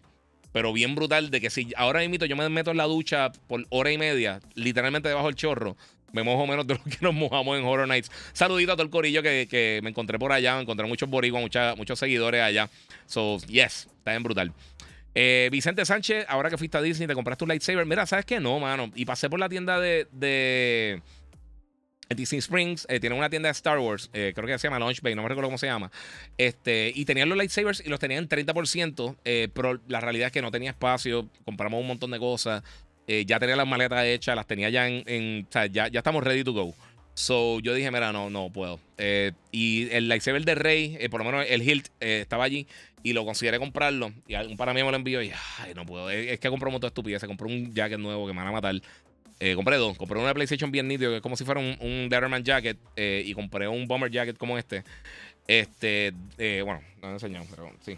[0.52, 3.66] Pero bien brutal de que si ahora mismo yo me meto en la ducha por
[3.68, 5.76] hora y media, literalmente debajo del chorro,
[6.12, 8.10] me mojo menos de lo que nos mojamos en Horror Nights.
[8.32, 10.54] Saludito a todo el corillo que, me encontré por allá.
[10.56, 11.42] Me encontré muchos boricuas,
[11.76, 12.70] muchos seguidores allá.
[13.06, 14.52] So, yes, está bien brutal.
[15.14, 17.84] Eh, Vicente Sánchez, ahora que fuiste a Disney, te compraste un lightsaber.
[17.84, 18.38] Mira, ¿sabes qué?
[18.38, 18.90] No, mano.
[18.94, 21.02] Y pasé por la tienda de
[22.14, 25.02] Disney Springs eh, tiene una tienda de Star Wars, eh, creo que se llama Launch
[25.02, 25.90] Bay, no me recuerdo cómo se llama.
[26.38, 30.32] Este, y tenían los lightsabers y los tenían en 30%, eh, pero la realidad es
[30.32, 32.62] que no tenía espacio, compramos un montón de cosas,
[33.06, 36.44] ya tenía las maletas hechas, las tenía ya en, o sea, ya, ya estamos ready
[36.44, 36.74] to go.
[37.14, 38.80] So yo dije, mira, no, no puedo.
[39.50, 42.66] y el lightsaber de Rey, por lo menos el Hilt, estaba allí
[43.02, 44.12] y lo consideré comprarlo.
[44.26, 46.10] Y un para mí me lo envió y, ay, no puedo.
[46.10, 47.24] Es, que compré un montón de estupidez.
[47.24, 48.80] Compró un jacket nuevo que me van a matar.
[49.40, 49.96] Eh, compré dos.
[49.96, 52.78] Compré una PlayStation bien nítido, que es como si fuera un, un Letterman Jacket.
[52.96, 54.84] Eh, y compré un Bomber Jacket como este.
[55.46, 57.96] Este, eh, bueno, no he enseñado, pero sí.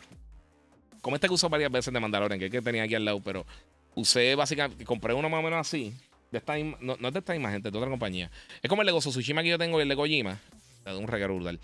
[1.00, 3.20] Como este que uso varias veces de Mandalorian, que es que tenía aquí al lado,
[3.24, 3.46] pero
[3.94, 5.94] usé básicamente, compré uno más o menos así.
[6.30, 8.30] De esta no, no, es de esta misma gente, de otra compañía.
[8.62, 10.38] Es como el de Gozo Tsushima que yo tengo el de Kojima.
[10.84, 11.58] De un regalo brutal.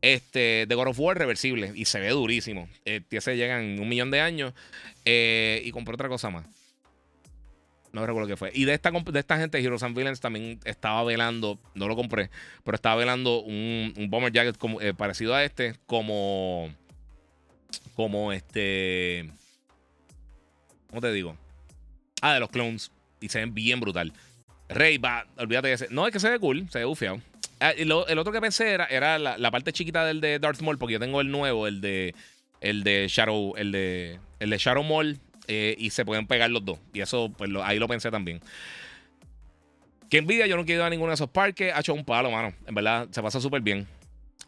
[0.00, 2.68] Este, de God of War reversible y se ve durísimo.
[2.84, 4.54] Este, llegan un millón de años.
[5.04, 6.46] y compré otra cosa más.
[7.98, 8.52] No recuerdo qué fue.
[8.54, 12.30] Y de esta, de esta gente, Heroes and Villains, también estaba velando, no lo compré,
[12.62, 16.72] pero estaba velando un, un Bomber Jacket eh, parecido a este, como.
[17.94, 19.30] Como este.
[20.88, 21.36] ¿Cómo te digo?
[22.22, 22.92] Ah, de los clones.
[23.20, 24.12] Y se ven bien brutal.
[24.68, 25.88] Rey, va, olvídate de ese.
[25.90, 27.20] No, es que se ve cool, se ve bufiado.
[27.58, 30.92] Ah, el otro que pensé era, era la, parte chiquita del de Darth Maul, porque
[30.92, 32.14] yo tengo el nuevo, el de.
[32.60, 33.54] El de Shadow.
[33.56, 34.20] El de.
[34.38, 35.18] El de Shadow Maul
[35.48, 36.78] eh, y se pueden pegar los dos.
[36.92, 38.40] Y eso, pues ahí lo pensé también.
[40.10, 41.72] Que envidia, yo no quiero ir a ninguno de esos parques.
[41.74, 42.54] Ha hecho un palo, mano.
[42.66, 43.88] En verdad, se pasa súper bien.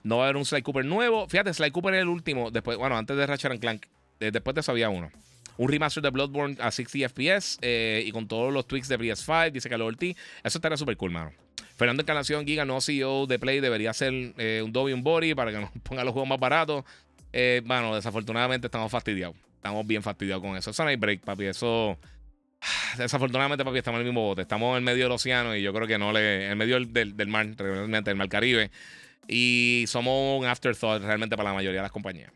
[0.03, 1.27] No va a haber un Sly Cooper nuevo.
[1.29, 2.51] Fíjate, Sly Cooper es el último.
[2.51, 3.87] Después, bueno, antes de Ratchet Clank.
[4.19, 5.11] después de eso había uno.
[5.57, 9.69] Un remaster de Bloodborne a 60 FPS y con todos los tweaks de PS5, dice
[9.69, 10.17] Carlos Ortiz.
[10.43, 11.33] Eso estaría súper cool, mano.
[11.77, 15.59] Fernando Encarnación, Giga, no CEO de Play, debería ser un Dobby un Body para que
[15.59, 16.85] nos ponga los juegos más baratos.
[17.65, 19.37] bueno, desafortunadamente estamos fastidiados.
[19.61, 20.71] Estamos bien fastidiados con eso.
[20.71, 21.45] Eso no hay break, papi.
[21.45, 21.99] Eso.
[22.97, 24.41] Desafortunadamente, papi, estamos en el mismo bote.
[24.41, 26.51] Estamos en medio del océano y yo creo que no le.
[26.51, 28.71] En medio del, del, mar, realmente, del mar Caribe.
[29.29, 32.33] Y somos un afterthought realmente para la mayoría de las compañías,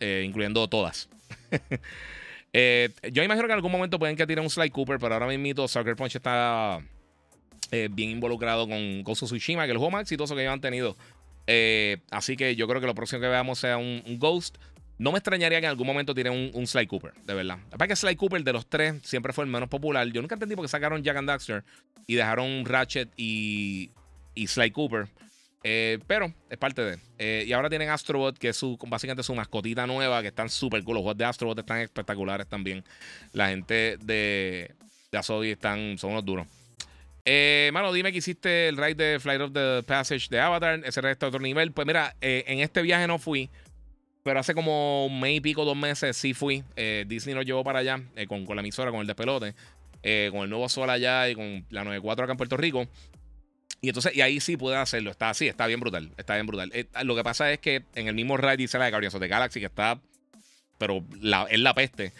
[0.00, 1.10] eh, incluyendo todas.
[2.54, 5.26] eh, yo imagino que en algún momento pueden que tiren un Sly Cooper, pero ahora
[5.26, 6.80] mismo Sucker Punch está
[7.70, 10.62] eh, bien involucrado con Ghost Tsushima, que es el juego más exitoso que ellos han
[10.62, 10.96] tenido.
[12.10, 14.56] Así que yo creo que lo próximo que veamos sea un Ghost.
[14.96, 17.58] No me extrañaría que en algún momento tiren un, Sly Cooper, de verdad.
[17.68, 20.06] Aparte que Sly Cooper de los tres siempre fue el menos popular.
[20.08, 21.64] Yo nunca entendí por qué sacaron Jack and Daxter
[22.06, 23.90] y dejaron Ratchet y,
[24.36, 25.08] Sly Cooper.
[25.64, 26.98] Eh, pero es parte de.
[27.18, 30.84] Eh, y ahora tienen Astrobot, que es su, básicamente su mascotita nueva, que están súper
[30.84, 30.94] cool.
[30.94, 32.84] Los juegos de Astrobot están espectaculares también.
[33.32, 34.74] La gente de,
[35.10, 36.46] de están, son unos duros.
[37.26, 40.80] Eh, mano, dime que hiciste el ride de Flight of the Passage de Avatar.
[40.84, 41.72] Ese resto de otro nivel.
[41.72, 43.50] Pues mira, eh, en este viaje no fui.
[44.24, 46.64] Pero hace como un mes y pico, dos meses, sí fui.
[46.76, 49.54] Eh, Disney nos llevó para allá eh, con, con, la emisora, con el despelote,
[50.02, 52.88] eh, con el nuevo Sol allá y con la 94 acá en Puerto Rico.
[53.82, 55.10] Y entonces, y ahí sí pude hacerlo.
[55.10, 56.10] Está así, está bien brutal.
[56.16, 56.72] Está bien brutal.
[57.02, 59.60] lo que pasa es que en el mismo ride dice la de Guardians the Galaxy,
[59.60, 60.00] que está,
[60.78, 62.12] pero la, es la peste.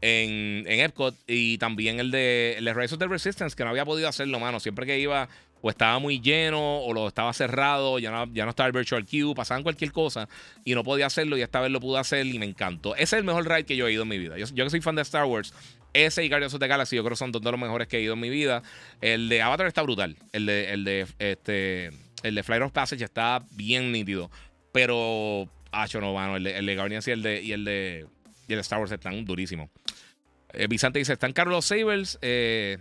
[0.00, 3.70] En, en Epcot y también el de, el de Rise of the Resistance, que no
[3.70, 4.58] había podido hacerlo, mano.
[4.58, 5.28] Siempre que iba,
[5.62, 9.06] o estaba muy lleno o lo estaba cerrado, ya no, ya no estaba el Virtual
[9.06, 10.28] Queue, pasaban cualquier cosa
[10.64, 12.94] y no podía hacerlo y esta vez lo pude hacer y me encantó.
[12.94, 14.36] Ese es el mejor ride que yo he ido en mi vida.
[14.36, 15.54] Yo, que soy fan de Star Wars,
[15.92, 17.98] ese y Guardians of the Galaxy yo creo que son dos de los mejores que
[17.98, 18.62] he ido en mi vida.
[19.00, 20.16] El de Avatar está brutal.
[20.32, 21.90] El de, el de, este,
[22.22, 24.30] el de Flight of Passage está bien nítido.
[24.72, 27.64] Pero, ah, yo no, mano, el de, el de Guardians y el de, y el
[27.64, 28.06] de,
[28.48, 29.70] y el de Star Wars están durísimos.
[30.54, 32.18] Eh, dice, están caros los Sabers.
[32.22, 32.78] Eh,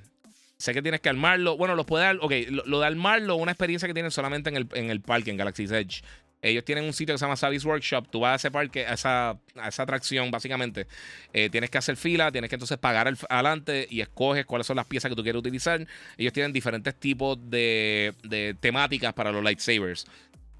[0.61, 1.57] Sé que tienes que armarlo.
[1.57, 2.17] Bueno, los puede dar.
[2.21, 5.37] Ok, lo, de armarlo, una experiencia que tienen solamente en el, en el parque, en
[5.37, 6.03] Galaxy's Edge.
[6.43, 8.09] Ellos tienen un sitio que se llama Savis Workshop.
[8.11, 10.85] Tú vas a ese parque, a esa, a esa atracción, básicamente.
[11.33, 14.75] Eh, tienes que hacer fila, tienes que entonces pagar el, adelante y escoges cuáles son
[14.75, 15.85] las piezas que tú quieres utilizar.
[16.15, 20.05] Ellos tienen diferentes tipos de, de temáticas para los lightsabers.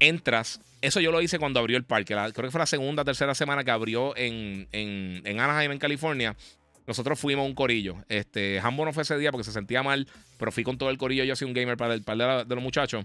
[0.00, 0.60] Entras.
[0.80, 2.14] Eso yo lo hice cuando abrió el parque.
[2.14, 6.36] creo que fue la segunda, tercera semana que abrió en, en, en Anaheim, en California.
[6.86, 7.96] Nosotros fuimos un corillo.
[8.08, 10.98] Este, Hambo no fue ese día porque se sentía mal, pero fui con todo el
[10.98, 11.24] corillo.
[11.24, 13.04] Yo soy un gamer para el par de, los muchachos.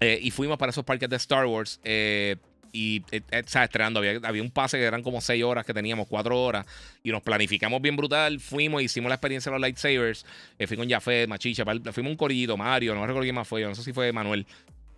[0.00, 1.80] Eh, y fuimos para esos parques de Star Wars.
[1.84, 2.36] Eh,
[2.76, 4.00] y, eh, estrenando.
[4.00, 6.66] Había, había, un pase que eran como 6 horas que teníamos, 4 horas.
[7.02, 8.38] Y nos planificamos bien brutal.
[8.40, 10.26] Fuimos, hicimos la experiencia de los lightsabers.
[10.58, 11.64] Eh, fui con Jafet, Machicha.
[11.64, 12.94] Fuimos un corillito, Mario.
[12.94, 13.62] No recuerdo quién más fue.
[13.62, 14.46] Yo no sé si fue Manuel.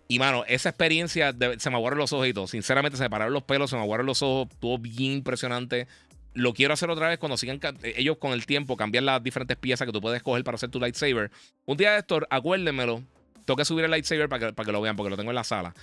[0.07, 2.51] Y mano, esa experiencia de, se me aguaron los ojitos.
[2.51, 4.47] Sinceramente, se me pararon los pelos, se me aguaron los ojos.
[4.51, 5.87] Estuvo bien impresionante.
[6.39, 9.57] Lo quiero hacer otra vez cuando sigan eh, ellos con el tiempo cambian las diferentes
[9.57, 11.31] piezas que tú puedes coger para hacer tu lightsaber.
[11.65, 13.03] Un día de esto, acuérdenmelo.
[13.45, 15.35] Tengo que subir el lightsaber para que, para que lo vean, porque lo tengo en
[15.35, 15.73] la sala.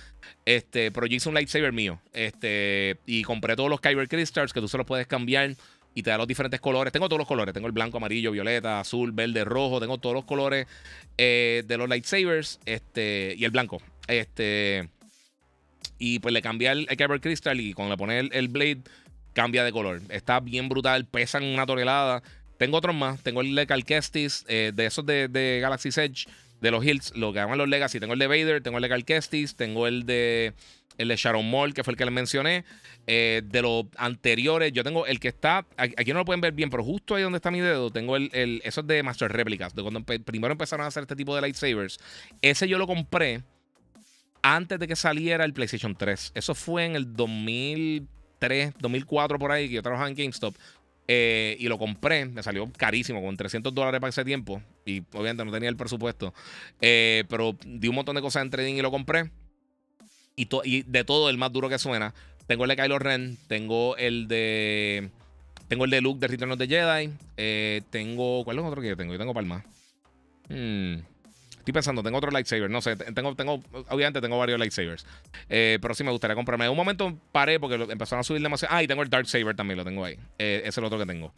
[0.45, 2.01] Este, pero yo hice un lightsaber mío.
[2.11, 5.55] Este, y compré todos los Kyber Crystals que tú se los puedes cambiar
[5.93, 6.91] y te da los diferentes colores.
[6.91, 7.53] Tengo todos los colores.
[7.53, 9.79] Tengo el blanco, amarillo, violeta, azul, verde, rojo.
[9.79, 10.65] Tengo todos los colores
[11.19, 12.59] eh, de los lightsabers.
[12.65, 13.77] Este, y el blanco.
[14.07, 14.89] Este.
[15.99, 18.81] Y pues le cambié el, Kyber Crystal y cuando le pone el Blade
[19.37, 20.01] cambia de color.
[20.09, 22.23] Está bien brutal, pesan una tonelada.
[22.57, 23.21] Tengo otros más.
[23.21, 26.25] Tengo el de Calquestis, eh, de esos de, de Galaxy's Edge,
[26.59, 27.99] de los Hills, lo que llaman los Legacy.
[27.99, 30.53] Tengo el de Vader, tengo el de Calquestis, tengo el de
[30.97, 32.65] el de Sharon Mall, que fue el que les mencioné.
[33.05, 35.67] Eh, de los anteriores, yo tengo el que está.
[35.77, 38.31] Aquí no lo pueden ver bien, pero justo ahí donde está mi dedo, tengo el.
[38.33, 41.41] el eso es de Master Replicas, de cuando primero empezaron a hacer este tipo de
[41.41, 41.99] lightsabers.
[42.41, 43.43] Ese yo lo compré
[44.41, 46.31] antes de que saliera el PlayStation 3.
[46.33, 48.07] Eso fue en el 2000.
[48.39, 50.55] 2003, 2004 por ahí, que yo trabajaba en GameStop.
[51.09, 54.61] Eh, y lo compré, me salió carísimo, con 300 dólares para ese tiempo.
[54.85, 56.33] Y obviamente no tenía el presupuesto.
[56.81, 59.31] Eh, pero di un montón de cosas en trading y lo compré.
[60.35, 62.13] Y, de todo, el más duro que suena.
[62.45, 65.09] Tengo el de Kylo Ren, tengo el de.
[65.67, 67.09] Tengo el de Luke de Return of the Jedi.
[67.37, 68.43] Eh, tengo.
[68.43, 69.13] ¿Cuál es otro que yo tengo?
[69.13, 69.65] Yo tengo Palma.
[70.47, 70.99] Hmm.
[71.67, 72.69] Estoy pensando, tengo otro lightsaber.
[72.69, 75.05] No sé, tengo, tengo, obviamente tengo varios lightsabers.
[75.49, 76.63] Eh, pero sí me gustaría comprarme.
[76.63, 78.73] En un momento paré porque empezaron a subir demasiado.
[78.73, 80.17] Ah, y tengo el Dark Saber también, lo tengo ahí.
[80.39, 81.33] Eh, ese es el otro que tengo.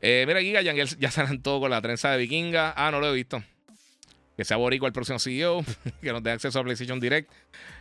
[0.00, 2.74] Eh, mira, Giga, ya, ya salen todo con la trenza de vikinga.
[2.76, 3.42] Ah, no lo he visto.
[4.36, 5.64] Que sea Borico el próximo CEO,
[6.00, 7.28] que nos dé acceso a PlayStation Direct.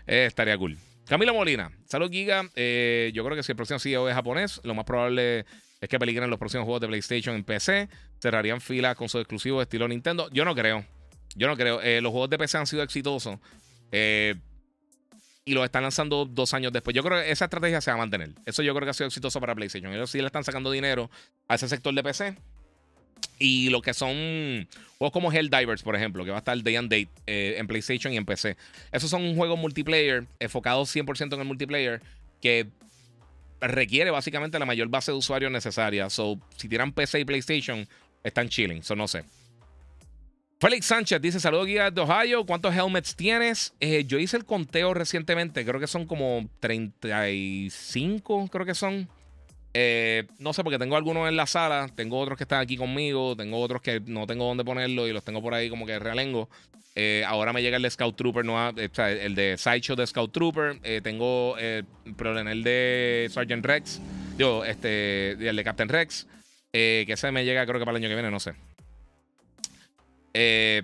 [0.08, 0.80] Eh, estaría cool.
[1.08, 2.46] Camila Molina, salud Giga.
[2.46, 5.46] Yo creo que si el próximo CEO es japonés, lo más probable
[5.80, 7.90] es que peligren los próximos juegos de PlayStation en PC.
[8.20, 10.32] Cerrarían filas con sus exclusivos estilo Nintendo.
[10.32, 10.84] Yo no creo.
[11.36, 11.82] Yo no creo.
[11.82, 13.38] Eh, los juegos de PC han sido exitosos.
[13.92, 14.36] Eh,
[15.46, 16.96] y lo están lanzando dos años después.
[16.96, 18.32] Yo creo que esa estrategia se va a mantener.
[18.46, 19.94] Eso yo creo que ha sido exitoso para PlayStation.
[19.94, 21.12] Ellos sí le están sacando dinero
[21.48, 22.36] a ese sector de PC.
[23.38, 24.68] Y lo que son
[24.98, 28.12] juegos como Helldivers, por ejemplo, que va a estar Day and Date eh, en PlayStation
[28.12, 28.58] y en PC.
[28.92, 32.02] Esos son juegos multiplayer, enfocados 100% en el multiplayer,
[32.42, 32.68] que
[33.62, 36.10] requiere básicamente la mayor base de usuarios necesaria.
[36.10, 37.88] So, si tiran PC y PlayStation,
[38.24, 38.80] están chilling.
[38.80, 39.24] Eso no sé.
[40.66, 42.44] Félix Sánchez dice: Saludos, guía de Ohio.
[42.44, 43.76] ¿Cuántos helmets tienes?
[43.80, 45.64] Eh, yo hice el conteo recientemente.
[45.64, 49.08] Creo que son como 35, creo que son.
[49.76, 53.36] Eh, no sé, porque tengo algunos en la sala, tengo otros que están aquí conmigo,
[53.36, 56.50] tengo otros que no tengo dónde ponerlo y los tengo por ahí como que realengo.
[56.96, 60.80] Eh, ahora me llega el de Scout Trooper, no, el de Sideshow de Scout Trooper.
[61.04, 61.86] tengo el
[62.64, 64.02] de Sergeant Rex,
[64.36, 66.26] yo, este, el de Captain Rex,
[66.72, 68.56] que ese me llega creo que para el año que viene, no sé.
[70.38, 70.84] Eh,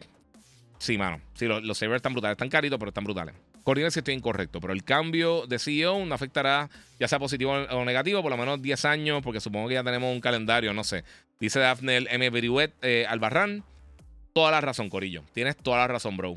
[0.79, 1.19] sí, mano.
[1.33, 2.35] Sí, los, los servers están brutales.
[2.35, 3.35] Están caritos, pero están brutales.
[3.63, 6.69] Corrige si estoy incorrecto, pero el cambio de CEO no afectará
[6.99, 10.11] ya sea positivo o negativo, por lo menos 10 años, porque supongo que ya tenemos
[10.11, 11.03] un calendario, no sé.
[11.39, 12.29] Dice Daphne M.
[12.29, 13.63] Beriwet eh, Albarrán.
[14.33, 15.23] Toda la razón, Corillo.
[15.33, 16.35] Tienes toda la razón, bro.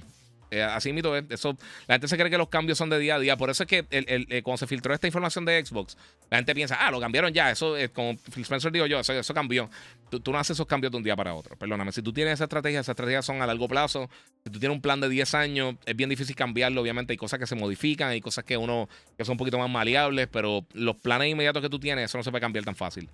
[0.54, 1.56] Eh, así mito eso.
[1.88, 3.36] La gente se cree que los cambios son de día a día.
[3.36, 5.96] Por eso es que el, eh, cuando se filtró esta información de Xbox,
[6.30, 7.50] la gente piensa, ah, lo cambiaron ya.
[7.50, 9.68] Eso, es como Phil Spencer digo yo, eso, cambió.
[10.10, 11.56] Tú, no haces esos cambios de un día para otro.
[11.56, 11.90] Perdóname.
[11.90, 14.08] Si tú tienes esa estrategia, esas estrategias son a largo plazo.
[14.44, 16.80] Si tú tienes un plan de 10 años, es bien difícil cambiarlo.
[16.80, 19.68] Obviamente hay cosas que se modifican, hay cosas que uno que son un poquito más
[19.68, 23.08] maleables, pero los planes inmediatos que tú tienes, eso no se puede cambiar tan fácil.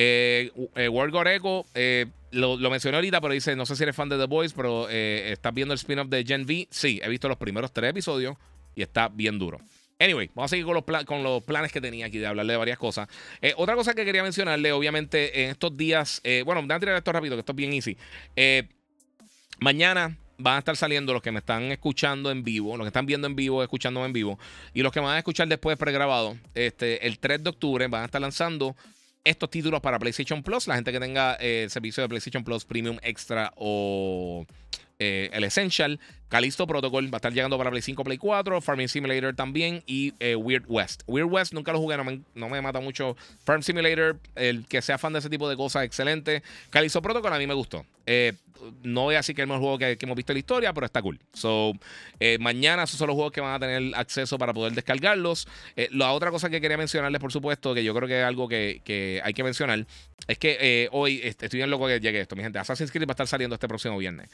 [0.00, 4.08] Eh, eh, World Goreco, eh, lo, mencioné ahorita, pero dice: No sé si eres fan
[4.08, 6.68] de The Boys, pero eh, ¿estás viendo el spin-off de Gen V?
[6.70, 8.36] Sí, he visto los primeros tres episodios
[8.76, 9.58] y está bien duro.
[9.98, 12.56] Anyway, vamos a seguir con los, con los planes que tenía aquí de hablarle de
[12.56, 13.08] varias cosas.
[13.56, 17.34] otra cosa que quería mencionarle, obviamente, en estos días, bueno, voy a tirar esto rápido,
[17.34, 17.96] que esto es bien easy.
[19.58, 23.06] mañana van a estar saliendo los que me están escuchando en vivo, los que están
[23.06, 24.38] viendo en vivo, escuchándome en vivo,
[24.72, 26.36] y los que van a escuchar después pregrabado.
[26.54, 28.76] Este, el 3 de octubre van a estar lanzando
[29.28, 30.66] estos títulos para PlayStation Plus.
[30.66, 34.46] La gente que tenga eh, servicio de PlayStation Plus Premium Extra o
[34.98, 36.00] eh, el Essential.
[36.28, 40.12] Calisto Protocol va a estar llegando para Play 5, Play 4, Farming Simulator también y
[40.20, 41.02] eh, Weird West.
[41.06, 43.16] Weird West nunca lo jugué, no me, no me, mata mucho.
[43.44, 46.42] Farm Simulator, el que sea fan de ese tipo de cosas, excelente.
[46.70, 47.86] Calisto Protocol a mí me gustó.
[48.04, 48.34] Eh,
[48.82, 50.84] no voy a decir que el mejor juego que, hemos visto en la historia, pero
[50.84, 51.18] está cool.
[51.32, 51.72] So,
[52.18, 55.46] eh, mañana esos son los juegos que van a tener acceso para poder descargarlos.
[55.92, 59.20] la otra cosa que quería mencionarles, por supuesto, que yo creo que es algo que,
[59.22, 59.86] hay que mencionar,
[60.26, 62.58] es que hoy estoy bien loco que llegue esto, mi gente.
[62.58, 64.28] Assassin's Creed va a estar saliendo este próximo viernes.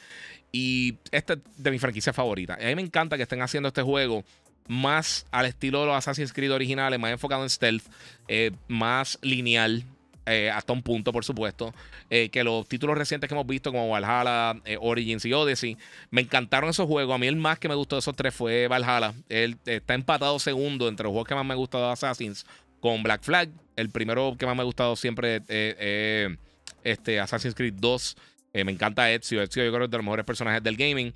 [0.51, 2.55] Y este de mi franquicia favorita.
[2.55, 4.23] A mí me encanta que estén haciendo este juego
[4.67, 7.83] más al estilo de los Assassin's Creed originales, más enfocado en stealth,
[8.27, 9.83] eh, más lineal.
[10.27, 11.71] Eh, hasta un punto, por supuesto,
[12.09, 15.77] eh, que los títulos recientes que hemos visto, como Valhalla, Origins y Odyssey,
[16.09, 17.13] me encantaron esos juegos.
[17.13, 19.13] A mí el más que me gustó de esos tres fue Valhalla.
[19.29, 22.47] Él está empatado segundo entre los juegos que más me han gustado de Assassins
[22.79, 23.49] con Black Flag.
[23.75, 26.35] El primero que más me ha gustado siempre es
[26.83, 28.17] este, Assassin's Creed 2.
[28.65, 29.43] me encanta Ezio.
[29.43, 31.13] Ezio yo creo que es de los mejores personajes del gaming.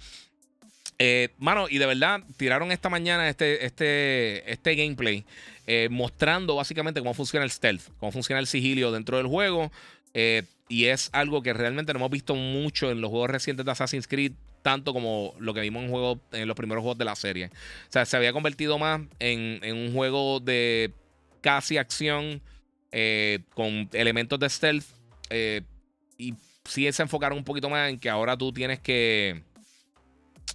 [1.01, 5.23] Eh, mano, y de verdad, tiraron esta mañana este, este, este gameplay
[5.65, 9.71] eh, mostrando básicamente cómo funciona el stealth, cómo funciona el sigilio dentro del juego.
[10.13, 13.71] Eh, y es algo que realmente no hemos visto mucho en los juegos recientes de
[13.71, 17.15] Assassin's Creed, tanto como lo que vimos en, juego, en los primeros juegos de la
[17.15, 17.45] serie.
[17.45, 20.91] O sea, se había convertido más en, en un juego de
[21.41, 22.41] casi acción
[23.53, 24.85] con elementos de stealth.
[26.17, 26.34] y
[26.65, 29.43] sí se enfocaron un poquito más en que ahora tú tienes que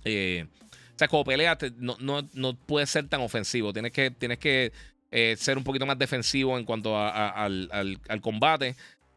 [0.05, 0.47] eh,
[0.95, 1.97] o sea, como pelea no,
[2.33, 3.73] no, puede ser tan ofensivo.
[3.73, 4.73] Tienes que, tienes que
[5.11, 8.77] eh, ser un poquito más defensivo en cuanto al, combate.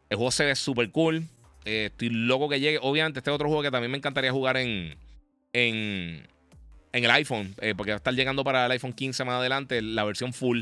[0.09, 1.23] El juego se ve súper cool.
[1.65, 2.79] Eh, estoy loco que llegue.
[2.81, 4.95] Obviamente, este es otro juego que también me encantaría jugar en,
[5.53, 6.25] en,
[6.93, 7.53] en el iPhone.
[7.75, 10.61] porque va a estar llegando para el iPhone 15 más adelante, la versión full.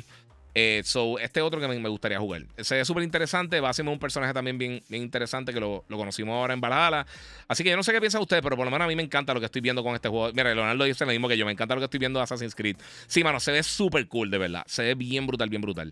[0.57, 2.43] Eh, so, este otro que me, gustaría jugar.
[2.59, 3.59] Se ve súper interesante.
[3.59, 7.05] Va a ser un personaje también bien, bien interesante que lo, conocimos ahora en Valhalla.
[7.49, 9.03] Así que yo no sé qué piensa usted, pero por lo menos a mí me
[9.03, 10.31] encanta lo que estoy viendo con este juego.
[10.33, 11.45] Mira, Leonardo dice lo mismo que yo.
[11.45, 12.77] Me encanta lo que estoy viendo de Assassin's Creed.
[13.05, 14.63] Sí, mano, se ve súper cool, de verdad.
[14.65, 15.91] Se ve bien brutal, bien brutal.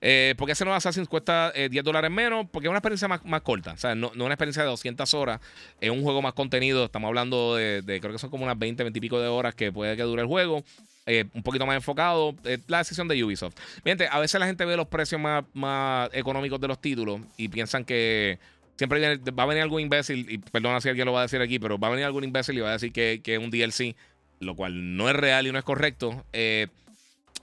[0.00, 2.46] Eh, porque ese nuevo Assassin's cuesta 10 eh, dólares menos?
[2.52, 3.72] Porque es una experiencia más, más corta.
[3.72, 5.40] O sea, no, no, una experiencia de 200 horas.
[5.80, 6.84] Es un juego más contenido.
[6.84, 9.56] Estamos hablando de, de, creo que son como unas 20, 20 y pico de horas
[9.56, 10.62] que puede que dure el juego.
[11.06, 12.34] Eh, un poquito más enfocado.
[12.66, 13.54] la decisión de Ubisoft.
[13.84, 17.48] Miren, a veces la gente ve los precios más, más económicos de los títulos y
[17.48, 18.38] piensan que
[18.76, 21.58] siempre va a venir algún imbécil, y perdona si alguien lo va a decir aquí,
[21.58, 23.94] pero va a venir algún imbécil y va a decir que, es un DLC,
[24.40, 26.24] lo cual no es real y no es correcto.
[26.32, 26.68] Eh,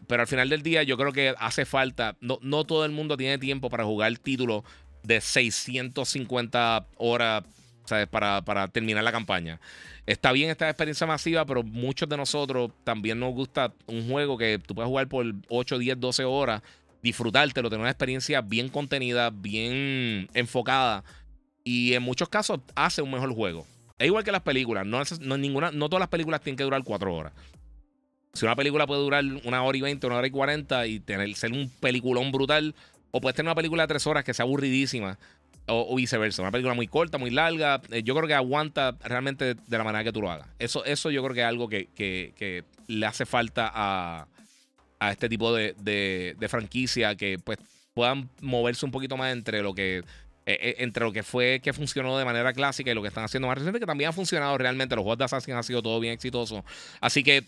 [0.07, 3.15] pero al final del día yo creo que hace falta, no, no todo el mundo
[3.15, 4.63] tiene tiempo para jugar títulos
[5.03, 7.43] de 650 horas
[7.85, 8.07] ¿sabes?
[8.07, 9.59] Para, para terminar la campaña.
[10.05, 14.59] Está bien esta experiencia masiva, pero muchos de nosotros también nos gusta un juego que
[14.59, 16.61] tú puedes jugar por 8, 10, 12 horas,
[17.03, 21.03] disfrutártelo, tener una experiencia bien contenida, bien enfocada.
[21.63, 23.65] Y en muchos casos hace un mejor juego.
[23.99, 24.85] Es igual que las películas.
[24.85, 27.33] No, no, ninguna, no todas las películas tienen que durar 4 horas.
[28.33, 31.35] Si una película puede durar una hora y 20, una hora y 40 y tener,
[31.35, 32.73] ser un peliculón brutal,
[33.11, 35.19] o puedes tener una película de 3 horas que sea aburridísima
[35.71, 36.41] o, viceversa.
[36.41, 37.81] Una película muy corta, muy larga.
[37.91, 40.47] Eh, yo creo que aguanta realmente de la manera que tú lo hagas.
[40.59, 44.27] Eso, eso yo creo que es algo que, le hace falta a,
[45.09, 47.57] este tipo de, franquicia que pues
[47.93, 50.03] puedan moverse un poquito más entre lo que eh,
[50.45, 53.47] eh, entre lo que fue que funcionó de manera clásica y lo que están haciendo
[53.47, 54.95] más reciente, que también ha funcionado realmente.
[54.95, 56.63] Los juegos de Assassin han sido todo bien exitosos.
[56.99, 57.45] Así que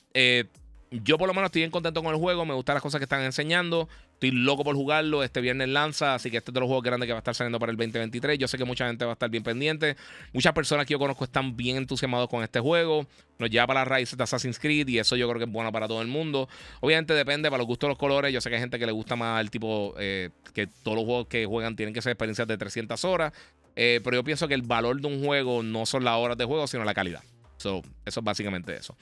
[1.01, 3.05] yo por lo menos estoy bien contento con el juego, me gustan las cosas que
[3.05, 3.89] están enseñando.
[4.23, 5.21] Estoy loco por jugarlo.
[5.21, 7.35] Este viernes lanza, así que este es de los juegos grandes que va a estar
[7.35, 8.39] saliendo para el 2023.
[8.39, 9.97] Yo sé que mucha gente va a estar bien pendiente.
[10.31, 13.05] Muchas personas que yo conozco están bien entusiasmados con este juego.
[13.37, 15.73] Nos lleva para las raíces de Assassin's Creed y eso yo creo que es bueno
[15.73, 16.47] para todo el mundo.
[16.79, 18.31] Obviamente depende para los gustos de los colores.
[18.31, 21.03] Yo sé que hay gente que le gusta más el tipo eh, que todos los
[21.03, 23.33] juegos que juegan tienen que ser experiencias de 300 horas.
[23.75, 26.45] Eh, pero yo pienso que el valor de un juego no son las horas de
[26.45, 27.23] juego, sino la calidad.
[27.57, 28.95] So, eso es básicamente eso.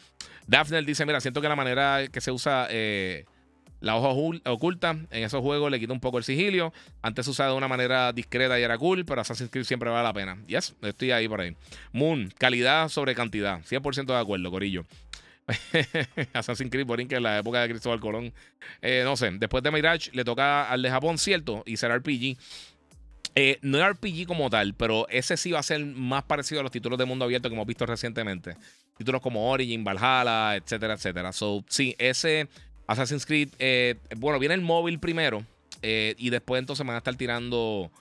[0.47, 3.25] Daphne dice: Mira, siento que la manera que se usa eh,
[3.81, 4.09] la hoja
[4.45, 6.71] oculta en esos juegos le quita un poco el sigilio.
[7.01, 10.03] Antes se usaba de una manera discreta y era cool, pero Assassin's Creed siempre vale
[10.03, 10.37] la pena.
[10.47, 11.55] Yes, estoy ahí por ahí.
[11.91, 13.59] Moon, calidad sobre cantidad.
[13.61, 14.85] 100% de acuerdo, Corillo.
[16.33, 18.31] Assassin's Creed por que en la época de Cristóbal Colón.
[18.81, 22.37] Eh, no sé, después de Mirage le toca al de Japón, cierto, y será RPG.
[23.33, 26.63] Eh, no es RPG como tal, pero ese sí va a ser más parecido a
[26.63, 28.55] los títulos de mundo abierto que hemos visto recientemente.
[28.97, 31.31] Títulos como Origin, Valhalla, etcétera, etcétera.
[31.31, 32.49] So, sí, ese
[32.91, 35.43] Assassin's Creed, eh, bueno, viene el móvil primero
[35.81, 37.91] eh, y después entonces van a estar tirando.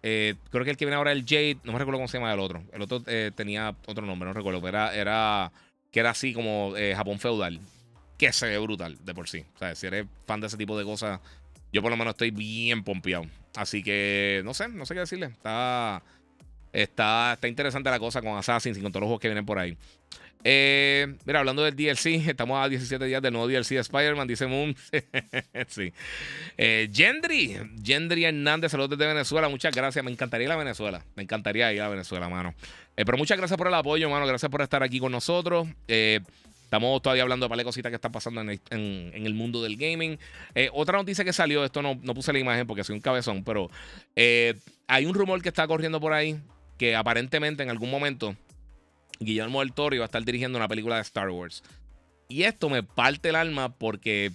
[0.00, 2.32] creo que el que viene ahora es el Jade, no me recuerdo cómo se llama
[2.32, 2.62] el otro.
[2.72, 3.02] El otro
[3.34, 5.52] tenía otro nombre, no recuerdo, pero era, era
[5.90, 7.60] que era así como Japón feudal.
[8.18, 9.44] Que se ve brutal de por sí.
[9.56, 11.20] O sea, si eres fan de ese tipo de cosas,
[11.72, 13.26] yo por lo menos estoy bien pompeado.
[13.54, 15.26] Así que no sé, no sé qué decirle.
[15.26, 16.02] Está,
[16.72, 19.58] está, está interesante la cosa con Assassin's y con todos los juegos que vienen por
[19.58, 19.76] ahí.
[20.48, 24.46] Eh, mira, hablando del DLC, estamos a 17 días del nuevo DLC de Spider-Man, dice
[24.46, 24.76] Moon.
[25.66, 25.92] sí.
[26.56, 30.04] Eh, Gendry, Gendry Hernández, saludos desde Venezuela, muchas gracias.
[30.04, 32.54] Me encantaría ir a Venezuela, me encantaría ir a Venezuela, mano.
[32.96, 34.24] Eh, pero muchas gracias por el apoyo, mano.
[34.24, 35.66] Gracias por estar aquí con nosotros.
[35.88, 36.20] Eh,
[36.62, 40.18] Estamos todavía hablando de de cositas que están pasando en el, mundo del gaming.
[40.72, 43.70] Otra noticia que salió, esto no, puse la imagen porque soy un cabezón, pero
[44.16, 46.40] hay un rumor que está corriendo por ahí
[46.76, 48.34] que aparentemente en algún momento
[49.20, 51.62] Guillermo del Toro iba a estar dirigiendo una película de Star Wars.
[52.28, 54.32] Y esto me parte el alma porque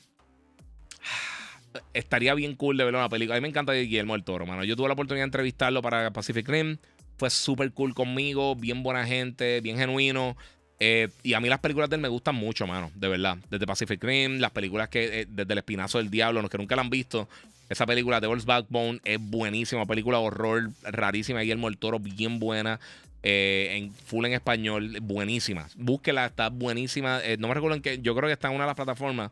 [1.93, 3.35] estaría bien cool de ver una película.
[3.35, 4.63] A mí me encanta Guillermo del Toro, mano.
[4.63, 6.77] Yo tuve la oportunidad de entrevistarlo para Pacific Rim.
[7.17, 10.35] Fue súper cool conmigo, bien buena gente, bien genuino.
[10.79, 13.37] Eh, y a mí las películas de él me gustan mucho, mano, de verdad.
[13.51, 16.75] Desde Pacific Rim, las películas que, eh, desde El Espinazo del Diablo, los que nunca
[16.75, 17.29] la han visto.
[17.69, 19.85] Esa película, Devil's Backbone, es buenísima.
[19.85, 21.41] Película horror rarísima.
[21.41, 22.79] Guillermo el Toro, bien buena.
[23.23, 25.67] Eh, en full en español, buenísima.
[25.75, 27.21] Búsquela, está buenísima.
[27.37, 27.99] no me recuerdo en qué.
[28.01, 29.31] Yo creo que está en una de las plataformas.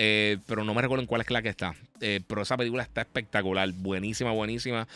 [0.00, 1.74] Eh, pero no me recuerdo en cuál es la que está.
[2.00, 4.86] Eh, pero esa película está espectacular, buenísima, buenísima.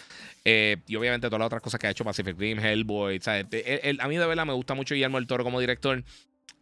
[0.44, 3.20] Eh, y obviamente todas las otras cosas que ha hecho Pacific Rim, Hellboy.
[3.26, 6.04] a mí de verdad me gusta mucho Guillermo el Toro como director.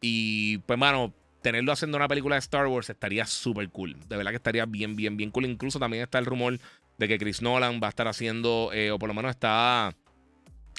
[0.01, 3.97] Y pues, mano, tenerlo haciendo una película de Star Wars estaría súper cool.
[4.09, 5.45] De verdad que estaría bien, bien, bien cool.
[5.45, 6.59] Incluso también está el rumor
[6.97, 9.95] de que Chris Nolan va a estar haciendo, o por lo menos está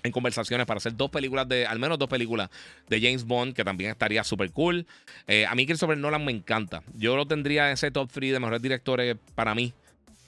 [0.04, 2.50] en conversaciones para hacer dos películas de, al menos dos películas
[2.88, 4.86] de James Bond, que también estaría súper cool.
[5.28, 6.84] Eh, a mí Christopher Nolan me encanta.
[6.94, 9.74] Yo lo tendría en ese top 3 de mejores directores para mí.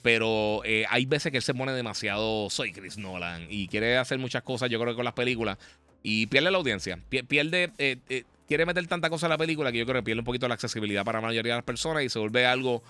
[0.02, 4.18] Pero eh, hay veces que él se pone demasiado, soy Chris Nolan, y quiere hacer
[4.18, 5.56] muchas cosas, yo creo que con las películas,
[6.02, 6.98] y pierde la audiencia.
[7.08, 10.26] Pierde, eh, quiere meter tanta cosa en la película que yo creo que pierde un
[10.26, 12.82] poquito la accesibilidad para la mayoría de las personas y se vuelve algo,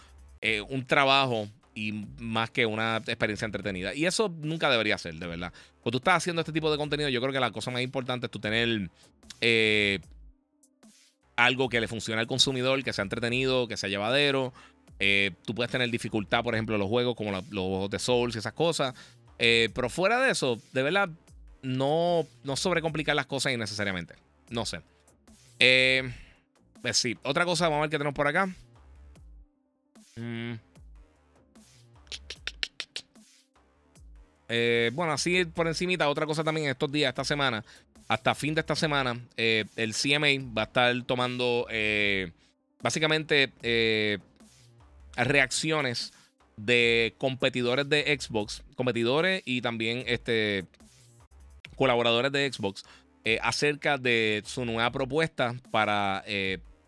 [0.69, 3.95] un trabajo y más que una experiencia entretenida.
[3.95, 5.53] Y eso nunca debería ser, de verdad.
[5.83, 8.27] Cuando tú estás haciendo este tipo de contenido, yo creo que la cosa más importante
[8.27, 8.91] es tú tener
[9.41, 9.99] eh,
[11.37, 14.53] algo que le funcione al consumidor, que sea entretenido, que sea llevadero.
[15.01, 18.37] Eh, tú puedes tener dificultad, por ejemplo, en los juegos como los juegos de Souls
[18.37, 18.95] y esas cosas.
[19.41, 21.09] Eh, pero fuera de eso, de verdad,
[21.63, 24.15] no, no sobrecomplicar las cosas innecesariamente.
[24.51, 24.81] No sé.
[26.83, 28.47] pues sí, otra cosa, vamos a ver qué tenemos por acá.
[30.17, 30.55] Mm.
[34.49, 37.65] Eh, bueno, así por encimita, otra cosa también estos días, esta semana,
[38.09, 42.33] hasta fin de esta semana, eh, el CMA va a estar tomando eh,
[42.83, 43.53] básicamente
[45.17, 46.13] reacciones
[46.57, 50.67] de competidores de Xbox, competidores y también este
[51.77, 52.85] colaboradores de Xbox
[53.41, 56.23] acerca de su nueva propuesta para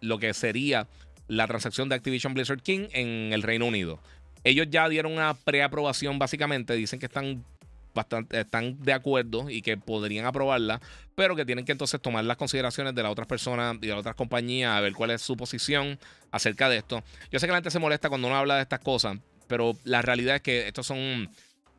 [0.00, 0.86] lo que sería
[1.28, 4.00] la transacción de Activision Blizzard King en el Reino Unido.
[4.46, 7.44] Ellos ya dieron una preaprobación básicamente, dicen que están
[7.92, 10.80] bastante están de acuerdo y que podrían aprobarla,
[11.16, 13.98] pero que tienen que entonces tomar las consideraciones de las otras personas y de las
[13.98, 15.98] otras compañías, a ver cuál es su posición
[16.30, 17.02] acerca de esto.
[17.32, 19.18] Yo sé que la gente se molesta cuando uno habla de estas cosas,
[19.48, 21.28] pero la realidad es que estos son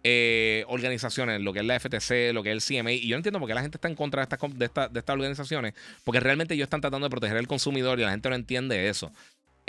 [0.03, 3.39] eh, organizaciones, lo que es la FTC, lo que es el CMA, y yo entiendo
[3.39, 5.73] por qué la gente está en contra de estas, de, de estas organizaciones,
[6.03, 9.13] porque realmente ellos están tratando de proteger al consumidor y la gente no entiende eso.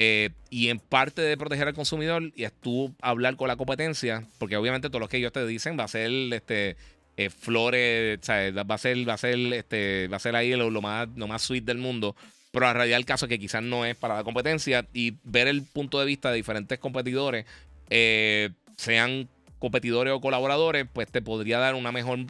[0.00, 4.24] Eh, y en parte de proteger al consumidor y es tú hablar con la competencia,
[4.38, 6.76] porque obviamente todo lo que ellos te dicen va a ser este
[7.16, 11.08] eh, flores, va a ser, va a ser, este, va a ser ahí lo, más,
[11.16, 12.14] lo más sweet del mundo.
[12.52, 15.48] Pero la realidad del caso es que quizás no es para la competencia y ver
[15.48, 17.44] el punto de vista de diferentes competidores,
[17.90, 22.20] eh, sean competidores o colaboradores, pues te podría dar una mejor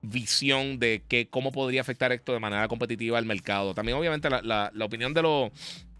[0.00, 3.74] visión de que, cómo podría afectar esto de manera competitiva al mercado.
[3.74, 5.50] También obviamente la opinión de los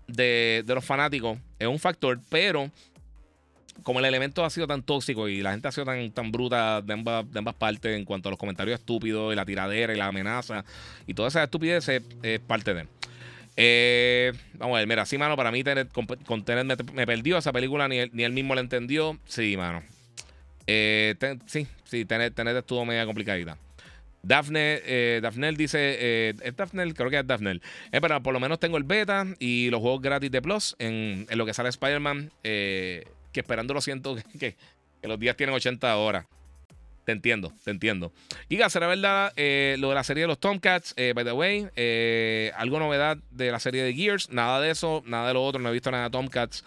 [0.06, 2.70] de, los fanáticos es un factor, pero
[3.82, 6.80] como el elemento ha sido tan tóxico y la gente ha sido tan, tan bruta
[6.82, 10.64] de ambas, partes en cuanto a los comentarios estúpidos y la tiradera y la amenaza
[11.06, 12.86] y toda esa estupidez es, parte de.
[13.56, 15.62] Eh, vamos a ver, mira, sí, mano, para mí
[16.26, 19.18] con, Tenet me, perdió esa película, ni él, ni él mismo la entendió.
[19.26, 19.82] Sí, mano.
[20.66, 21.14] Eh,
[21.46, 23.56] sí, sí, Tenet, Tenet estuvo media complicadita.
[24.22, 25.20] Daphne, eh,
[25.56, 26.94] dice, eh, ¿es Daphne?
[26.94, 27.60] Creo que es Daphne.
[27.90, 31.26] Eh, pero por lo menos tengo el beta y los juegos gratis de Plus en,
[31.30, 34.56] lo que sale Spider-Man, eh, que esperando lo siento que,
[35.00, 36.26] que, los días tienen 80 horas.
[37.04, 38.12] Te entiendo, te entiendo.
[38.48, 40.94] Giga, ¿será verdad eh, lo de la serie de los Tomcats?
[40.96, 44.30] Eh, by the way, eh, ¿algo novedad de la serie de Gears?
[44.30, 45.60] Nada de eso, nada de lo otro.
[45.60, 46.64] No he visto nada de Tomcats.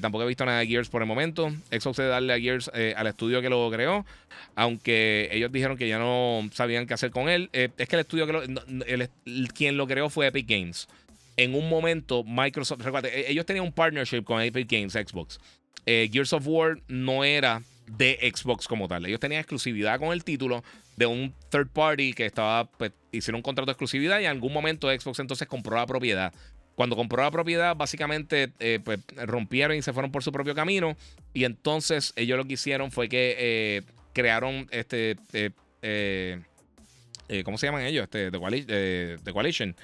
[0.00, 1.50] tampoco he visto nada de Gears por el momento.
[1.70, 4.06] Xbox de darle a Gears al estudio que lo creó.
[4.54, 7.50] Aunque ellos dijeron que ya no sabían qué hacer con él.
[7.52, 10.88] es que el estudio que lo, quien lo creó fue Epic Games.
[11.36, 12.80] En un momento, Microsoft.
[12.80, 15.38] Recuerda, e, ellos tenían un partnership con Epic Games, Xbox.
[15.84, 19.06] Gears of War no era de Xbox como tal.
[19.06, 20.64] Ellos tenían exclusividad con el título
[20.96, 24.52] de un third party que estaba, pues, hicieron un contrato de exclusividad y en algún
[24.52, 26.32] momento Xbox entonces compró la propiedad.
[26.74, 30.96] Cuando compró la propiedad, básicamente eh, pues, rompieron y se fueron por su propio camino.
[31.32, 33.82] Y entonces ellos lo que hicieron fue que eh,
[34.12, 35.16] crearon este.
[35.82, 36.40] Eh,
[37.44, 38.04] ¿Cómo se llaman ellos?
[38.04, 39.74] Este, The, Coalition.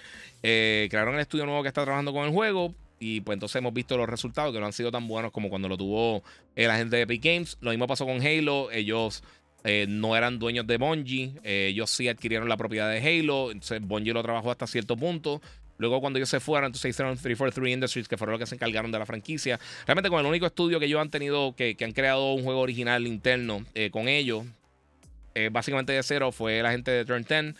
[0.42, 2.74] crearon el estudio nuevo que está trabajando con el juego.
[3.02, 5.68] Y pues entonces hemos visto los resultados que no han sido tan buenos como cuando
[5.68, 6.22] lo tuvo
[6.54, 7.58] la gente de Epic Games.
[7.60, 8.70] Lo mismo pasó con Halo.
[8.70, 9.24] Ellos
[9.64, 11.32] eh, no eran dueños de Bungie.
[11.42, 13.50] Eh, ellos sí adquirieron la propiedad de Halo.
[13.50, 15.42] Entonces Bungie lo trabajó hasta cierto punto.
[15.78, 18.92] Luego, cuando ellos se fueron, entonces hicieron 343 Industries, que fueron los que se encargaron
[18.92, 19.58] de la franquicia.
[19.84, 23.04] Realmente, con el único estudio que ellos han tenido, que, han creado un juego original
[23.08, 24.44] interno eh, con ellos,
[25.50, 27.54] básicamente de cero, fue la gente de Turn 10,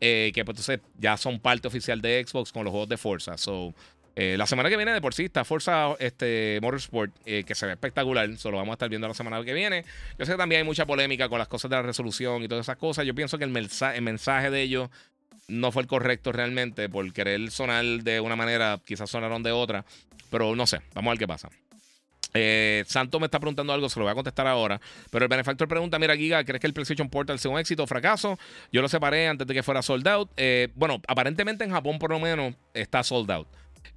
[0.00, 3.36] que pues entonces ya son parte oficial de Xbox con los juegos de Forza.
[3.36, 3.74] So,
[4.20, 7.66] eh, la semana que viene de por sí está Forza este, Motorsport, eh, que se
[7.66, 8.28] ve espectacular.
[8.36, 9.84] Solo vamos a estar viendo la semana que viene.
[10.18, 12.64] Yo sé que también hay mucha polémica con las cosas de la resolución y todas
[12.64, 13.06] esas cosas.
[13.06, 14.90] Yo pienso que el, mensaje, de ellos
[15.46, 19.84] no fue el correcto realmente por querer sonar de una manera, quizás sonaron de otra.
[20.32, 21.48] Pero no sé, vamos a ver qué pasa.
[22.34, 24.80] Eh, Santo me está preguntando algo, se lo voy a contestar ahora.
[25.12, 27.86] Pero el benefactor pregunta: Mira, Giga, ¿crees que el PlayStation Portal sea un éxito o
[27.86, 28.36] fracaso?
[28.72, 30.28] Yo lo separé antes de que fuera sold out.
[30.74, 33.46] bueno, aparentemente en Japón, por lo menos, está sold out.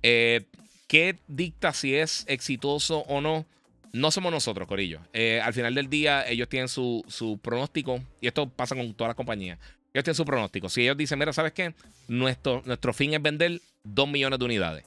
[0.04, 0.46] Eh,
[0.88, 3.46] ¿Qué dicta si es exitoso o no?
[3.94, 5.00] No somos nosotros, Corillo.
[5.14, 9.16] Eh, al final del día, ellos tienen su, pronóstico, y esto pasa con todas las
[9.16, 9.58] compañías.
[9.94, 10.70] Ellos tienen su pronóstico.
[10.70, 11.74] Si ellos dicen, mira, ¿sabes qué?
[12.08, 14.86] Nuestro, nuestro fin es vender 2 millones de unidades.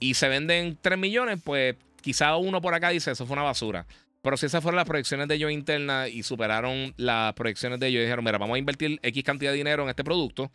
[0.00, 3.86] Y se venden 3 millones, pues quizá uno por acá dice, eso fue una basura.
[4.22, 8.02] Pero si esas fueron las proyecciones de ellos internas y superaron las proyecciones de ellos,
[8.02, 10.50] dijeron, mira, vamos a invertir X cantidad de dinero en este producto.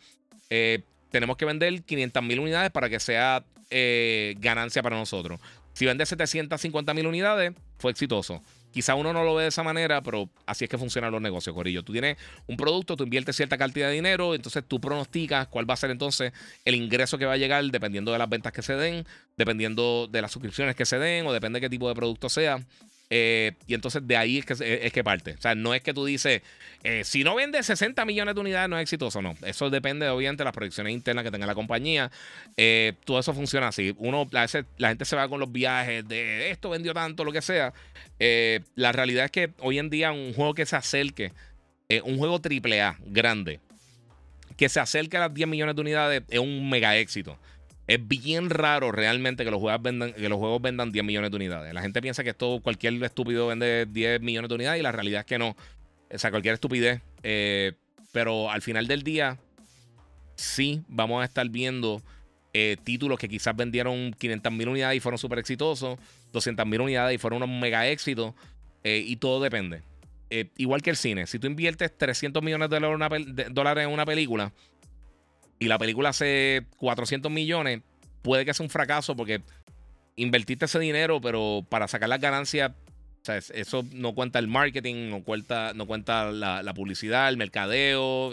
[0.50, 0.82] Eh,
[1.14, 5.38] tenemos que vender 500 mil unidades para que sea eh, ganancia para nosotros.
[5.72, 8.42] Si vende 750 mil unidades, fue exitoso.
[8.72, 11.54] Quizá uno no lo ve de esa manera, pero así es que funcionan los negocios,
[11.54, 11.84] Corillo.
[11.84, 12.16] Tú tienes
[12.48, 15.92] un producto, tú inviertes cierta cantidad de dinero, entonces tú pronosticas cuál va a ser
[15.92, 16.32] entonces
[16.64, 20.20] el ingreso que va a llegar dependiendo de las ventas que se den, dependiendo de
[20.20, 22.58] las suscripciones que se den o depende de qué tipo de producto sea.
[23.16, 25.34] Eh, y entonces de ahí es que, es que parte.
[25.38, 26.42] O sea, no es que tú dices,
[26.82, 29.36] eh, si no vende 60 millones de unidades no es exitoso, no.
[29.46, 32.10] Eso depende obviamente de las proyecciones internas que tenga la compañía.
[32.56, 33.94] Eh, todo eso funciona así.
[33.98, 37.30] Uno, a veces la gente se va con los viajes de esto vendió tanto, lo
[37.30, 37.72] que sea.
[38.18, 41.30] la realidad es que hoy en día un juego que se acerque,
[42.02, 43.60] un juego AAA grande,
[44.56, 47.38] que se acerque a las 10 millones de unidades es un mega éxito.
[47.86, 51.36] Es bien raro realmente que los, juegos vendan, que los juegos vendan 10 millones de
[51.36, 51.74] unidades.
[51.74, 55.20] La gente piensa que esto cualquier estúpido vende 10 millones de unidades y la realidad
[55.20, 55.56] es que no.
[56.10, 57.02] O sea, cualquier estupidez.
[57.22, 57.72] Eh,
[58.12, 59.38] pero al final del día,
[60.36, 62.00] sí vamos a estar viendo
[62.54, 65.98] eh, títulos que quizás vendieron 500 mil unidades y fueron súper exitosos,
[66.32, 68.34] 200 mil unidades y fueron unos mega éxitos,
[68.82, 69.82] eh, y todo depende.
[70.56, 72.80] Igual que el cine, si tú inviertes 300 millones de
[73.52, 74.52] dólares en una película
[75.58, 77.80] y la película hace 400 millones,
[78.22, 79.42] puede que sea un fracaso porque
[80.16, 82.72] invertiste ese dinero, pero para sacar las ganancias,
[83.54, 88.32] eso no cuenta el marketing, no cuenta, no cuenta la, publicidad, el mercadeo,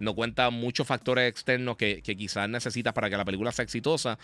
[0.00, 4.18] no cuenta muchos factores externos que, quizás necesitas para que la película sea exitosa.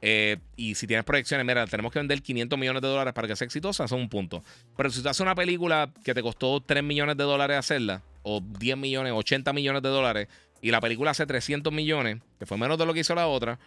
[0.00, 3.34] Eh, y si tienes proyecciones, mira, tenemos que vender 500 millones de dólares para que
[3.34, 4.44] sea exitosa, eso es un punto.
[4.76, 8.40] Pero si tú haces una película que te costó 3 millones de dólares hacerla, o
[8.40, 10.28] 10 millones, 80 millones de dólares,
[10.60, 13.58] y la película hace 300 millones, que fue menos de lo que hizo la otra,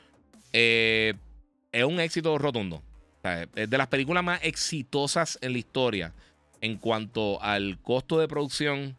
[0.54, 1.14] eh,
[1.72, 2.82] es un éxito rotundo.
[3.56, 6.14] es de las películas más exitosas en la historia
[6.62, 8.96] en cuanto al costo de producción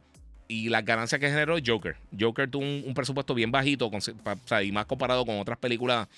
[0.48, 1.96] y las ganancias que generó Joker.
[2.18, 3.90] Joker tuvo un, presupuesto bien bajito
[4.62, 6.08] y más comparado con otras películas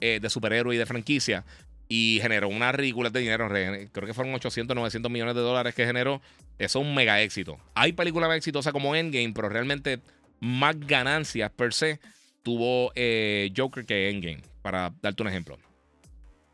[0.00, 1.44] eh, de superhéroes y de franquicia.
[1.88, 3.48] Y generó una ridícula de dinero.
[3.48, 6.22] Creo que fueron 800, 900 millones de dólares que generó.
[6.58, 7.58] Eso es un mega éxito.
[7.74, 10.00] Hay películas más exitosas como Endgame, pero realmente
[10.42, 12.00] más ganancias per se
[12.42, 15.56] tuvo eh, Joker que Endgame, para darte un ejemplo.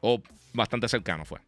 [0.00, 1.40] O bastante cercano fue.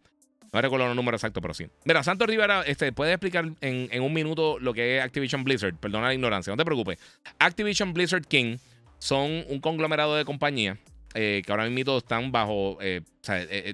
[0.52, 1.66] No recuerdo los números exactos, pero sí.
[1.84, 5.74] Mira, Santos Rivera, este, ¿puedes explicar en, un minuto lo que es Activision Blizzard?
[5.76, 6.98] Perdona la ignorancia, no te preocupes.
[7.38, 8.56] Activision Blizzard King
[8.98, 10.78] son un conglomerado de compañías
[11.14, 13.02] eh, que ahora mismo están bajo eh,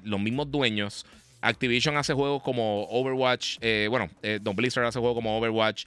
[0.02, 1.06] los mismos dueños.
[1.40, 4.10] Activision hace juegos como Overwatch, bueno,
[4.40, 5.84] Don Blizzard hace juegos como Overwatch,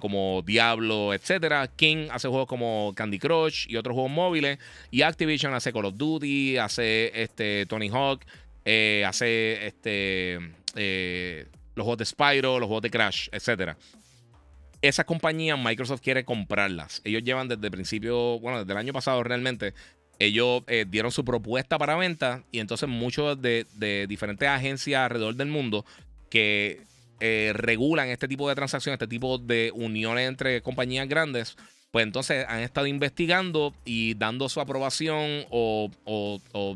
[0.00, 1.70] como Diablo, etc.
[1.76, 4.58] King hace juegos como Candy Crush y otros juegos móviles.
[4.90, 8.24] Y Activision hace Call of Duty, hace este, Tony Hawk,
[8.64, 10.38] eh, hace este,
[10.76, 13.76] eh, los juegos de Spyro, los juegos de Crash, etc.
[14.82, 17.00] Esas compañías Microsoft quiere comprarlas.
[17.04, 19.72] Ellos llevan desde el principio, bueno, desde el año pasado realmente,
[20.18, 23.66] ellos eh, dieron su propuesta para venta y entonces muchos de,
[24.06, 25.86] diferentes agencias alrededor del mundo
[26.28, 26.82] que
[27.20, 31.56] regulan este tipo de transacciones, este tipo de uniones entre compañías grandes,
[31.90, 35.90] pues entonces han estado investigando y dando su aprobación o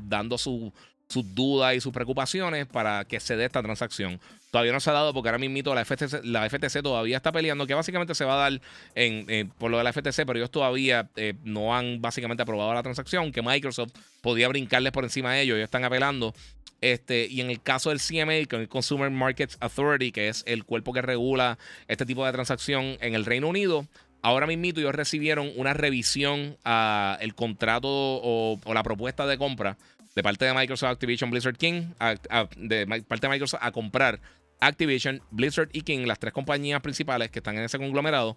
[0.09, 0.73] dando su,
[1.13, 4.19] sus dudas y sus preocupaciones para que se dé esta transacción.
[4.51, 7.67] Todavía no se ha dado porque ahora mismo la FTC, la FTC todavía está peleando,
[7.67, 8.61] que básicamente se va a dar
[8.95, 12.83] en, por lo de la FTC, pero ellos todavía eh, no han básicamente aprobado la
[12.83, 16.35] transacción, que Microsoft podía brincarles por encima de ellos, ellos están apelando.
[16.81, 20.65] Este, y en el caso del CMA, con el Consumer Markets Authority, que es el
[20.65, 21.57] cuerpo que regula
[21.87, 23.87] este tipo de transacción en el Reino Unido,
[24.23, 29.77] ahora mismo ellos recibieron una revisión al contrato o, la propuesta de compra
[30.15, 31.91] de parte de Microsoft, Activision, Blizzard King,
[32.57, 34.21] de parte de Microsoft a comprar
[34.63, 38.37] Activision, Blizzard y King, las tres compañías principales que están en ese conglomerado.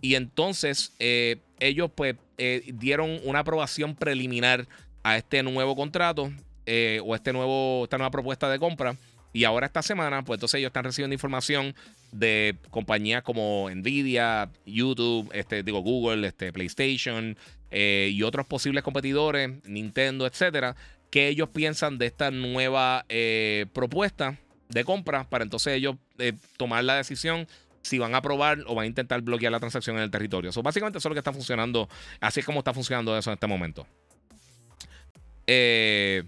[0.00, 4.66] Y entonces eh, ellos pues eh, dieron una aprobación preliminar
[5.02, 6.32] a este nuevo contrato
[6.64, 8.96] eh, o este nuevo, esta nueva propuesta de compra.
[9.34, 11.74] Y ahora esta semana, pues entonces ellos están recibiendo información
[12.10, 17.36] de compañías como Nvidia, YouTube, este, digo Google, este, PlayStation
[17.70, 20.74] y otros posibles competidores, Nintendo, etcétera,
[21.16, 24.38] qué ellos piensan de esta nueva eh, propuesta
[24.68, 27.48] de compra para entonces ellos eh, tomar la decisión
[27.80, 30.52] si van a aprobar o van a intentar bloquear la transacción en el territorio.
[30.52, 31.88] So, básicamente eso es lo que está funcionando,
[32.20, 33.86] así es como está funcionando eso en este momento.
[35.46, 36.22] Eh,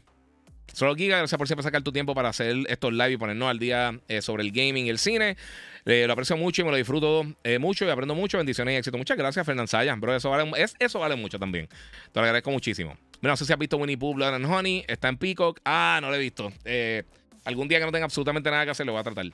[0.73, 3.59] solo Giga, gracias por siempre sacar tu tiempo para hacer estos live y ponernos al
[3.59, 5.37] día sobre el gaming y el cine.
[5.85, 7.27] lo aprecio mucho y me lo disfruto
[7.61, 8.39] mucho y aprendo mucho.
[8.39, 8.97] Bendiciones y éxito.
[8.97, 9.95] Muchas gracias, Fernán Saya.
[9.97, 11.67] Bro, eso vale, eso vale mucho también.
[11.67, 12.97] Te lo agradezco muchísimo.
[13.21, 14.85] No sé si has visto Winnie Pooh, Blood and Honey.
[14.87, 15.61] Está en Peacock.
[15.65, 16.53] Ah, no lo he visto.
[16.65, 17.03] Eh,
[17.45, 19.27] algún día que no tenga absolutamente nada que hacer, lo voy a tratar.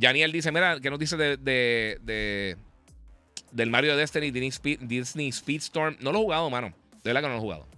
[0.00, 2.56] Janiel dice: Mira, ¿qué nos dice de, de,
[3.52, 5.96] del Mario Destiny Disney, Speedstorm?
[6.00, 6.74] No lo he jugado, mano.
[7.04, 7.68] De verdad que no lo he jugado.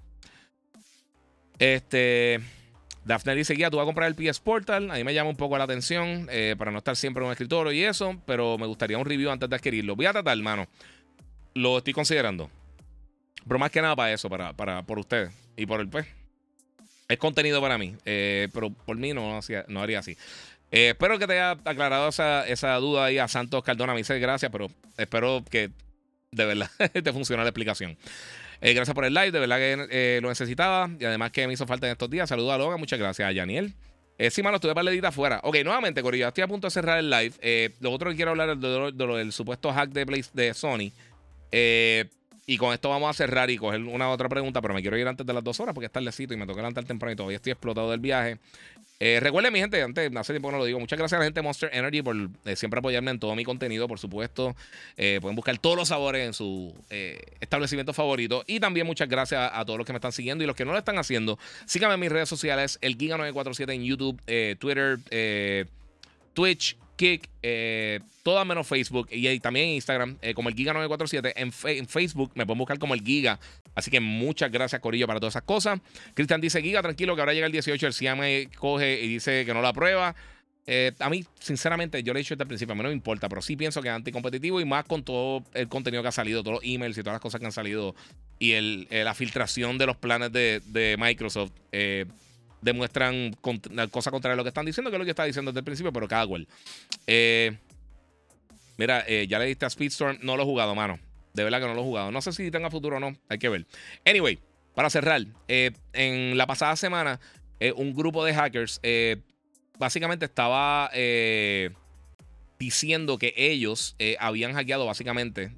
[1.58, 2.40] Este.
[3.04, 4.90] Daphne dice, guía, tú vas a comprar el PS Portal.
[4.90, 7.32] A mí me llama un poco la atención eh, para no estar siempre en un
[7.32, 9.94] escritorio y eso, pero me gustaría un review antes de adquirirlo.
[9.94, 10.66] Voy a tratar, mano.
[11.54, 12.50] Lo estoy considerando.
[13.46, 16.06] Pero más que nada para eso, para, para, por ustedes y por el pues.
[17.08, 20.16] Es contenido para mí, eh, pero por mí no, no haría así.
[20.72, 23.92] Eh, espero que te haya aclarado esa, esa duda ahí a Santos Cardona.
[23.92, 25.70] Me dice gracias, pero espero que
[26.32, 27.96] de verdad te funcione la explicación.
[28.60, 31.66] Eh, gracias por el live, de verdad que lo necesitaba y además que me hizo
[31.66, 32.28] falta en estos días.
[32.28, 33.74] Saludos a Logan, muchas gracias a Yaniel.
[34.30, 35.40] sí, mano, estuve para la afuera.
[35.44, 37.72] Ok, nuevamente, Corillo, estoy a punto de cerrar el live.
[37.78, 40.90] lo otro que quiero hablar es de, lo del supuesto hack de, de Sony.
[41.52, 42.06] Eh,
[42.46, 45.08] y con esto vamos a cerrar y coger una otra pregunta, pero me quiero ir
[45.08, 47.36] antes de las dos horas porque es tardecito y me toca levantar temprano y todavía
[47.36, 48.38] estoy explotado del viaje.
[48.98, 51.40] Eh, recuerden, mi gente, antes, hace tiempo no lo digo, muchas gracias a la gente
[51.40, 54.54] de Monster Energy por eh, siempre apoyarme en todo mi contenido, por supuesto.
[54.96, 56.72] Eh, pueden buscar todos los sabores en su
[57.40, 58.44] establecimiento favorito.
[58.46, 60.72] Y también muchas gracias a, todos los que me están siguiendo y los que no
[60.72, 61.38] lo están haciendo.
[61.66, 64.22] Síganme en mis redes sociales, el Giga947 en YouTube,
[64.58, 64.98] Twitter,
[66.32, 71.32] Twitch, Kick, eh, todas menos Facebook y, también Instagram, como el Giga947.
[71.36, 73.38] En, en, Facebook me pueden buscar como el Giga.
[73.74, 75.80] Así que muchas gracias, Corillo, para todas esas cosas.
[76.14, 77.86] Cristian dice: Giga, tranquilo, que ahora llega el 18.
[77.86, 80.16] El CIA me coge y dice que no la aprueba.
[80.68, 82.94] Eh, a mí, sinceramente, yo le he dicho desde el principio, a mí no me
[82.94, 86.12] importa, pero sí pienso que es anticompetitivo y más con todo el contenido que ha
[86.12, 87.94] salido, todos los emails y todas las cosas que han salido
[88.40, 91.52] y el, la filtración de los planes de, de Microsoft.
[92.62, 93.36] Demuestran
[93.90, 95.64] cosas contraria a lo que están diciendo, que es lo que estaba diciendo desde el
[95.64, 96.48] principio, pero cada cual.
[97.06, 97.56] Eh,
[98.76, 100.98] mira, eh, ya le diste a Speedstorm, no lo he jugado, mano.
[101.34, 102.10] De verdad que no lo he jugado.
[102.10, 103.66] No sé si tenga futuro o no, hay que ver.
[104.04, 104.38] Anyway,
[104.74, 107.20] para cerrar, eh, en la pasada semana,
[107.76, 108.80] un grupo de hackers
[109.78, 110.90] básicamente estaba
[112.58, 115.52] diciendo que ellos habían hackeado, básicamente,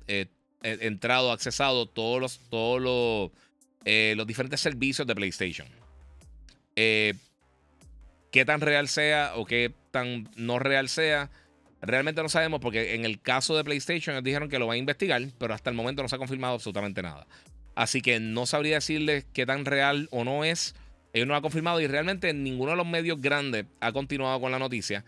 [0.63, 3.31] entrado, accesado todos los, todos los,
[4.17, 5.78] los diferentes servicios de PlayStation.
[6.81, 7.15] Eh,
[8.31, 11.29] qué tan real sea o qué tan no real sea,
[11.83, 14.79] realmente no sabemos porque en el caso de PlayStation ellos dijeron que lo van a
[14.79, 17.27] investigar, pero hasta el momento no se ha confirmado absolutamente nada.
[17.75, 20.77] Así que no sabría decirles qué tan real o no es.
[21.13, 24.53] Ellos no lo han confirmado y realmente ninguno de los medios grandes ha continuado con
[24.53, 25.05] la noticia.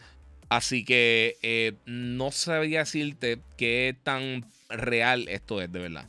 [0.48, 6.08] Así que eh, no sabría decirte qué tan real esto es, de verdad.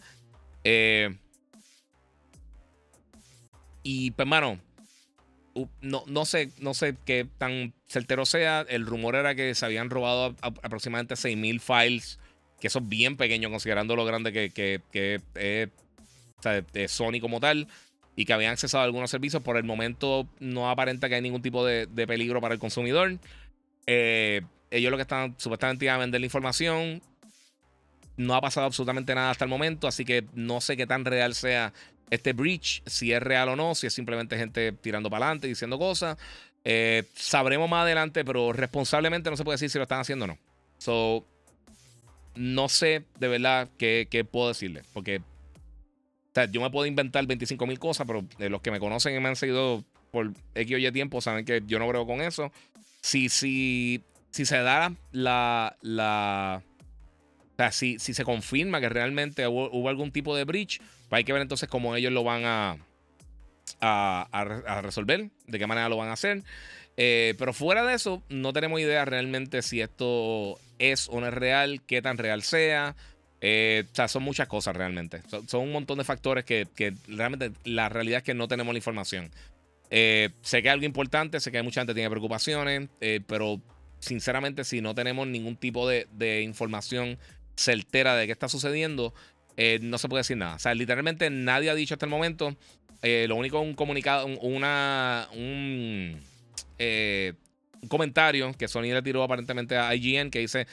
[0.64, 1.16] Eh,
[3.84, 4.60] y pues, mano,
[5.82, 8.65] no, no, sé, no sé qué tan certero sea.
[8.68, 12.19] El rumor era que se habían robado aproximadamente 6.000 files,
[12.60, 15.22] que eso es bien pequeño considerando lo grande que, que,
[16.73, 17.68] es Sony como tal,
[18.15, 19.41] y que habían accesado a algunos servicios.
[19.44, 23.18] Por el momento no aparenta que hay ningún tipo de, peligro para el consumidor.
[23.88, 27.02] Eh, ellos lo que están supuestamente iban a vender la información.
[28.18, 31.34] No ha pasado absolutamente nada hasta el momento, así que no sé qué tan real
[31.34, 31.73] sea
[32.12, 35.80] este breach, si es real o no, si es simplemente gente tirando para adelante, diciendo
[35.80, 36.18] cosas.
[36.64, 40.28] Eh, sabremos más adelante, pero responsablemente no se puede decir si lo están haciendo o
[40.28, 40.38] no.
[40.78, 41.26] So,
[42.36, 44.84] no sé de verdad qué, puedo decirle.
[44.94, 45.22] Porque
[46.52, 49.36] yo me puedo inventar 25 mil cosas, pero los que me conocen y me han
[49.38, 52.52] seguido por X o Y tiempo saben que yo no creo con eso.
[53.02, 56.62] Si, si, si se da la, la
[57.62, 60.80] sea, si, si se confirma que realmente hubo algún tipo de breach,
[61.10, 62.78] hay que ver entonces cómo ellos lo van a,
[63.80, 66.44] a, resolver, de qué manera lo van a hacer.
[66.98, 71.34] Eh, pero fuera de eso, no tenemos idea realmente si esto es o no es
[71.34, 72.96] real, qué tan real sea.
[73.40, 75.22] Eh, o sea, son muchas cosas realmente.
[75.48, 76.68] Son, un montón de factores que,
[77.08, 79.32] realmente la realidad es que no tenemos la información.
[79.90, 82.88] Eh, sé que es algo importante, sé que mucha gente que tiene preocupaciones,
[83.28, 83.60] pero
[84.00, 87.18] sinceramente si no tenemos ningún tipo de información
[87.56, 89.14] certera de qué está sucediendo,
[89.57, 90.56] eh, no se puede decir nada.
[90.56, 92.56] O sea, literalmente nadie ha dicho hasta el momento.
[93.02, 96.19] Eh, lo único, un comunicado, una, un,
[96.78, 97.34] eh,
[97.82, 100.68] un, comentario que Sony le tiró aparentemente a IGN que dice: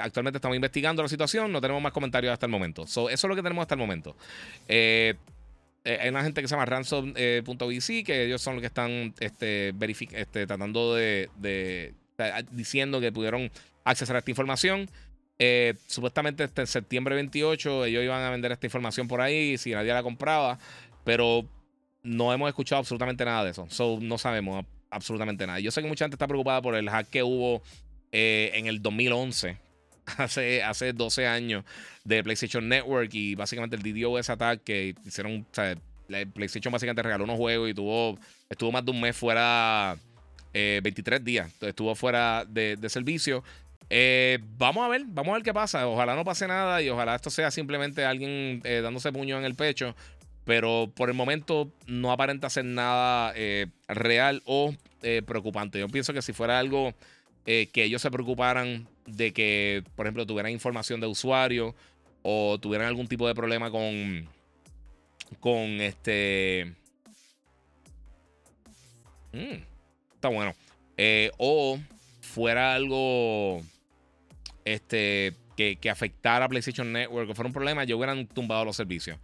[0.00, 2.84] Actualmente estamos investigando la situación, no tenemos más comentarios hasta el momento.
[2.84, 4.16] eso es lo que tenemos hasta el momento.
[4.68, 9.72] hay una gente que se llama ransom.vc, que ellos son los que están este,
[10.12, 11.94] este, tratando de, de
[12.50, 13.50] diciendo que pudieron
[13.84, 14.88] acceder a esta información.
[15.42, 19.90] Eh, supuestamente este septiembre 28 ellos iban a vender esta información por ahí si nadie
[19.90, 20.58] la compraba,
[21.02, 21.46] pero
[22.02, 23.66] no hemos escuchado absolutamente nada de eso.
[23.70, 25.58] So, no sabemos absolutamente nada.
[25.58, 27.62] Yo sé que mucha gente está preocupada por el hack que hubo
[28.12, 29.56] eh, en el 2011,
[30.18, 31.64] hace, hace 12 años,
[32.04, 35.46] de PlayStation Network y básicamente el DDoS attack que hicieron.
[35.50, 38.18] O PlayStation básicamente regaló unos juegos y tuvo,
[38.50, 39.96] estuvo más de un mes fuera.
[40.52, 43.44] 23 eh, días estuvo fuera de servicio
[43.92, 45.86] eh, vamos a ver, vamos a ver qué pasa.
[45.88, 49.56] Ojalá no pase nada y ojalá esto sea simplemente alguien eh, dándose puño en el
[49.56, 49.96] pecho.
[50.44, 54.74] Pero por el momento no aparenta ser nada eh, real o
[55.26, 55.78] preocupante.
[55.78, 56.94] Yo pienso que si fuera algo
[57.44, 61.74] que ellos se preocuparan de que, por ejemplo, tuvieran información de usuario
[62.22, 64.28] o tuvieran algún tipo de problema con,
[65.40, 66.74] con este...
[69.32, 69.62] Mm,
[70.14, 70.54] está bueno.
[71.38, 71.78] o
[72.20, 73.62] fuera algo
[74.74, 79.18] este, que, afectara a PlayStation Network, que fuera un problema, yo hubieran tumbado los servicios.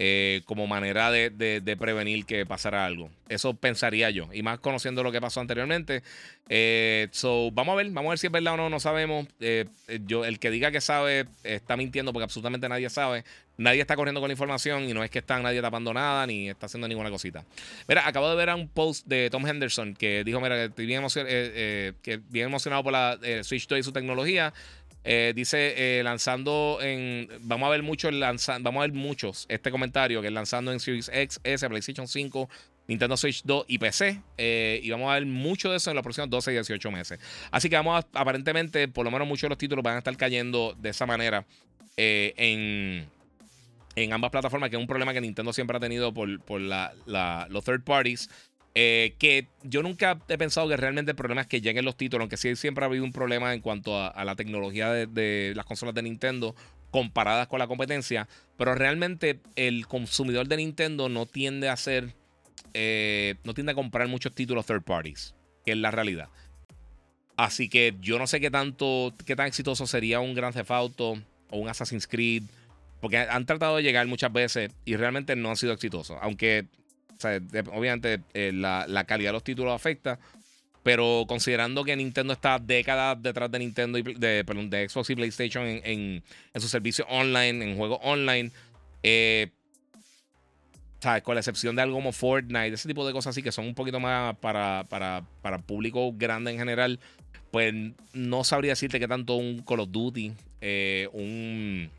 [0.00, 3.10] eh, como manera de, prevenir que pasara algo.
[3.28, 4.28] Eso pensaría yo.
[4.32, 6.04] Y más conociendo lo que pasó anteriormente.
[6.48, 9.26] Eh, so, vamos a ver, vamos a ver si es verdad o no, no sabemos.
[9.40, 9.64] Eh,
[10.06, 13.24] yo, el que diga que sabe está mintiendo porque absolutamente nadie sabe.
[13.56, 16.48] Nadie está corriendo con la información y no es que está nadie tapando nada ni
[16.48, 17.44] está haciendo ninguna cosita.
[17.88, 21.04] Mira, acabo de ver un post de Tom Henderson que dijo, mira, que estoy bien,
[21.08, 24.54] que bien emocionado por la Switch 2 y su tecnología.
[25.04, 27.28] Eh, dice eh, lanzando en.
[27.42, 31.10] Vamos a ver mucho vamos a ver muchos este comentario que es lanzando en Series
[31.12, 32.48] X, S, PlayStation 5,
[32.88, 34.20] Nintendo Switch 2 y PC.
[34.36, 37.18] Eh, y vamos a ver mucho de eso en los próximos 12 y 18 meses.
[37.50, 40.16] Así que vamos a, aparentemente, por lo menos muchos de los títulos van a estar
[40.16, 41.46] cayendo de esa manera
[41.96, 43.08] en,
[43.96, 47.64] en ambas plataformas, que es un problema que Nintendo siempre ha tenido por, por los
[47.64, 48.28] third parties.
[48.74, 52.22] Eh, que yo nunca he pensado que realmente el problema es que lleguen los títulos,
[52.22, 55.94] aunque sí siempre ha habido un problema en cuanto a, la tecnología de, las consolas
[55.94, 56.54] de Nintendo
[56.90, 62.14] comparadas con la competencia, pero realmente el consumidor de Nintendo no tiende a hacer,
[62.72, 65.34] eh, no tiende a comprar muchos títulos third parties,
[65.64, 66.28] que es la realidad.
[67.36, 71.20] Así que yo no sé qué tanto, qué tan exitoso sería un Grand Theft Auto
[71.50, 72.44] o un Assassin's Creed,
[73.00, 76.66] porque han tratado de llegar muchas veces y realmente no han sido exitosos, aunque
[77.72, 80.18] obviamente eh, la, calidad de los títulos afecta.
[80.82, 85.66] Pero considerando que Nintendo está décadas detrás de Nintendo y de, de Xbox y PlayStation
[85.66, 86.22] en, en,
[86.54, 88.50] en su servicio online, en juegos online,
[89.02, 89.50] eh,
[91.22, 93.74] Con la excepción de algo como Fortnite, ese tipo de cosas así que son un
[93.74, 97.00] poquito más para, para, para público grande en general,
[97.50, 97.74] pues
[98.12, 101.90] no sabría decirte que tanto un Call of Duty, eh, un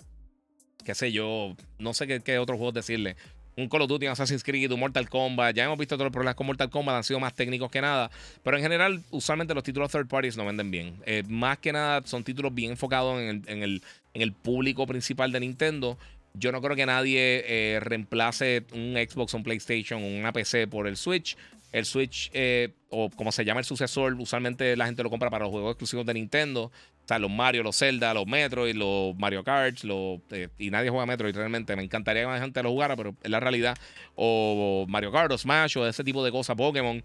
[0.84, 3.16] qué sé yo, no sé qué, qué otros juegos decirle
[3.56, 5.56] un Call of Duty, un Assassin's Creed, un Mortal Kombat.
[5.56, 8.10] Ya hemos visto todos los problemas con Mortal Kombat, han sido más técnicos que nada.
[8.44, 10.96] Pero en general, usualmente los títulos third parties no venden bien.
[11.06, 13.82] Eh, más que nada, son títulos bien enfocados en
[14.14, 15.98] el, público principal de Nintendo.
[16.34, 20.98] Yo no creo que nadie eh, reemplace un Xbox, un PlayStation, una PC por el
[20.98, 21.36] Switch.
[21.72, 25.46] El Switch, eh, o como se llama el sucesor, usualmente la gente lo compra para
[25.46, 26.72] los juegos exclusivos de Nintendo
[27.10, 31.06] sea, los Mario, los Zelda, los Metroid, los Mario Kart, los, eh, y nadie juega
[31.06, 31.76] Metroid realmente.
[31.76, 33.78] Me encantaría que más gente lo jugara, pero es la realidad.
[34.16, 37.04] O Mario Kart, o Smash, o ese tipo de cosas, Pokémon.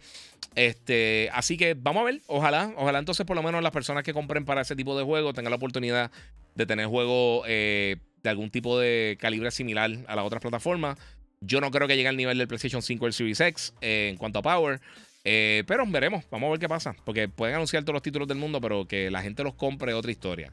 [0.54, 4.12] Este, así que vamos a ver, ojalá, ojalá entonces por lo menos las personas que
[4.12, 6.12] compren para ese tipo de juegos tengan la oportunidad
[6.54, 10.98] de tener juegos eh, de algún tipo de calibre similar a las otras plataformas.
[11.40, 14.08] Yo no creo que llegue al nivel del PlayStation 5 o el Series X eh,
[14.10, 14.80] en cuanto a power.
[15.24, 16.94] Eh, pero veremos, vamos a ver qué pasa.
[17.04, 19.96] Porque pueden anunciar todos los títulos del mundo, pero que la gente los compre es
[19.96, 20.52] otra historia.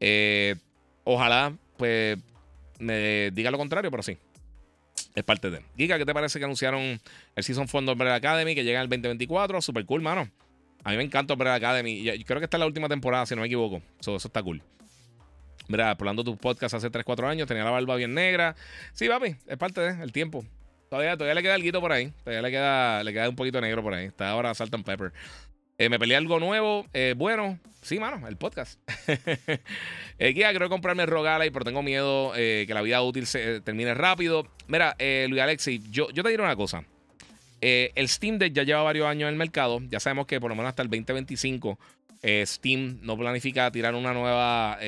[0.00, 0.56] Eh,
[1.04, 2.18] ojalá, pues,
[2.78, 4.18] me diga lo contrario, pero sí.
[5.14, 5.62] Es parte de.
[5.76, 7.00] Giga, ¿qué te parece que anunciaron
[7.36, 9.62] el Season Fund Umbrella Academy que llega en el 2024?
[9.62, 10.28] Super cool, mano.
[10.84, 12.08] A mí me encanta Umbrella Academy.
[12.08, 13.82] Y creo que esta es la última temporada, si no me equivoco.
[14.00, 14.62] eso está cool.
[15.68, 18.56] Mira, hablando tu podcast hace 3-4 años, tenía la barba bien negra.
[18.92, 20.44] Sí, papi, es parte del tiempo.
[20.88, 22.12] Todavía, todavía le queda algo por ahí.
[22.24, 24.06] Todavía le queda, le queda un poquito negro por ahí.
[24.06, 25.12] Está ahora Salt and Pepper.
[25.80, 26.86] Eh, me peleé algo nuevo.
[26.92, 28.80] Eh, bueno, sí, mano, el podcast.
[30.18, 31.08] eh, quiero comprarme el
[31.52, 34.48] pero tengo miedo eh, que la vida útil se termine rápido.
[34.66, 34.96] Mira,
[35.28, 36.82] Luis Alexi, yo, yo te diré una cosa.
[37.60, 39.80] el Steam Deck ya lleva varios años en el mercado.
[39.88, 41.78] Ya sabemos que por lo menos hasta el 2025
[42.44, 44.78] Steam no planifica tirar una nueva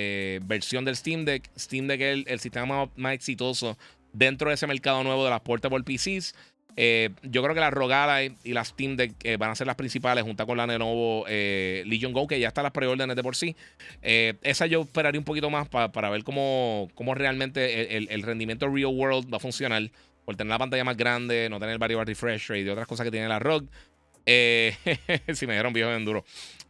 [0.42, 1.48] versión del Steam Deck.
[1.56, 3.78] Steam Deck es el, sistema más, exitoso
[4.12, 6.34] dentro de ese mercado nuevo de las portable PCs.
[6.76, 9.76] Eh, yo creo que la Rogala y las Steam Deck eh, van a ser las
[9.76, 13.36] principales, junto con la Lenovo eh, Legion Go, que ya está las preórdenes de por
[13.36, 13.56] sí.
[14.00, 19.32] esa yo esperaría un poquito más para ver cómo, cómo realmente el, rendimiento real world
[19.32, 19.90] va a funcionar.
[20.24, 23.10] Por tener la pantalla más grande, no tener variable refresh rate y otras cosas que
[23.10, 23.64] tiene la ROG.
[24.26, 26.24] si me dieron viejo en duro.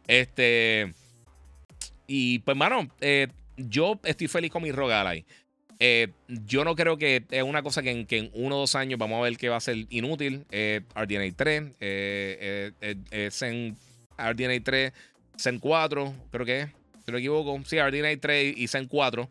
[0.07, 0.91] Este.
[2.07, 2.89] Y pues, mano,
[3.57, 5.25] yo estoy feliz con mi ROG Ally.
[5.83, 9.17] Eh, yo no creo que es una cosa que en, uno o dos años vamos
[9.17, 10.45] a ver que va a ser inútil.
[10.51, 13.75] Eh, RDNA 3, eh, Zen,
[14.15, 14.93] RDNA 3,
[15.39, 16.67] Zen 4, creo que es,
[17.03, 17.59] si no me equivoco.
[17.65, 19.27] Sí, RDNA 3 y Zen 4.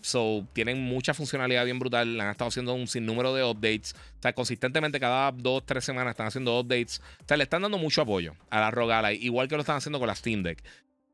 [0.00, 2.20] so, tienen mucha funcionalidad bien brutal.
[2.20, 3.94] Han estado haciendo un sinnúmero de updates.
[4.18, 7.00] O sea, consistentemente cada dos, tres semanas están haciendo updates.
[7.20, 10.00] O sea, le están dando mucho apoyo a la Rogala, igual que lo están haciendo
[10.00, 10.60] con la Steam Deck.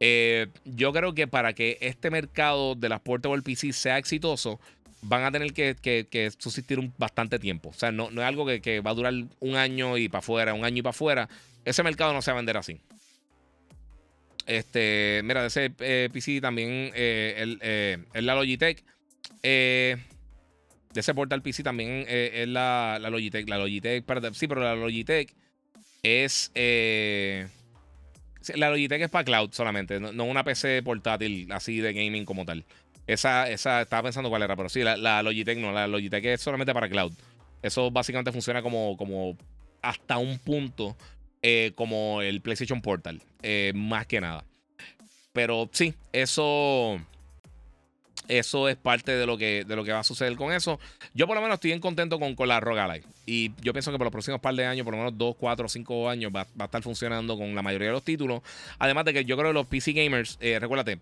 [0.00, 4.60] Eh, yo creo que para que este mercado de las portable PC sea exitoso,
[5.02, 7.70] van a tener que, subsistir un, bastante tiempo.
[7.70, 10.64] O sea, no, es algo que, va a durar un año y para afuera, un
[10.64, 11.28] año y para afuera.
[11.64, 12.80] Ese mercado no se va a vender así.
[14.46, 17.56] Este, mira, de ese eh, PC también eh,
[18.14, 18.82] el, la Logitech.
[19.42, 19.98] de
[20.94, 23.48] ese portal PC también es la, la, Logitech.
[23.48, 25.34] La Logitech, sí, pero la Logitech
[26.02, 26.50] es
[28.55, 32.65] la Logitech es para cloud solamente, no, una PC portátil así de gaming como tal.
[33.06, 36.74] Esa, esa, estaba pensando cuál era, pero sí, la, Logitech no, la Logitech es solamente
[36.74, 37.12] para cloud.
[37.62, 39.36] Eso básicamente funciona como, como
[39.82, 40.97] hasta un punto
[41.43, 44.44] eh, como el PlayStation Portal, eh, más que nada.
[45.32, 47.01] Pero sí, eso
[48.28, 50.78] eso es parte de lo que, de lo que va a suceder con eso.
[51.14, 54.05] Yo por lo menos estoy bien contento con, con la Y yo pienso que por
[54.05, 56.82] los próximos par de años, por lo menos 2, 4, 5 años, va, a estar
[56.82, 58.42] funcionando con la mayoría de los títulos.
[58.78, 60.98] Además de que yo creo que los PC gamers, eh, recuérdate,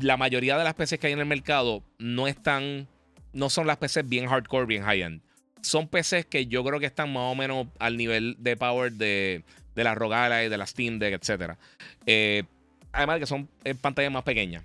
[0.00, 2.86] la mayoría de las PCs que hay en el mercado no están,
[3.32, 5.22] no son las PCs bien hardcore, bien high-end.
[5.62, 9.42] Son PCs que yo creo que están más o menos al nivel de power de,
[9.74, 11.54] de la Rogue de la Steam Deck, etc.
[12.04, 12.44] Eh,
[12.92, 14.62] además de que son eh, pantallas más pequeñas.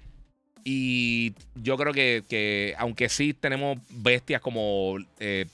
[0.64, 5.48] Y yo creo que, aunque sí tenemos bestias como, eh,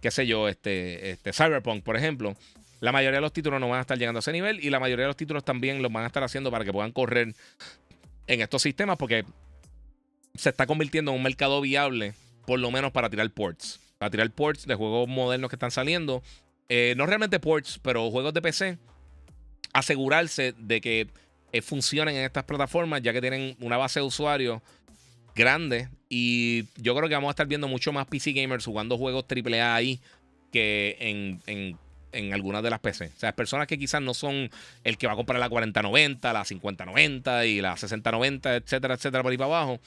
[0.00, 2.36] qué sé yo, este, este Cyberpunk, por ejemplo,
[2.80, 4.80] la mayoría de los títulos no van a estar llegando a ese nivel y la
[4.80, 7.34] mayoría de los títulos también los van a estar haciendo para que puedan correr
[8.26, 9.24] en estos sistemas porque
[10.34, 12.14] se está convirtiendo en un mercado viable,
[12.46, 13.80] por lo menos para tirar ports.
[13.98, 16.22] Para tirar ports de juegos modernos que están saliendo.
[16.68, 18.78] Eh, no realmente ports, pero juegos de PC.
[19.72, 21.08] Asegurarse de que
[21.52, 24.60] eh, funcionen en estas plataformas, ya que tienen una base de usuarios
[25.34, 25.88] grande.
[26.08, 29.74] Y yo creo que vamos a estar viendo mucho más PC gamers jugando juegos AAA
[29.74, 30.00] ahí
[30.52, 31.78] que en, en,
[32.12, 33.06] en algunas de las PC.
[33.16, 34.50] O sea, personas que quizás no son
[34.84, 39.32] el que va a comprar la 4090, la 5090 y la 6090, etcétera, etcétera, por
[39.32, 39.80] ahí para abajo.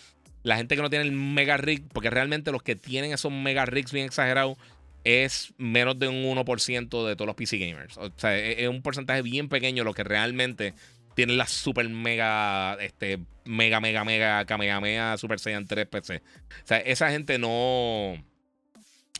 [0.43, 3.65] La gente que no tiene el mega rig, porque realmente los que tienen esos mega
[3.65, 4.57] rigs bien exagerados
[5.05, 7.97] es menos de un 1% de todos los PC gamers.
[7.97, 10.73] O sea, es un porcentaje bien pequeño lo que realmente
[11.15, 16.17] tienen la super mega, este, mega, mega, mega, Kamehameha Super Saiyan 3 PC.
[16.17, 18.13] O sea, esa gente no,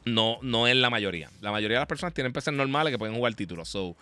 [0.06, 1.30] no, no es la mayoría.
[1.42, 3.70] La mayoría de las personas tienen PCs normales que pueden jugar títulos.
[3.70, 3.96] So,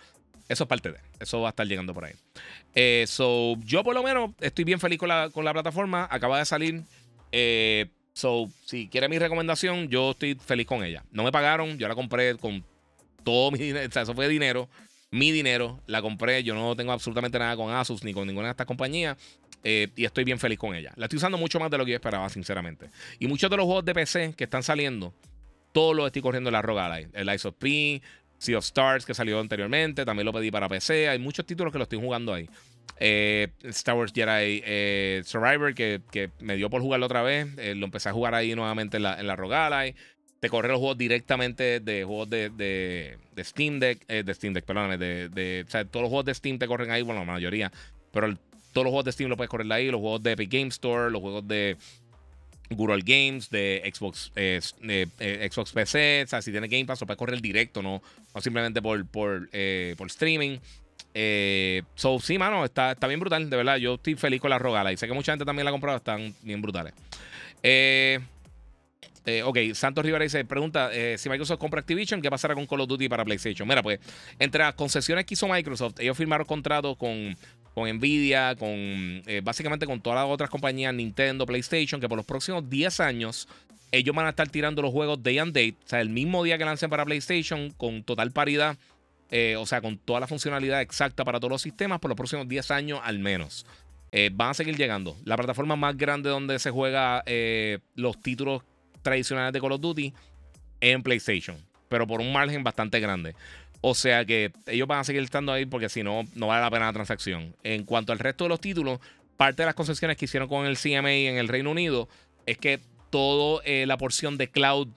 [0.48, 0.98] eso es parte de.
[1.20, 2.14] Eso va a estar llegando por ahí.
[2.74, 6.08] Eh, so, yo por lo menos estoy bien feliz con la, con la plataforma.
[6.10, 6.82] Acaba de salir.
[7.30, 11.04] Eh, so, si quiere mi recomendación, yo estoy feliz con ella.
[11.12, 12.64] No me pagaron, yo la compré con
[13.24, 13.88] todo mi dinero.
[13.88, 14.68] O sea, eso fue dinero
[15.12, 16.42] mi dinero, la compré.
[16.42, 19.16] Yo no tengo absolutamente nada con Asus ni con ninguna de estas compañías.
[19.62, 20.92] Eh, y estoy bien feliz con ella.
[20.96, 22.88] La estoy usando mucho más de lo que yo esperaba, sinceramente.
[23.18, 25.14] Y muchos de los juegos de PC que están saliendo,
[25.72, 28.02] todos los estoy corriendo en la Rogue El Ice of P,
[28.38, 31.10] Sea of Stars, que salió anteriormente, también lo pedí para PC.
[31.10, 32.48] Hay muchos títulos que lo estoy jugando ahí.
[32.98, 37.48] Eh, Star Wars Jedi eh, Survivor, que, me dio por jugarlo otra vez.
[37.76, 39.36] lo empecé a jugar ahí nuevamente en la, en la
[40.42, 44.64] te corre los juegos directamente de juegos de, de, Steam Deck, eh, de Steam Deck,
[44.64, 47.32] perdóname, de, de, o sea, todos los juegos de Steam te corren ahí, bueno, la
[47.34, 47.70] mayoría,
[48.10, 48.26] pero
[48.72, 51.12] todos los juegos de Steam los puedes correr ahí, los juegos de Epic Game Store,
[51.12, 51.76] los juegos de
[52.70, 57.06] Google Games, de Xbox, eh, eh, Xbox PC, o sea, si tiene Game Pass lo
[57.06, 58.02] puedes correr directo, no,
[58.34, 59.48] no simplemente por, por,
[59.96, 60.58] por streaming.
[61.94, 63.76] so, sí, mano, está, está bien brutal, de verdad.
[63.76, 65.98] Yo estoy feliz con la Rogala y sé que mucha gente también la ha comprado,
[65.98, 66.94] están bien brutales.
[67.62, 68.18] Eh,
[69.24, 72.80] eh, ok, Santos Rivera dice, pregunta, eh, si Microsoft compra Activision, ¿qué pasará con Call
[72.80, 73.68] of Duty para PlayStation?
[73.68, 74.00] Mira, pues,
[74.38, 77.36] entre las concesiones que hizo Microsoft, ellos firmaron contratos con,
[77.72, 82.26] con Nvidia, con eh, básicamente con todas las otras compañías, Nintendo, PlayStation, que por los
[82.26, 83.48] próximos 10 años
[83.92, 86.58] ellos van a estar tirando los juegos day and date, o sea, el mismo día
[86.58, 88.76] que lancen para PlayStation, con total paridad,
[89.58, 92.70] o sea, con toda la funcionalidad exacta para todos los sistemas, por los próximos 10
[92.70, 93.66] años al menos.
[94.32, 95.16] van a seguir llegando.
[95.24, 97.22] La plataforma más grande donde se juega
[97.94, 98.62] los títulos
[99.02, 100.14] tradicionales de Call of Duty
[100.80, 101.56] en PlayStation,
[101.88, 103.34] pero por un margen bastante grande.
[103.80, 106.70] O sea que ellos van a seguir estando ahí porque si no, no vale la
[106.70, 107.56] pena la transacción.
[107.64, 109.00] En cuanto al resto de los títulos,
[109.36, 112.08] parte de las concesiones que hicieron con el CMA en el Reino Unido
[112.46, 112.80] es que
[113.10, 114.88] toda eh, la porción de cloud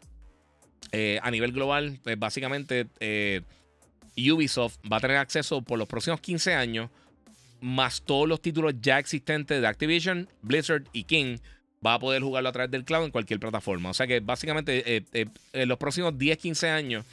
[0.91, 3.41] eh, a nivel global, pues básicamente eh,
[4.17, 6.89] Ubisoft va a tener acceso por los próximos 15 años,
[7.59, 11.37] más todos los títulos ya existentes de Activision, Blizzard y King
[11.85, 13.89] va a poder jugarlo a través del cloud en cualquier plataforma.
[13.89, 17.05] O sea que básicamente eh, eh, en los próximos 10, 15 años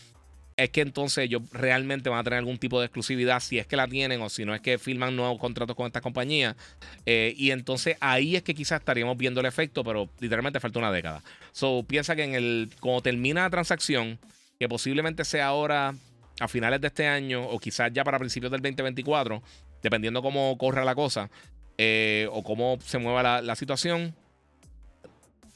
[0.57, 3.74] es que entonces ellos realmente van a tener algún tipo de exclusividad, si es que
[3.77, 6.57] la tienen o si no es que firman nuevos contratos con estas compañías.
[7.07, 10.93] Eh, y entonces ahí es que quizás estaríamos viendo el efecto, pero literalmente falta una
[10.93, 11.23] década.
[11.53, 14.19] So piensa que en el, cuando termina la transacción,
[14.59, 15.94] que posiblemente sea ahora
[16.39, 19.43] a finales de este año o quizás ya para principios del 2024,
[19.82, 21.31] dependiendo cómo corra la cosa
[22.31, 24.15] o cómo se mueva la situación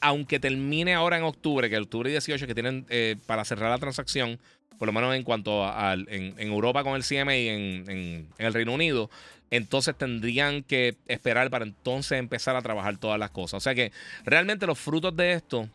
[0.06, 4.38] aunque termine ahora en octubre, que octubre 18 que tienen eh, para cerrar la transacción,
[4.78, 8.72] por lo menos en cuanto a, en, Europa con el CMA y en, el Reino
[8.72, 9.10] Unido,
[9.50, 13.54] entonces tendrían que esperar para entonces empezar a trabajar todas las cosas.
[13.54, 13.90] O sea que
[14.24, 15.68] realmente los frutos de esto,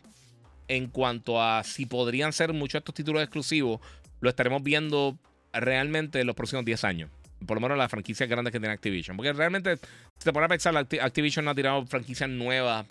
[0.70, 3.82] en cuanto a si podrían ser muchos estos títulos exclusivos,
[4.22, 5.18] lo estaremos viendo
[5.52, 7.10] realmente en los próximos 10 años.
[7.46, 9.18] Por lo menos las franquicias grandes que tiene Activision.
[9.18, 12.86] Porque realmente, si te pones a pensar, Activision no ha tirado franquicias nuevas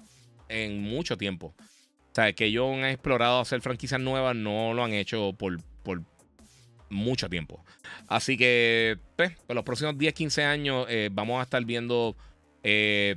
[0.51, 1.55] en mucho tiempo.
[1.57, 6.03] O sea, que ellos han explorado hacer franquicias nuevas, no lo han hecho por, por
[6.91, 7.65] mucho tiempo.
[8.09, 12.17] Así que, pues, los próximos 10, 15 años eh, vamos a estar viendo
[12.63, 13.17] eh,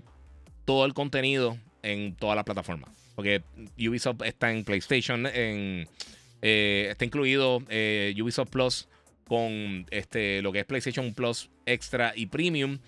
[0.65, 2.91] todo el contenido en todas las plataformas.
[3.15, 3.43] Porque
[3.77, 5.87] Ubisoft está en PlayStation, eh,
[6.41, 8.87] está incluido Ubisoft Plus
[9.27, 12.79] con este, lo que es PlayStation Plus Extra y Premium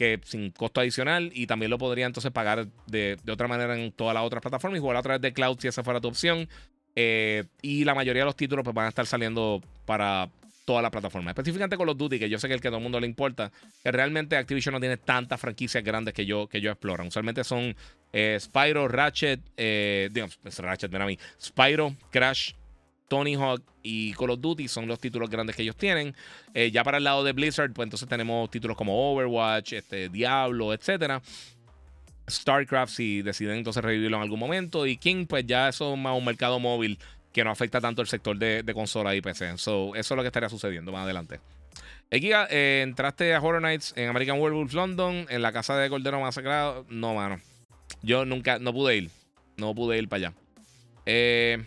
[0.00, 4.14] que sin costo adicional y también lo podría entonces pagar de, otra manera en todas
[4.14, 6.48] las otras plataformas y jugar a través de cloud si esa fuera tu opción.
[6.96, 10.30] Eh, y la mayoría de los títulos pues, van a estar saliendo para
[10.64, 11.32] todas las plataformas.
[11.32, 13.06] Específicamente con los Duty, que yo sé que el que a todo el mundo le
[13.06, 13.52] importa,
[13.84, 17.08] que realmente Activision no tiene tantas franquicias grandes que yo, que yo exploran.
[17.08, 17.76] Usualmente son
[18.14, 22.52] eh, Spyro, Ratchet, eh, digamos, Ratchet, mira a mí, Spyro, Crash,
[23.10, 26.14] Tony Hawk y Call of Duty son los títulos grandes que ellos tienen.
[26.54, 30.72] Eh, ya para el lado de Blizzard, pues entonces tenemos títulos como Overwatch, este, Diablo,
[30.72, 31.20] etc.
[32.30, 34.86] StarCraft, si deciden entonces revivirlo en algún momento.
[34.86, 37.00] Y King, pues ya eso es más un mercado móvil
[37.32, 39.54] que no afecta tanto el sector de, consola y PC.
[39.54, 41.40] eso es lo que estaría sucediendo más adelante.
[42.12, 46.20] Equiga, eh, entraste a Horror Nights en American Werewolf London, en la casa de Cordero
[46.20, 46.86] Masacrado.
[46.88, 47.40] No, mano.
[48.02, 49.10] Yo nunca, no pude ir.
[49.56, 50.36] No pude ir para allá.
[51.06, 51.64] Eh.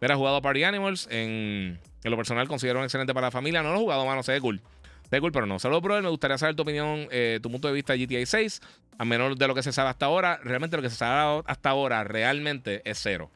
[0.00, 1.08] Mira, jugado a Party Animals.
[1.10, 3.62] En, lo personal considero un excelente para la familia.
[3.62, 4.60] No lo he jugado, mano, se ve cool.
[5.04, 5.58] Se ve cool, pero no.
[5.58, 6.02] Saludos, brother.
[6.02, 8.60] Me gustaría saber tu opinión, eh, tu punto de vista de GTA 6.
[8.98, 10.40] A menos de lo que se sabe hasta ahora.
[10.42, 13.30] Realmente lo que se sabe hasta ahora realmente es cero.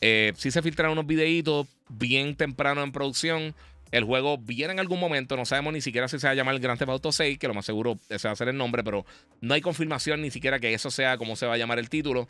[0.00, 3.54] Eh, sí se filtraron unos videitos bien temprano en producción.
[3.92, 6.54] El juego viene en algún momento, no sabemos ni siquiera si se va a llamar
[6.54, 8.82] el Grand Theft Auto 6, que lo más seguro ese va a ser el nombre,
[8.82, 9.04] pero
[9.42, 12.26] no hay confirmación ni siquiera que eso sea como se va a llamar el título.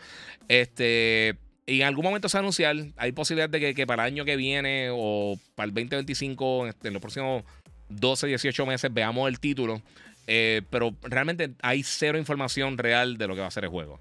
[0.48, 1.36] Este,
[1.66, 4.88] y en algún momento se va hay posibilidad de que, para el año que viene
[4.92, 7.44] o para el 2025, este, en los próximos
[7.88, 9.80] 12, 18 meses, veamos el título.
[10.26, 14.00] Eh, pero realmente hay cero información real de lo que va a ser el juego.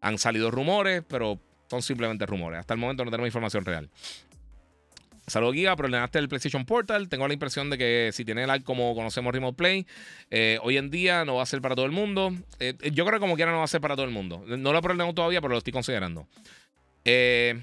[0.00, 2.60] Han salido rumores, pero son simplemente rumores.
[2.60, 3.88] Hasta el momento no tenemos información real.
[5.26, 5.76] Saludos, Giga.
[5.76, 7.08] Problemaste el PlayStation Portal.
[7.08, 9.86] Tengo la impresión de que si tiene el como conocemos Remote Play,
[10.30, 12.32] eh, hoy en día no va a ser para todo el mundo.
[12.60, 14.42] Eh, yo creo que como quiera no va a ser para todo el mundo.
[14.46, 16.26] No lo problemado todavía, pero lo estoy considerando.
[17.04, 17.60] Eh,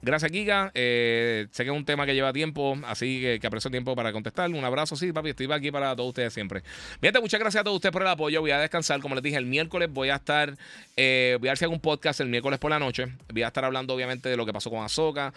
[0.00, 0.70] gracias, Giga.
[0.74, 4.12] Eh, sé que es un tema que lleva tiempo, así que, que aprecio tiempo para
[4.12, 4.50] contestar.
[4.50, 5.30] Un abrazo, sí, papi.
[5.30, 6.62] Estoy aquí para todos ustedes siempre.
[7.00, 8.40] Bien, muchas gracias a todos ustedes por el apoyo.
[8.40, 9.00] Voy a descansar.
[9.00, 10.56] Como les dije, el miércoles voy a estar.
[10.96, 13.06] Eh, voy a hago un podcast el miércoles por la noche.
[13.32, 15.32] Voy a estar hablando, obviamente, de lo que pasó con Azoka.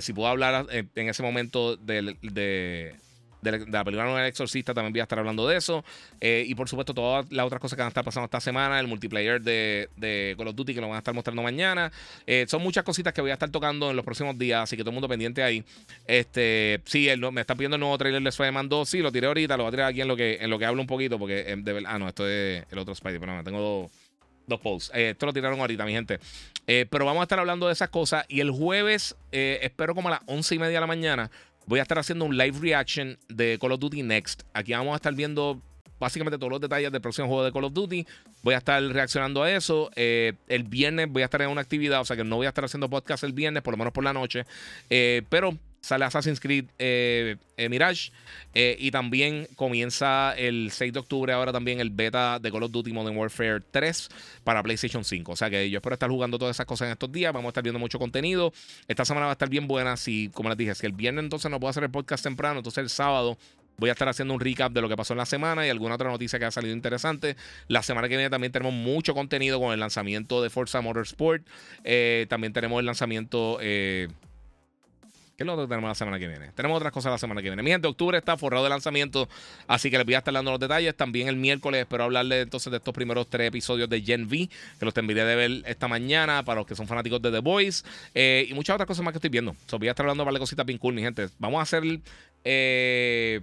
[0.00, 2.94] si puedo hablar en ese momento de de
[3.50, 5.84] la, película Nueva Exorcista, también voy a estar hablando de eso.
[6.20, 8.80] Eh, y por supuesto, todas las otras cosas que van a estar pasando esta semana,
[8.80, 11.92] el multiplayer de, de Call of Duty que lo van a estar mostrando mañana.
[12.26, 14.82] Eh, son muchas cositas que voy a estar tocando en los próximos días, así que
[14.82, 15.64] todo el mundo pendiente ahí.
[16.06, 18.88] Este, sí, me está pidiendo el nuevo trailer de Spider-Man 2.
[18.88, 20.66] Sí, lo tiré ahorita, lo voy a tirar aquí en lo que, en lo que
[20.66, 23.90] hablo un poquito, porque eh, de ah, no, esto es el otro Spider-Man, tengo dos
[24.46, 24.90] dos posts.
[24.92, 26.20] esto lo tiraron ahorita, mi gente.
[26.66, 28.26] pero vamos a estar hablando de esas cosas.
[28.28, 31.30] Y el jueves, espero como a las once y media de la mañana,
[31.66, 34.42] voy a estar haciendo un live reaction de Call of Duty Next.
[34.52, 35.60] Aquí vamos a estar viendo
[35.98, 38.06] básicamente todos los detalles del próximo juego de Call of Duty.
[38.42, 39.90] Voy a estar reaccionando a eso.
[39.96, 42.50] Eh, el viernes voy a estar en una actividad, o sea que no voy a
[42.50, 44.44] estar haciendo podcast el viernes, por lo menos por la noche.
[44.90, 48.10] Eh, pero sale Assassin's Creed eh, eh, Mirage.
[48.54, 52.70] Eh, y también comienza el 6 de octubre ahora también el beta de Call of
[52.70, 54.08] Duty Modern Warfare 3
[54.44, 55.32] para PlayStation 5.
[55.32, 57.32] O sea que yo espero estar jugando todas esas cosas en estos días.
[57.32, 58.52] Vamos a estar viendo mucho contenido.
[58.88, 59.96] Esta semana va a estar bien buena.
[59.98, 62.82] Si, como les dije, si el viernes entonces no puedo hacer el podcast temprano, entonces
[62.82, 63.36] el sábado
[63.76, 65.96] Voy a estar haciendo un recap de lo que pasó en la semana y alguna
[65.96, 67.34] otra noticia que ha salido interesante.
[67.66, 71.44] La semana que viene también tenemos mucho contenido con el lanzamiento de Forza Motorsport.
[72.28, 73.58] también tenemos el lanzamiento.
[75.36, 76.52] ¿Qué es lo que tenemos la semana que viene?
[76.54, 77.60] Tenemos otras cosas la semana que viene.
[77.60, 79.28] Mi gente, octubre está forrado de lanzamiento,
[79.66, 80.94] así que les voy a estar dando los detalles.
[80.94, 84.48] También el miércoles espero hablarles entonces de estos primeros tres episodios de Gen V,
[84.78, 87.84] que los tendré de ver esta mañana para los que son fanáticos de The Voice
[88.14, 89.56] eh, y muchas otras cosas más que estoy viendo.
[89.76, 91.28] voy a estar hablando de cositas bien cool, mi gente.
[91.40, 91.82] Vamos a hacer
[92.44, 93.40] eh,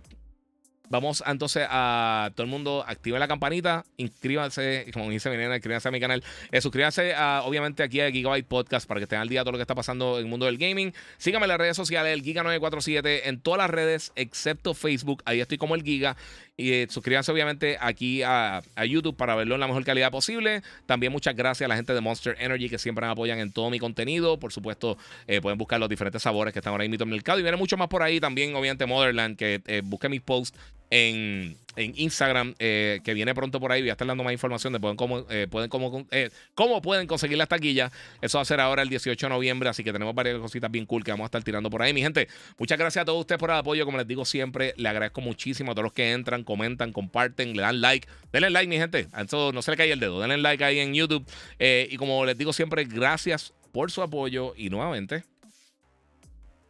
[0.91, 5.88] Vamos entonces a todo el mundo, active la campanita, inscríbanse, como dice mi nena, inscríbanse
[5.88, 6.22] a mi canal.
[6.51, 9.53] Eh, suscríbanse a, obviamente aquí a Gigabyte Podcast para que estén al día de todo
[9.53, 10.93] lo que está pasando en el mundo del gaming.
[11.18, 15.23] Síganme en las redes sociales, el Giga947, en todas las redes excepto Facebook.
[15.23, 16.18] Ahí estoy como el Giga.
[16.57, 20.61] Y eh, suscríbanse obviamente aquí a, YouTube para verlo en la mejor calidad posible.
[20.88, 23.69] También muchas gracias a la gente de Monster Energy que siempre me apoyan en todo
[23.69, 24.38] mi contenido.
[24.39, 24.97] Por supuesto,
[25.27, 27.39] eh, pueden buscar los diferentes sabores que están ahora mismo en el mercado.
[27.39, 30.59] Y viene mucho más por ahí también, obviamente, Motherland, que busque mis posts
[30.91, 33.81] en, Instagram, eh, que viene pronto por ahí.
[33.81, 36.05] Voy a estar dando más información de cómo, eh, pueden, cómo,
[36.53, 37.91] cómo pueden conseguir las taquillas.
[38.22, 40.85] Eso va a ser ahora el 18 de noviembre, así que tenemos varias cositas bien
[40.85, 41.93] cool que vamos a estar tirando por ahí.
[41.93, 42.27] Mi gente,
[42.57, 43.85] muchas gracias a todos ustedes por el apoyo.
[43.85, 47.61] Como les digo siempre, le agradezco muchísimo a todos los que entran, comentan, comparten, le
[47.61, 48.07] dan like.
[48.34, 49.07] Denle like, mi gente.
[49.18, 50.19] Eso no se le cae el dedo.
[50.19, 51.26] Denle like ahí en YouTube.
[51.57, 55.23] y como les digo siempre, gracias por su apoyo y nuevamente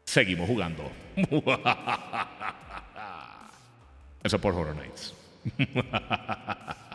[0.06, 0.92] seguimos jugando.
[4.24, 5.14] as a Horror nights.